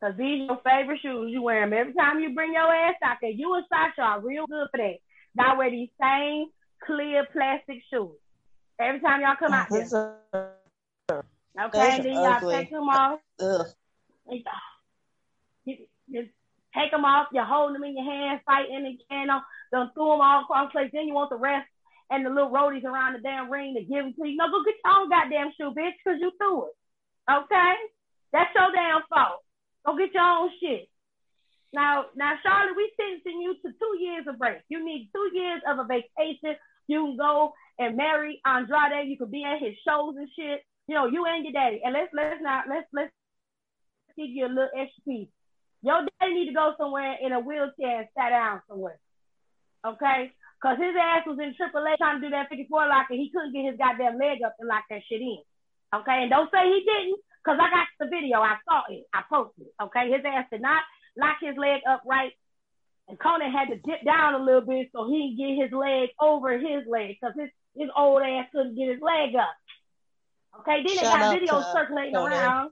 Cause 0.00 0.12
these 0.18 0.42
are 0.42 0.54
your 0.54 0.60
favorite 0.62 1.00
shoes. 1.00 1.30
You 1.32 1.42
wear 1.42 1.60
them 1.60 1.72
every 1.72 1.94
time 1.94 2.20
you 2.20 2.34
bring 2.34 2.52
your 2.52 2.72
ass 2.72 2.96
out 3.02 3.16
there. 3.22 3.30
You 3.30 3.54
and 3.54 3.64
Sasha 3.68 4.02
are 4.02 4.20
real 4.20 4.46
good 4.46 4.68
for 4.70 4.76
that. 4.76 4.96
Now 5.34 5.56
wear 5.56 5.70
these 5.70 5.88
same 6.00 6.46
clear 6.84 7.26
plastic 7.32 7.78
shoes. 7.90 8.12
Every 8.78 9.00
time 9.00 9.22
y'all 9.22 9.36
come 9.38 9.54
out 9.54 9.68
there. 9.70 9.86
Okay, 11.58 12.02
then 12.02 12.12
y'all 12.12 12.34
ugly. 12.34 12.54
take 12.54 12.70
them 12.70 12.88
off. 12.88 13.20
ugh. 13.40 13.66
You, 15.64 15.76
you 16.08 16.28
take 16.74 16.90
them 16.90 17.04
off. 17.04 17.28
You're 17.32 17.44
holding 17.44 17.74
them 17.74 17.84
in 17.84 17.96
your 17.96 18.04
hand, 18.04 18.40
fighting 18.46 18.98
them. 19.08 19.40
Then 19.72 19.90
threw 19.94 20.10
them 20.10 20.20
all 20.20 20.42
across 20.42 20.68
the 20.68 20.72
place. 20.72 20.90
Then 20.92 21.08
you 21.08 21.14
want 21.14 21.30
the 21.30 21.36
rest 21.36 21.68
and 22.10 22.24
the 22.24 22.30
little 22.30 22.50
roadies 22.50 22.84
around 22.84 23.14
the 23.14 23.20
damn 23.20 23.50
ring 23.50 23.74
to 23.74 23.82
give 23.82 24.04
them 24.04 24.14
to 24.14 24.28
you. 24.28 24.36
No, 24.36 24.46
go 24.50 24.62
get 24.62 24.78
your 24.84 24.94
own 24.94 25.10
goddamn 25.10 25.50
shoe, 25.58 25.74
bitch, 25.74 25.98
because 25.98 26.20
you 26.20 26.30
threw 26.38 26.66
it. 26.66 26.74
Okay? 27.30 27.74
That's 28.32 28.54
your 28.54 28.70
damn 28.72 29.02
fault. 29.10 29.42
Go 29.84 29.96
get 29.96 30.14
your 30.14 30.22
own 30.22 30.50
shit. 30.60 30.88
Now, 31.72 32.06
now, 32.14 32.34
Charlotte, 32.42 32.76
we 32.76 32.90
sentencing 32.96 33.42
you 33.42 33.54
to 33.54 33.74
two 33.74 33.94
years 34.00 34.24
of 34.28 34.38
break. 34.38 34.62
You 34.68 34.84
need 34.84 35.10
two 35.12 35.30
years 35.34 35.60
of 35.66 35.78
a 35.78 35.84
vacation. 35.84 36.56
You 36.86 37.06
can 37.06 37.16
go 37.16 37.52
and 37.78 37.96
marry 37.96 38.40
Andrade. 38.46 39.08
You 39.08 39.18
can 39.18 39.30
be 39.30 39.44
at 39.44 39.60
his 39.60 39.74
shows 39.86 40.14
and 40.16 40.28
shit. 40.38 40.62
You 40.86 40.94
know, 40.94 41.06
you 41.06 41.26
and 41.26 41.44
your 41.44 41.52
daddy. 41.52 41.82
And 41.84 41.92
let's 41.92 42.10
let's 42.14 42.40
not 42.40 42.64
let's 42.68 42.86
let's 42.94 43.12
give 44.16 44.30
you 44.30 44.46
a 44.46 44.48
little 44.48 44.70
extra 44.76 45.02
piece. 45.06 45.28
Your 45.82 46.02
daddy 46.20 46.34
need 46.34 46.48
to 46.48 46.54
go 46.54 46.74
somewhere 46.78 47.16
in 47.20 47.32
a 47.32 47.40
wheelchair 47.40 48.00
and 48.00 48.08
sat 48.16 48.30
down 48.30 48.62
somewhere. 48.68 48.98
Okay? 49.86 50.32
Cause 50.62 50.78
his 50.78 50.96
ass 50.98 51.22
was 51.26 51.38
in 51.38 51.54
AAA 51.54 51.96
trying 51.98 52.20
to 52.20 52.26
do 52.26 52.30
that 52.30 52.48
54 52.48 52.88
lock 52.88 53.06
and 53.10 53.20
he 53.20 53.30
couldn't 53.30 53.52
get 53.52 53.70
his 53.70 53.78
goddamn 53.78 54.18
leg 54.18 54.42
up 54.44 54.56
and 54.58 54.68
lock 54.68 54.84
that 54.90 55.02
shit 55.08 55.20
in. 55.20 55.38
Okay, 55.94 56.22
and 56.22 56.30
don't 56.30 56.50
say 56.50 56.66
he 56.66 56.82
didn't, 56.84 57.20
cause 57.44 57.58
I 57.60 57.70
got 57.70 57.86
the 58.00 58.06
video. 58.06 58.40
I 58.40 58.56
saw 58.68 58.82
it. 58.90 59.04
I 59.14 59.22
posted. 59.30 59.66
It, 59.66 59.74
okay, 59.84 60.10
his 60.10 60.24
ass 60.26 60.46
did 60.50 60.60
not 60.60 60.82
lock 61.16 61.36
his 61.40 61.56
leg 61.56 61.80
up 61.88 62.02
right, 62.04 62.32
and 63.08 63.18
Konnan 63.18 63.52
had 63.52 63.68
to 63.68 63.76
dip 63.76 64.04
down 64.04 64.34
a 64.34 64.42
little 64.42 64.62
bit 64.62 64.88
so 64.92 65.08
he 65.08 65.36
can 65.36 65.36
get 65.38 65.62
his 65.62 65.72
leg 65.72 66.10
over 66.20 66.58
his 66.58 66.82
leg, 66.88 67.16
cause 67.22 67.32
his 67.38 67.50
his 67.76 67.88
old 67.96 68.22
ass 68.22 68.46
couldn't 68.50 68.74
get 68.74 68.88
his 68.88 69.00
leg 69.00 69.36
up. 69.36 69.54
Okay, 70.60 70.82
then 70.82 70.96
they 70.96 71.02
Shout 71.02 71.20
got 71.20 71.36
videos 71.36 71.62
uh, 71.62 71.72
circulating 71.72 72.14
Konnan. 72.14 72.32
around. 72.32 72.70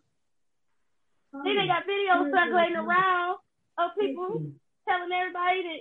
Then 1.43 1.57
they 1.57 1.67
got 1.67 1.83
videos 1.83 2.31
circulating 2.31 2.77
around 2.77 3.39
of 3.79 3.91
people 3.99 4.43
telling 4.89 5.11
everybody 5.11 5.63
that 5.63 5.81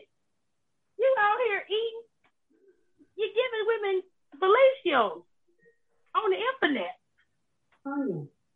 you 0.98 1.16
out 1.20 1.38
here 1.48 1.62
eating, 1.70 2.02
you're 3.16 3.30
giving 3.30 3.66
women 3.68 4.02
fellatio 4.42 5.24
on 6.16 6.32
the 6.32 6.38
internet. 6.38 6.96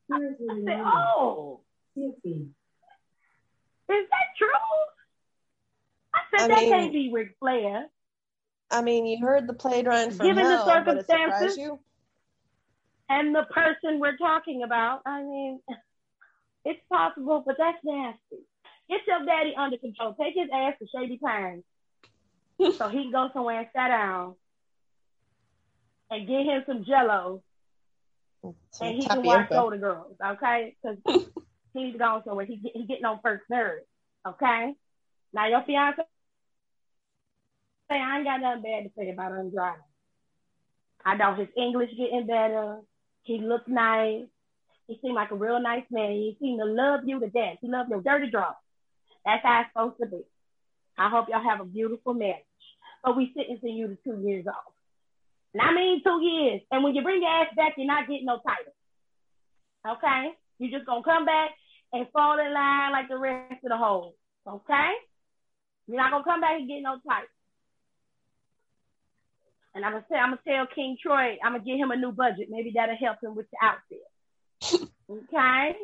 I 0.10 0.20
said, 0.66 0.82
oh, 0.86 1.62
is 1.96 2.14
that 3.88 4.28
true? 4.38 4.50
I 6.14 6.20
said, 6.32 6.42
I 6.46 6.48
that 6.48 6.58
mean- 6.62 6.70
can't 6.72 6.94
be 6.94 7.12
Ric 7.14 7.36
Flair. 7.40 7.88
I 8.70 8.82
mean, 8.82 9.06
you 9.06 9.26
heard 9.26 9.48
the 9.48 9.54
plane 9.54 9.86
run 9.88 10.12
from 10.12 10.26
Given 10.28 10.44
the 10.44 10.58
hell, 10.58 10.84
but 10.86 10.98
it 10.98 11.08
circumstances. 11.08 11.58
you. 11.58 11.80
And 13.10 13.34
the 13.34 13.44
person 13.44 14.00
we're 14.02 14.18
talking 14.18 14.64
about, 14.64 15.02
I 15.06 15.24
mean, 15.24 15.62
it's 16.68 16.82
possible, 16.92 17.44
but 17.46 17.56
that's 17.58 17.78
nasty. 17.84 18.44
Get 18.90 19.02
your 19.08 19.26
daddy 19.26 19.54
under 19.58 19.78
control. 19.78 20.16
Take 20.20 20.36
his 20.36 20.50
ass 20.54 20.74
to 20.80 20.88
Shady 20.94 21.18
Pines 21.18 21.64
so 22.78 22.90
he 22.90 23.04
can 23.04 23.12
go 23.12 23.30
somewhere 23.34 23.60
and 23.60 23.68
sit 23.68 23.88
down 23.88 24.36
and 26.10 26.28
get 26.28 26.46
him 26.46 26.64
some 26.68 26.86
jello 26.86 27.42
Some 28.72 28.88
and 28.88 28.96
he 28.98 29.08
can 29.08 29.24
watch 29.24 29.52
older 29.52 29.78
girls, 29.78 30.16
okay? 30.26 30.76
Because 30.82 30.98
he's 31.74 31.96
going 31.98 32.24
somewhere. 32.26 32.46
He 32.46 32.62
he 32.74 32.86
getting 32.86 33.06
on 33.06 33.20
first 33.24 33.44
nerve, 33.50 33.82
okay? 34.28 34.74
Now 35.34 35.48
your 35.48 35.64
fiance, 35.66 36.02
say 37.90 37.98
I 37.98 38.18
ain't 38.18 38.26
got 38.26 38.42
nothing 38.42 38.64
bad 38.64 38.84
to 38.84 38.92
say 38.98 39.10
about 39.12 39.34
him 39.34 39.52
driving. 39.52 39.82
I 41.06 41.16
know 41.16 41.36
his 41.36 41.48
English 41.56 41.92
getting 41.98 42.28
better. 42.28 42.80
He 43.24 43.40
looks 43.40 43.68
nice. 43.68 44.26
He 44.88 44.98
seemed 45.02 45.16
like 45.16 45.32
a 45.32 45.36
real 45.36 45.62
nice 45.62 45.84
man. 45.92 46.12
He 46.12 46.38
seemed 46.40 46.60
to 46.60 46.66
love 46.66 47.02
you 47.06 47.20
to 47.20 47.28
death. 47.28 47.58
He 47.62 47.68
loved 47.68 47.90
your 47.90 48.02
dirty 48.02 48.32
draw. 48.32 48.54
That's 49.26 49.44
how 49.44 49.62
it's 49.62 49.70
supposed 49.74 49.98
to 50.02 50.08
be. 50.08 50.24
I 50.98 51.10
hope 51.10 51.28
y'all 51.30 51.44
have 51.44 51.60
a 51.60 51.66
beautiful 51.66 52.14
marriage. 52.14 52.44
But 53.04 53.18
we 53.18 53.32
sentencing 53.36 53.76
you 53.76 53.88
to 53.88 53.98
two 54.04 54.22
years 54.26 54.48
off. 54.48 54.74
And 55.54 55.62
I 55.62 55.74
mean 55.74 56.02
two 56.04 56.22
years. 56.22 56.62
And 56.72 56.84
when 56.84 56.96
you 56.96 57.04
bring 57.04 57.22
your 57.22 57.32
ass 57.32 57.48
back, 57.56 57.74
you're 57.78 57.88
not 57.88 58.08
getting 58.08 58.26
no 58.26 58.40
title. 58.40 58.74
Okay? 59.88 60.32
You're 60.60 60.72
just 60.72 60.86
gonna 60.86 61.04
come 61.04 61.26
back 61.26 61.52
and 61.94 62.08
fall 62.12 62.40
in 62.40 62.54
line 62.54 62.92
like 62.92 63.10
the 63.10 63.18
rest 63.18 63.64
of 63.64 63.70
the 63.70 63.78
hoes. 63.78 64.14
Okay? 64.48 64.92
You're 65.88 65.98
not 65.98 66.12
gonna 66.12 66.24
come 66.24 66.42
back 66.42 66.60
and 66.60 66.68
get 66.68 66.82
no 66.82 67.00
title. 67.08 67.30
And 69.76 69.86
I'm 69.86 69.92
gonna 69.92 70.06
I'm 70.12 70.32
gonna 70.32 70.42
tell 70.48 70.68
King 70.74 70.98
Troy, 71.02 71.38
I'm 71.44 71.54
gonna 71.54 71.64
give 71.64 71.78
him 71.78 71.92
a 71.92 71.96
new 71.96 72.12
budget. 72.12 72.48
Maybe 72.50 72.72
that'll 72.76 72.96
help 72.96 73.18
him 73.22 73.36
with 73.36 73.46
the 73.52 73.58
outfit. 73.62 74.02
Okay? 74.64 75.76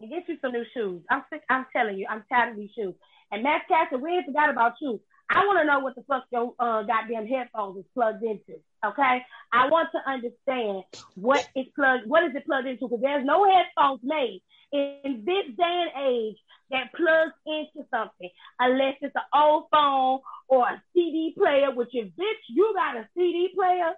And 0.00 0.10
get 0.10 0.28
you 0.28 0.36
some 0.40 0.52
new 0.52 0.64
shoes. 0.74 1.02
I'm 1.10 1.24
sick, 1.30 1.42
I'm 1.48 1.66
telling 1.72 1.98
you, 1.98 2.06
I'm 2.08 2.24
tired 2.28 2.52
of 2.52 2.56
these 2.56 2.70
shoes. 2.74 2.94
And 3.30 3.42
Max 3.42 3.64
Caster, 3.68 3.98
we 3.98 4.10
ain't 4.12 4.26
forgot 4.26 4.50
about 4.50 4.74
you. 4.80 5.00
I 5.30 5.46
want 5.46 5.60
to 5.60 5.64
know 5.64 5.78
what 5.78 5.94
the 5.94 6.02
fuck 6.08 6.24
your 6.32 6.54
uh, 6.58 6.82
goddamn 6.82 7.26
headphones 7.26 7.78
is 7.78 7.84
plugged 7.94 8.22
into. 8.24 8.58
Okay, 8.84 9.22
I 9.52 9.68
want 9.68 9.90
to 9.92 10.10
understand 10.10 10.82
what 11.14 11.46
is 11.54 11.66
plugged. 11.76 12.08
What 12.08 12.24
is 12.24 12.34
it 12.34 12.46
plugged 12.46 12.66
into? 12.66 12.88
Because 12.88 13.00
there's 13.00 13.24
no 13.24 13.44
headphones 13.44 14.00
made 14.02 14.42
in 14.72 15.22
this 15.24 15.56
day 15.56 15.84
and 15.94 16.08
age 16.08 16.36
that 16.70 16.92
plugs 16.96 17.34
into 17.46 17.86
something 17.90 18.30
unless 18.58 18.96
it's 19.02 19.14
an 19.14 19.22
old 19.34 19.64
phone 19.70 20.20
or 20.48 20.66
a 20.66 20.82
CD 20.94 21.32
player. 21.36 21.72
Which 21.72 21.90
if 21.92 22.08
bitch, 22.08 22.42
you 22.48 22.74
got 22.74 22.96
a 22.96 23.08
CD 23.14 23.50
player. 23.54 23.92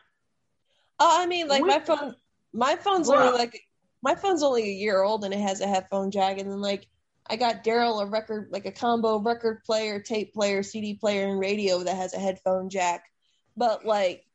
Oh, 1.03 1.19
I 1.19 1.25
mean, 1.25 1.47
like 1.47 1.63
my 1.63 1.77
Which- 1.77 1.85
phone, 1.87 2.15
my 2.53 2.75
phone's 2.75 3.09
Bruh. 3.09 3.17
only 3.25 3.39
like 3.39 3.59
my 4.03 4.13
phone's 4.13 4.43
only 4.43 4.63
a 4.69 4.73
year 4.73 5.01
old 5.01 5.23
and 5.25 5.33
it 5.33 5.39
has 5.39 5.59
a 5.61 5.67
headphone 5.67 6.11
jack, 6.11 6.37
and 6.37 6.49
then 6.51 6.61
like 6.61 6.87
I 7.27 7.37
got 7.37 7.63
Daryl 7.63 8.03
a 8.03 8.05
record, 8.05 8.49
like 8.51 8.65
a 8.67 8.71
combo 8.71 9.17
record 9.19 9.63
player, 9.63 9.99
tape 9.99 10.31
player, 10.33 10.61
CD 10.61 10.93
player, 10.93 11.27
and 11.27 11.39
radio 11.39 11.79
that 11.83 11.95
has 11.95 12.13
a 12.13 12.19
headphone 12.19 12.69
jack. 12.69 13.05
But 13.57 13.83
like, 13.83 14.25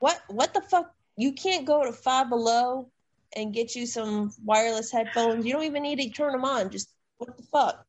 what 0.00 0.20
what 0.28 0.52
the 0.52 0.60
fuck? 0.60 0.92
You 1.16 1.32
can't 1.32 1.64
go 1.64 1.84
to 1.84 1.92
Five 1.92 2.28
Below 2.28 2.90
and 3.34 3.54
get 3.54 3.74
you 3.74 3.86
some 3.86 4.32
wireless 4.44 4.92
headphones. 4.92 5.46
You 5.46 5.52
don't 5.54 5.62
even 5.64 5.82
need 5.82 6.00
to 6.00 6.10
turn 6.10 6.32
them 6.32 6.44
on. 6.44 6.68
Just 6.70 6.90
what 7.16 7.36
the 7.38 7.42
fuck? 7.44 7.86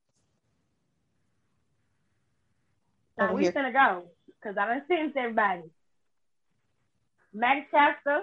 Now 3.18 3.26
Over 3.26 3.34
we 3.36 3.44
here. 3.44 3.52
finna 3.52 3.74
go 3.74 4.04
because 4.42 4.58
I 4.58 4.66
done 4.68 4.82
sentenced 4.88 5.18
everybody. 5.18 5.64
Max 7.36 7.68
Caster, 7.70 8.22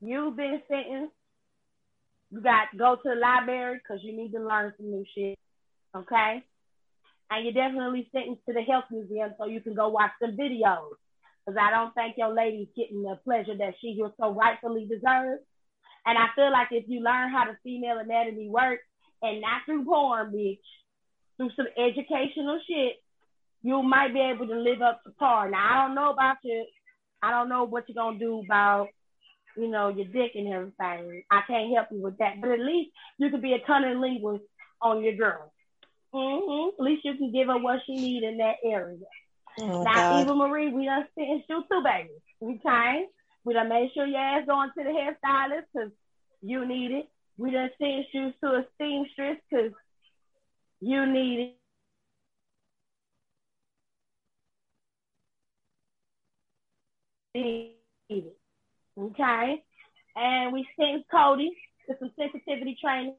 you've 0.00 0.36
been 0.36 0.62
sentenced. 0.66 1.12
You 2.30 2.40
got 2.40 2.70
to 2.72 2.78
go 2.78 2.96
to 2.96 3.02
the 3.04 3.16
library 3.16 3.78
because 3.78 4.02
you 4.02 4.16
need 4.16 4.32
to 4.32 4.40
learn 4.40 4.72
some 4.76 4.90
new 4.90 5.04
shit. 5.14 5.38
Okay? 5.94 6.42
And 7.30 7.44
you're 7.44 7.52
definitely 7.52 8.08
sentenced 8.12 8.46
to 8.46 8.54
the 8.54 8.62
health 8.62 8.84
museum 8.90 9.34
so 9.36 9.46
you 9.46 9.60
can 9.60 9.74
go 9.74 9.88
watch 9.88 10.12
some 10.20 10.36
videos. 10.36 10.96
Because 11.44 11.60
I 11.60 11.70
don't 11.70 11.94
think 11.94 12.16
your 12.16 12.32
lady's 12.32 12.68
getting 12.76 13.02
the 13.02 13.18
pleasure 13.24 13.56
that 13.56 13.74
she 13.80 13.96
was 13.98 14.12
so 14.18 14.32
rightfully 14.32 14.86
deserves. 14.86 15.42
And 16.06 16.16
I 16.16 16.28
feel 16.34 16.50
like 16.50 16.68
if 16.70 16.84
you 16.88 17.00
learn 17.00 17.30
how 17.30 17.44
the 17.44 17.58
female 17.62 17.98
anatomy 17.98 18.48
works, 18.48 18.84
and 19.22 19.42
not 19.42 19.62
through 19.66 19.84
porn, 19.84 20.32
bitch, 20.32 20.58
through 21.36 21.50
some 21.56 21.66
educational 21.76 22.58
shit, 22.66 23.02
you 23.62 23.82
might 23.82 24.14
be 24.14 24.20
able 24.20 24.46
to 24.46 24.58
live 24.58 24.80
up 24.80 25.02
to 25.04 25.10
par. 25.10 25.50
Now 25.50 25.68
I 25.70 25.86
don't 25.86 25.94
know 25.94 26.10
about 26.10 26.38
you. 26.42 26.64
I 27.22 27.30
don't 27.30 27.48
know 27.48 27.64
what 27.64 27.84
you're 27.88 27.94
gonna 28.02 28.18
do 28.18 28.40
about, 28.40 28.88
you 29.56 29.68
know, 29.68 29.88
your 29.88 30.06
dick 30.06 30.32
and 30.34 30.48
everything. 30.52 31.22
I 31.30 31.42
can't 31.46 31.74
help 31.74 31.88
you 31.90 32.02
with 32.02 32.18
that. 32.18 32.40
But 32.40 32.50
at 32.50 32.60
least 32.60 32.90
you 33.18 33.30
could 33.30 33.42
be 33.42 33.54
a 33.54 33.60
cunning 33.66 34.00
linguist 34.00 34.44
on 34.82 35.02
your 35.02 35.14
girl. 35.14 35.52
hmm 36.12 36.70
At 36.78 36.84
least 36.84 37.04
you 37.04 37.14
can 37.16 37.32
give 37.32 37.48
her 37.48 37.58
what 37.58 37.80
she 37.86 37.96
need 37.96 38.22
in 38.24 38.38
that 38.38 38.56
area. 38.64 38.98
Oh 39.58 39.84
now, 39.84 39.94
god. 39.94 40.10
Eva 40.10 40.34
Marie, 40.34 40.72
we 40.72 40.86
done 40.86 41.06
sentenced 41.14 41.48
you 41.48 41.62
too, 41.70 41.82
baby. 41.82 42.10
Okay? 42.42 43.06
We 43.44 43.54
done 43.54 43.68
made 43.68 43.90
sure 43.94 44.06
your 44.06 44.18
ass 44.20 44.46
going 44.46 44.70
to 44.76 44.84
the 44.84 44.90
hairstylist 44.90 45.64
because 45.72 45.92
you 46.42 46.66
need 46.66 46.92
it. 46.92 47.06
We 47.38 47.50
done 47.52 47.70
sentenced 47.78 48.14
you 48.14 48.32
to 48.42 48.48
a 48.56 48.64
seamstress 48.78 49.38
because 49.50 49.72
you 50.80 51.06
need 51.06 51.54
Okay? 58.98 59.62
And 60.16 60.52
we 60.52 60.66
sent 60.78 61.04
Cody 61.10 61.50
to 61.88 61.96
some 61.98 62.10
sensitivity 62.18 62.76
training 62.82 63.14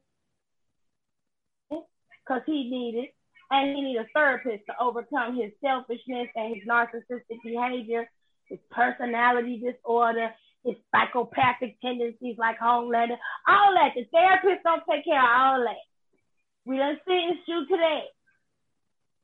because 1.70 2.41
he 2.45 2.70
needed 2.70 3.09
and 3.49 3.76
he 3.76 3.82
need 3.82 3.97
a 3.97 4.05
therapist 4.14 4.66
to 4.68 4.74
overcome 4.80 5.36
his 5.36 5.51
selfishness 5.64 6.28
and 6.36 6.55
his 6.55 6.68
narcissistic 6.68 7.39
behavior, 7.43 8.09
his 8.45 8.59
personality 8.72 9.62
disorder, 9.62 10.34
his 10.64 10.76
psychopathic 10.91 11.80
tendencies 11.82 12.36
like 12.38 12.59
Homelander, 12.59 13.18
all 13.47 13.74
that. 13.74 13.93
The 13.95 14.05
therapist 14.12 14.64
don't 14.64 14.84
take 14.89 15.05
care 15.05 15.20
of 15.20 15.30
all 15.30 15.64
that. 15.64 15.84
We 16.66 16.78
done 16.78 16.99
sentenced 17.07 17.47
you 17.47 17.66
to 17.68 17.78
that. 17.78 18.03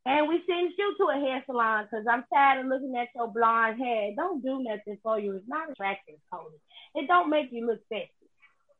And 0.07 0.29
we 0.29 0.39
sentenced 0.47 0.79
you 0.79 0.95
to 0.95 1.11
a 1.11 1.19
hair 1.19 1.43
salon 1.45 1.83
because 1.83 2.07
I'm 2.07 2.23
tired 2.31 2.63
of 2.63 2.71
looking 2.71 2.95
at 2.95 3.11
your 3.13 3.27
blonde 3.27 3.77
hair. 3.77 4.07
It 4.07 4.15
Don't 4.15 4.41
do 4.41 4.63
nothing 4.63 4.97
for 5.03 5.19
you. 5.19 5.35
It's 5.35 5.49
not 5.49 5.69
attractive, 5.69 6.15
Cody. 6.31 6.55
It 6.95 7.07
don't 7.07 7.29
make 7.29 7.51
you 7.51 7.67
look 7.67 7.83
sexy. 7.91 8.31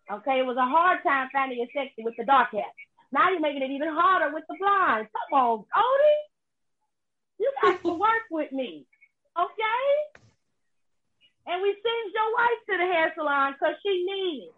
Okay, 0.08 0.40
it 0.40 0.48
was 0.48 0.56
a 0.56 0.64
hard 0.64 1.04
time 1.04 1.28
finding 1.34 1.60
you 1.60 1.68
sexy 1.76 2.00
with 2.00 2.16
the 2.18 2.24
dark 2.24 2.52
hair. 2.52 2.72
Now 3.12 3.30
you're 3.30 3.44
making 3.44 3.62
it 3.62 3.76
even 3.76 3.92
harder 3.92 4.34
with 4.34 4.46
the 4.48 4.56
blonde. 4.56 5.08
Come 5.12 5.36
on, 5.36 5.58
Cody. 5.68 6.16
You 7.40 7.52
got 7.62 7.84
to 7.84 7.94
work 8.00 8.24
with 8.32 8.54
me. 8.54 8.88
Okay? 9.36 9.84
And 11.48 11.62
we 11.62 11.76
send 11.76 12.16
your 12.16 12.32
wife 12.40 12.62
to 12.72 12.74
the 12.80 12.88
hair 12.88 13.12
salon 13.16 13.52
because 13.52 13.76
she 13.84 14.08
needs 14.08 14.48
it. 14.48 14.56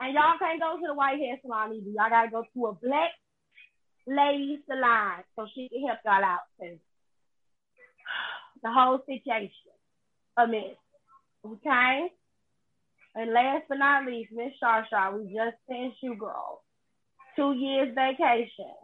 And 0.00 0.12
y'all 0.12 0.36
can't 0.36 0.60
go 0.60 0.76
to 0.76 0.86
the 0.86 0.94
white 0.94 1.16
hair 1.16 1.40
salon 1.40 1.72
either. 1.72 1.88
Y'all 1.88 2.12
gotta 2.12 2.28
go 2.28 2.44
to 2.44 2.66
a 2.68 2.72
black 2.72 3.16
lady 4.06 4.58
line 4.68 5.22
so 5.36 5.46
she 5.54 5.68
can 5.68 5.86
help 5.86 5.98
y'all 6.04 6.24
out. 6.24 6.40
too. 6.60 6.78
the 8.62 8.70
whole 8.70 9.00
situation 9.06 9.50
a 10.36 10.46
mess. 10.46 10.76
Okay? 11.44 12.12
And 13.14 13.32
last 13.32 13.64
but 13.68 13.78
not 13.78 14.06
least, 14.06 14.30
Miss 14.32 14.52
Sharsha, 14.62 15.12
we 15.18 15.34
just 15.34 15.56
sent 15.68 15.94
you, 16.00 16.14
girl, 16.14 16.62
two 17.36 17.54
years 17.54 17.94
vacation. 17.94 18.76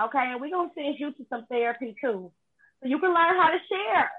Okay, 0.00 0.32
and 0.32 0.40
we're 0.40 0.50
gonna 0.50 0.70
send 0.74 0.96
you 0.98 1.12
to 1.12 1.26
some 1.30 1.46
therapy 1.46 1.94
too. 2.00 2.30
So 2.82 2.88
you 2.88 2.98
can 2.98 3.14
learn 3.14 3.36
how 3.40 3.48
to 3.48 3.58
share. 3.68 4.10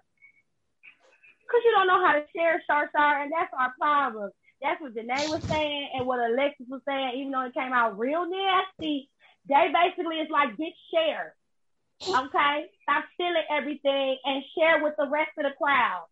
Cause 1.51 1.61
you 1.65 1.71
don't 1.75 1.87
know 1.87 2.03
how 2.03 2.13
to 2.13 2.25
share, 2.35 2.63
Sharsha, 2.69 3.23
and 3.23 3.31
that's 3.31 3.53
our 3.59 3.73
problem. 3.79 4.31
That's 4.61 4.81
what 4.81 4.95
Janae 4.95 5.29
was 5.29 5.43
saying 5.49 5.89
and 5.93 6.07
what 6.07 6.19
Alexis 6.19 6.65
was 6.69 6.81
saying, 6.87 7.19
even 7.19 7.31
though 7.31 7.45
it 7.45 7.53
came 7.53 7.73
out 7.73 7.99
real 7.99 8.25
nasty. 8.25 9.09
They 9.47 9.71
basically 9.73 10.17
is 10.17 10.29
like 10.31 10.57
get 10.57 10.73
share. 10.93 11.35
Okay? 12.01 12.67
Stop 12.83 13.05
stealing 13.13 13.47
everything 13.51 14.17
and 14.23 14.43
share 14.57 14.83
with 14.83 14.95
the 14.97 15.07
rest 15.07 15.31
of 15.37 15.45
the 15.45 15.55
crowd. 15.57 16.07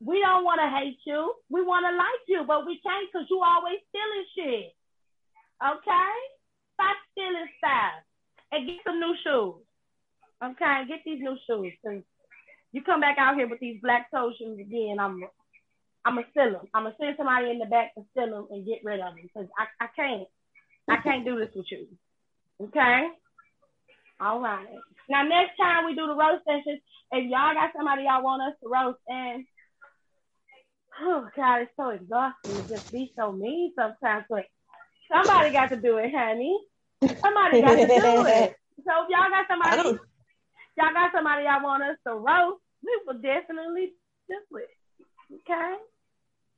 We 0.00 0.20
don't 0.20 0.44
want 0.44 0.60
to 0.64 0.68
hate 0.68 0.98
you. 1.04 1.34
We 1.50 1.62
want 1.62 1.84
to 1.84 1.92
like 1.92 2.24
you, 2.28 2.44
but 2.46 2.64
we 2.64 2.80
can't 2.80 3.08
because 3.12 3.28
you 3.28 3.40
always 3.44 3.80
stealing 3.88 4.26
shit. 4.32 4.72
Okay? 5.60 6.12
Stop 6.74 6.96
stealing 7.12 7.50
stuff 7.58 8.00
and 8.52 8.66
get 8.66 8.80
some 8.86 9.00
new 9.00 9.14
shoes. 9.24 9.60
Okay? 10.40 10.88
Get 10.88 11.04
these 11.04 11.20
new 11.20 11.36
shoes 11.44 11.72
because 11.82 12.02
you 12.72 12.82
come 12.82 13.00
back 13.00 13.16
out 13.18 13.36
here 13.36 13.48
with 13.48 13.60
these 13.60 13.80
black 13.82 14.10
toe 14.10 14.32
shoes 14.38 14.58
again, 14.58 14.96
I'm 14.98 15.20
I'm 16.04 16.14
gonna 16.14 16.26
steal 16.30 16.52
them. 16.52 16.68
I'm 16.72 16.84
gonna 16.84 16.96
send 16.98 17.16
somebody 17.18 17.50
in 17.50 17.58
the 17.58 17.66
back 17.66 17.94
to 17.94 18.04
steal 18.12 18.30
them 18.30 18.46
and 18.50 18.64
get 18.64 18.80
rid 18.84 19.00
of 19.00 19.14
them 19.14 19.22
because 19.22 19.48
I, 19.58 19.84
I 19.84 19.88
can't. 19.94 20.28
I 20.88 20.96
can't 21.02 21.24
do 21.24 21.38
this 21.38 21.54
with 21.54 21.66
you. 21.70 21.86
Okay? 22.62 23.08
All 24.20 24.40
right. 24.40 24.66
Now 25.08 25.22
next 25.22 25.56
time 25.56 25.86
we 25.86 25.94
do 25.94 26.06
the 26.06 26.14
roast 26.14 26.44
sessions, 26.44 26.80
if 27.12 27.30
y'all 27.30 27.54
got 27.54 27.70
somebody 27.76 28.02
y'all 28.04 28.22
want 28.22 28.42
us 28.42 28.54
to 28.62 28.68
roast 28.68 28.98
and 29.08 29.44
oh 31.02 31.26
God, 31.36 31.62
it's 31.62 31.72
so 31.76 31.90
exhausting 31.90 32.54
to 32.56 32.68
just 32.68 32.92
be 32.92 33.12
so 33.16 33.32
mean 33.32 33.72
sometimes. 33.76 34.24
But 34.28 34.44
somebody 35.10 35.52
got 35.52 35.70
to 35.70 35.76
do 35.76 35.96
it, 35.96 36.12
honey. 36.14 36.58
Somebody 37.22 37.60
got 37.60 37.74
to 37.76 37.86
do 37.86 38.24
it. 38.26 38.56
So 38.82 39.04
if 39.04 39.10
y'all 39.10 39.28
got 39.28 39.44
somebody, 39.46 39.98
y'all 40.78 40.94
got 40.94 41.12
somebody 41.12 41.44
y'all 41.44 41.62
want 41.62 41.82
us 41.82 41.98
to 42.06 42.14
roast, 42.14 42.62
we 42.82 42.98
will 43.06 43.20
definitely 43.20 43.92
do 44.26 44.56
it. 44.56 44.70
Okay, 45.34 45.74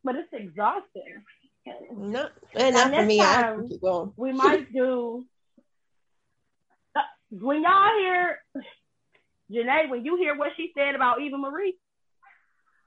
but 0.04 0.14
it's 0.14 0.28
exhausting. 0.32 1.24
No, 1.96 2.28
and 2.54 2.76
not 2.76 2.94
for 2.94 3.02
me. 3.06 3.20
I 3.20 3.56
keep 3.68 3.80
going. 3.80 4.12
We 4.16 4.32
might 4.32 4.72
do. 4.72 5.24
When 7.32 7.62
y'all 7.62 7.98
hear 7.98 8.38
Janae, 9.50 9.88
when 9.88 10.04
you 10.04 10.18
hear 10.18 10.36
what 10.36 10.50
she 10.54 10.70
said 10.76 10.94
about 10.94 11.22
Eva 11.22 11.38
Marie, 11.38 11.78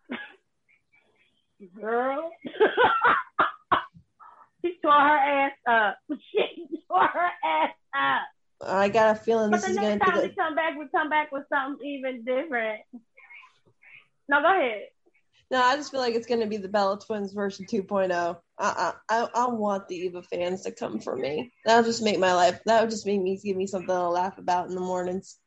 girl. 1.82 2.30
she 4.62 4.78
tore 4.84 4.92
her 4.92 5.18
ass 5.18 5.54
up. 5.68 5.98
She 6.32 6.68
tore 6.88 7.08
her 7.08 7.32
ass 7.44 7.72
up. 7.96 8.22
I 8.70 8.90
got 8.90 9.16
a 9.16 9.20
feeling 9.20 9.50
but 9.50 9.62
this 9.62 9.70
is 9.70 9.78
going 9.78 9.98
to. 9.98 10.06
But 10.06 10.06
the 10.06 10.12
next 10.12 10.16
time 10.16 10.30
we 10.30 10.36
come 10.36 10.54
back, 10.56 10.78
we 10.78 10.86
come 10.96 11.10
back 11.10 11.32
with 11.32 11.46
something 11.52 11.84
even 11.84 12.24
different. 12.24 12.82
No, 14.30 14.42
go 14.42 14.56
ahead. 14.56 14.90
No, 15.56 15.62
I 15.62 15.78
just 15.78 15.90
feel 15.90 16.02
like 16.02 16.16
it's 16.16 16.28
going 16.28 16.42
to 16.42 16.48
be 16.48 16.58
the 16.58 16.68
Bella 16.68 17.00
Twins 17.00 17.32
version 17.32 17.66
2.0. 17.66 18.38
I, 18.60 18.94
I 19.08 19.30
I 19.34 19.48
want 19.48 19.88
the 19.88 19.96
Eva 19.96 20.22
fans 20.22 20.64
to 20.64 20.72
come 20.72 21.00
for 21.00 21.16
me. 21.16 21.54
That'll 21.64 21.86
just 21.86 22.04
make 22.04 22.20
my 22.20 22.34
life. 22.34 22.60
That 22.66 22.82
would 22.82 22.90
just 22.90 23.06
make 23.06 23.22
me 23.22 23.40
give 23.42 23.56
me 23.56 23.66
something 23.66 23.88
to 23.88 24.10
laugh 24.10 24.38
about 24.38 24.68
in 24.68 24.76
the 24.76 24.82
mornings. 24.82 25.38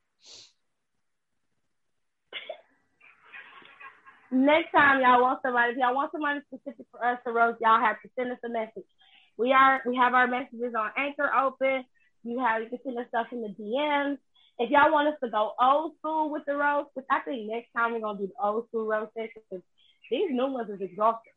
Next 4.31 4.73
time 4.73 5.03
y'all 5.03 5.21
want 5.21 5.41
somebody, 5.43 5.73
if 5.73 5.77
y'all 5.77 5.95
want 5.95 6.11
somebody 6.11 6.41
specific 6.55 6.87
for 6.91 7.05
us 7.05 7.19
to 7.27 7.33
roast, 7.35 7.61
y'all 7.61 7.79
have 7.79 8.01
to 8.01 8.09
send 8.19 8.33
us 8.33 8.39
a 8.43 8.49
message. 8.49 8.89
We 9.37 9.53
are 9.53 9.83
we 9.85 9.95
have 9.97 10.15
our 10.15 10.27
messages 10.27 10.73
on 10.75 10.89
Anchor 10.97 11.31
open. 11.39 11.85
You 12.25 12.39
have 12.39 12.63
you 12.63 12.71
can 12.71 12.79
send 12.83 12.99
us 12.99 13.09
stuff 13.09 13.27
in 13.31 13.43
the 13.43 13.55
DMs. 13.63 14.17
If 14.59 14.71
y'all 14.71 14.91
want 14.91 15.09
us 15.09 15.21
to 15.23 15.29
go 15.29 15.53
old 15.61 15.99
school 15.99 16.31
with 16.31 16.47
the 16.47 16.57
roast, 16.57 16.89
which 16.95 17.05
I 17.11 17.21
think 17.21 17.51
next 17.51 17.69
time 17.77 17.93
we're 17.93 18.01
gonna 18.01 18.19
do 18.19 18.29
the 18.29 18.43
old 18.43 18.69
school 18.69 18.87
roast 18.87 19.13
session 19.13 19.63
these 20.11 20.31
new 20.31 20.53
ones 20.53 20.71
is 20.71 20.81
exhausting. 20.81 21.33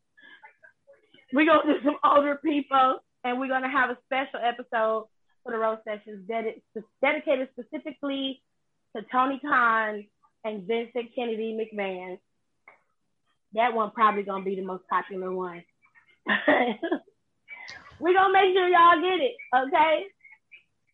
We're 1.32 1.46
gonna 1.46 1.74
do 1.74 1.84
some 1.84 1.96
older 2.04 2.36
people 2.36 2.98
and 3.24 3.38
we're 3.38 3.48
gonna 3.48 3.70
have 3.70 3.90
a 3.90 3.98
special 4.06 4.40
episode 4.42 5.06
for 5.42 5.52
the 5.52 5.58
roast 5.58 5.82
sessions 5.84 6.26
dedicated 6.28 6.62
dedicated 7.00 7.48
specifically 7.52 8.42
to 8.94 9.02
Tony 9.10 9.40
Khan 9.40 10.04
and 10.44 10.66
Vincent 10.66 11.14
Kennedy 11.14 11.58
McMahon. 11.58 12.18
That 13.54 13.74
one 13.74 13.90
probably 13.92 14.22
gonna 14.22 14.44
be 14.44 14.56
the 14.56 14.62
most 14.62 14.84
popular 14.88 15.32
one. 15.32 15.62
We're 18.00 18.14
gonna 18.14 18.32
make 18.32 18.54
sure 18.54 18.68
y'all 18.68 19.00
get 19.00 19.20
it, 19.20 19.36
okay? 19.54 20.06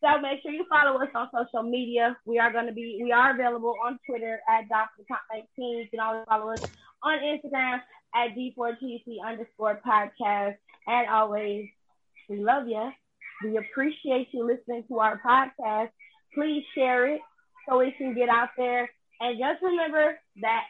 So 0.01 0.21
make 0.21 0.43
sure 0.43 0.53
you 0.53 0.65
follow 0.69 1.01
us 1.01 1.09
on 1.15 1.29
social 1.35 1.69
media. 1.69 2.17
We 2.25 2.39
are 2.39 2.53
gonna 2.53 2.73
be 2.73 3.01
we 3.03 3.11
are 3.13 3.35
available 3.35 3.75
on 3.85 3.99
Twitter 4.07 4.41
at 4.49 4.69
Dr. 4.69 5.05
19. 5.33 5.79
You 5.79 5.89
can 5.91 6.01
always 6.01 6.25
follow 6.29 6.53
us 6.53 6.61
on 7.03 7.19
Instagram 7.19 7.81
at 8.15 8.37
D4TC 8.37 9.17
underscore 9.25 9.81
podcast. 9.87 10.57
And 10.87 11.09
always, 11.11 11.69
we 12.29 12.39
love 12.43 12.67
you. 12.67 12.91
We 13.45 13.57
appreciate 13.57 14.29
you 14.33 14.47
listening 14.47 14.85
to 14.89 14.99
our 14.99 15.21
podcast. 15.25 15.91
Please 16.35 16.65
share 16.75 17.15
it 17.15 17.21
so 17.69 17.81
it 17.81 17.97
can 17.99 18.15
get 18.15 18.29
out 18.29 18.51
there. 18.57 18.91
And 19.21 19.39
just 19.39 19.63
remember 19.63 20.19
that 20.43 20.65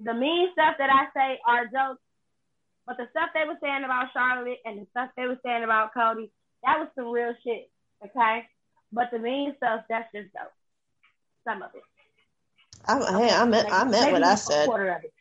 the 0.00 0.14
mean 0.14 0.48
stuff 0.52 0.74
that 0.78 0.90
I 0.90 1.06
say 1.14 1.38
are 1.46 1.64
jokes, 1.64 2.02
but 2.86 2.96
the 2.96 3.06
stuff 3.10 3.30
they 3.34 3.46
were 3.46 3.58
saying 3.62 3.84
about 3.84 4.12
Charlotte 4.12 4.58
and 4.64 4.80
the 4.80 4.86
stuff 4.90 5.10
they 5.16 5.26
were 5.26 5.40
saying 5.44 5.64
about 5.64 5.94
Cody, 5.94 6.30
that 6.64 6.78
was 6.78 6.88
some 6.94 7.10
real 7.10 7.34
shit. 7.44 7.70
Okay? 8.04 8.44
But 8.92 9.10
the 9.10 9.18
mean 9.18 9.54
stuff, 9.56 9.82
that's 9.88 10.08
just 10.14 10.32
jokes. 10.32 10.54
Some 11.46 11.62
of 11.62 11.70
it. 11.74 11.82
I, 12.88 12.98
hey, 13.18 13.30
I 13.30 13.44
meant 13.44 13.72
I 13.72 13.84
meant 13.84 14.12
what 14.12 14.22
I 14.22 14.34
said. 14.34 14.66
quarter 14.66 14.90
of 14.90 15.04
it. 15.04 15.12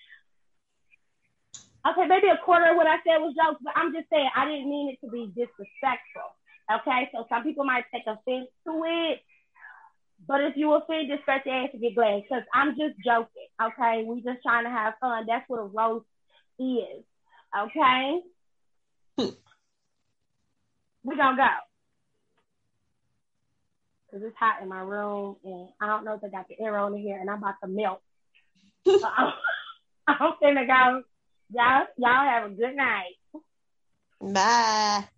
Okay, 1.87 2.07
maybe 2.07 2.27
a 2.27 2.37
quarter 2.43 2.71
of 2.71 2.77
what 2.77 2.87
I 2.87 2.97
said 3.05 3.17
was 3.17 3.35
jokes, 3.35 3.61
but 3.63 3.73
I'm 3.75 3.93
just 3.93 4.09
saying 4.09 4.29
I 4.35 4.45
didn't 4.45 4.69
mean 4.69 4.89
it 4.89 5.05
to 5.05 5.11
be 5.11 5.27
disrespectful. 5.27 6.33
Okay, 6.71 7.09
so 7.13 7.25
some 7.29 7.43
people 7.43 7.63
might 7.63 7.85
take 7.93 8.03
offense 8.07 8.49
to 8.65 8.83
it, 8.85 9.21
but 10.27 10.41
if 10.41 10.57
you 10.57 10.73
offend, 10.73 11.09
just 11.09 11.21
scratch 11.21 11.45
your 11.45 11.53
ass 11.53 11.69
and 11.73 11.81
get 11.81 11.93
glad 11.93 12.23
because 12.23 12.43
I'm 12.53 12.71
just 12.71 12.95
joking. 13.05 13.49
Okay, 13.61 14.03
we 14.03 14.21
just 14.21 14.41
trying 14.41 14.63
to 14.63 14.71
have 14.71 14.95
fun. 14.99 15.25
That's 15.27 15.47
what 15.47 15.59
a 15.59 15.63
roast 15.63 16.05
is. 16.57 17.05
Okay, 17.55 18.19
hmm. 19.19 19.29
we 21.03 21.15
gonna 21.15 21.37
go 21.37 21.47
because 24.15 24.27
it's 24.29 24.37
hot 24.37 24.61
in 24.61 24.69
my 24.69 24.79
room 24.79 25.35
and 25.43 25.67
I 25.81 25.87
don't 25.87 26.05
know 26.05 26.13
if 26.13 26.23
I 26.23 26.29
got 26.29 26.47
the 26.47 26.55
air 26.63 26.77
on 26.77 26.93
in 26.95 27.01
here 27.01 27.19
and 27.19 27.29
I'm 27.29 27.39
about 27.39 27.55
to 27.61 27.67
melt. 27.67 28.01
so 28.85 29.01
I'm, 29.05 29.33
I'm 30.07 30.31
finna 30.41 30.65
go. 30.65 31.03
Y'all, 31.51 31.85
y'all 31.97 32.29
have 32.29 32.51
a 32.51 32.53
good 32.53 32.75
night. 32.75 33.15
Bye. 34.21 35.09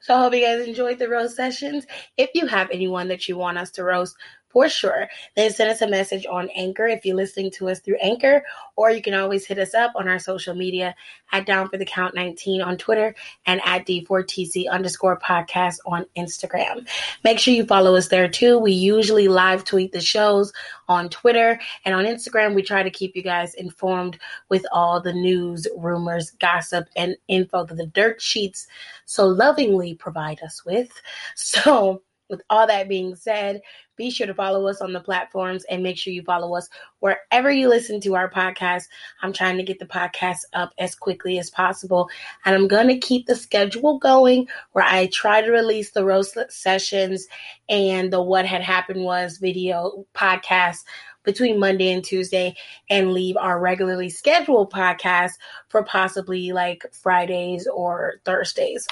So 0.00 0.14
I 0.14 0.18
hope 0.18 0.34
you 0.34 0.40
guys 0.40 0.66
enjoyed 0.66 0.98
the 0.98 1.08
roast 1.08 1.36
sessions. 1.36 1.86
If 2.16 2.30
you 2.34 2.46
have 2.46 2.70
anyone 2.72 3.08
that 3.08 3.28
you 3.28 3.36
want 3.36 3.58
us 3.58 3.70
to 3.72 3.84
roast, 3.84 4.16
for 4.48 4.68
sure, 4.68 5.08
then 5.36 5.50
send 5.50 5.70
us 5.70 5.82
a 5.82 5.88
message 5.88 6.26
on 6.26 6.48
Anchor 6.50 6.86
if 6.86 7.04
you're 7.04 7.16
listening 7.16 7.50
to 7.52 7.68
us 7.68 7.80
through 7.80 7.96
Anchor, 8.00 8.42
or 8.76 8.90
you 8.90 9.02
can 9.02 9.14
always 9.14 9.46
hit 9.46 9.58
us 9.58 9.74
up 9.74 9.92
on 9.94 10.08
our 10.08 10.18
social 10.18 10.54
media 10.54 10.94
at 11.32 11.46
Down 11.46 11.68
for 11.68 11.76
the 11.76 11.84
Count 11.84 12.14
19 12.14 12.62
on 12.62 12.78
Twitter 12.78 13.14
and 13.46 13.60
at 13.64 13.86
D4TC 13.86 14.68
underscore 14.70 15.18
podcast 15.18 15.76
on 15.84 16.06
Instagram. 16.16 16.88
Make 17.24 17.38
sure 17.38 17.52
you 17.52 17.66
follow 17.66 17.94
us 17.94 18.08
there 18.08 18.28
too. 18.28 18.58
We 18.58 18.72
usually 18.72 19.28
live 19.28 19.64
tweet 19.64 19.92
the 19.92 20.00
shows 20.00 20.52
on 20.88 21.08
Twitter 21.10 21.60
and 21.84 21.94
on 21.94 22.04
Instagram. 22.04 22.54
We 22.54 22.62
try 22.62 22.82
to 22.82 22.90
keep 22.90 23.14
you 23.14 23.22
guys 23.22 23.54
informed 23.54 24.18
with 24.48 24.64
all 24.72 25.00
the 25.00 25.12
news, 25.12 25.66
rumors, 25.76 26.30
gossip, 26.32 26.86
and 26.96 27.16
info 27.28 27.64
that 27.64 27.76
the 27.76 27.86
dirt 27.86 28.22
sheets 28.22 28.66
so 29.04 29.26
lovingly 29.26 29.94
provide 29.94 30.42
us 30.42 30.64
with. 30.64 30.90
So, 31.34 32.02
with 32.28 32.42
all 32.50 32.66
that 32.66 32.88
being 32.88 33.14
said, 33.14 33.60
be 33.96 34.10
sure 34.10 34.26
to 34.26 34.34
follow 34.34 34.66
us 34.68 34.80
on 34.80 34.92
the 34.92 35.00
platforms 35.00 35.64
and 35.64 35.82
make 35.82 35.98
sure 35.98 36.12
you 36.12 36.22
follow 36.22 36.54
us 36.54 36.68
wherever 37.00 37.50
you 37.50 37.68
listen 37.68 38.00
to 38.00 38.14
our 38.14 38.30
podcast. 38.30 38.84
I'm 39.22 39.32
trying 39.32 39.56
to 39.56 39.62
get 39.62 39.78
the 39.78 39.86
podcast 39.86 40.38
up 40.52 40.72
as 40.78 40.94
quickly 40.94 41.38
as 41.38 41.50
possible, 41.50 42.08
and 42.44 42.54
I'm 42.54 42.68
going 42.68 42.88
to 42.88 42.98
keep 42.98 43.26
the 43.26 43.34
schedule 43.34 43.98
going 43.98 44.46
where 44.72 44.84
I 44.84 45.06
try 45.06 45.42
to 45.42 45.50
release 45.50 45.90
the 45.90 46.04
roast 46.04 46.38
sessions 46.48 47.26
and 47.68 48.12
the 48.12 48.22
what 48.22 48.46
had 48.46 48.62
happened 48.62 49.02
was 49.04 49.38
video 49.38 50.06
podcast 50.14 50.84
between 51.24 51.58
Monday 51.58 51.92
and 51.92 52.02
Tuesday 52.02 52.56
and 52.88 53.12
leave 53.12 53.36
our 53.36 53.60
regularly 53.60 54.08
scheduled 54.08 54.72
podcast 54.72 55.32
for 55.68 55.82
possibly 55.82 56.52
like 56.52 56.86
Fridays 56.92 57.66
or 57.66 58.14
Thursdays. 58.24 58.86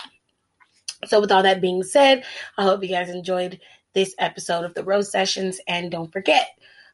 So, 1.05 1.21
with 1.21 1.33
all 1.33 1.43
that 1.43 1.61
being 1.61 1.83
said, 1.83 2.25
I 2.57 2.63
hope 2.63 2.83
you 2.83 2.89
guys 2.89 3.11
enjoyed 3.11 3.61
this 3.95 4.15
episode 4.19 4.65
of 4.65 4.75
the 4.75 4.85
Roast 4.85 5.13
Sessions. 5.13 5.61
And 5.69 5.91
don't 5.91 6.13
forget, 6.13 6.49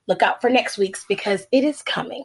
look 0.07 0.23
out 0.23 0.41
for 0.41 0.51
next 0.51 0.79
week's 0.79 1.05
because 1.09 1.47
it 1.53 1.65
is 1.65 1.83
coming. 1.83 2.25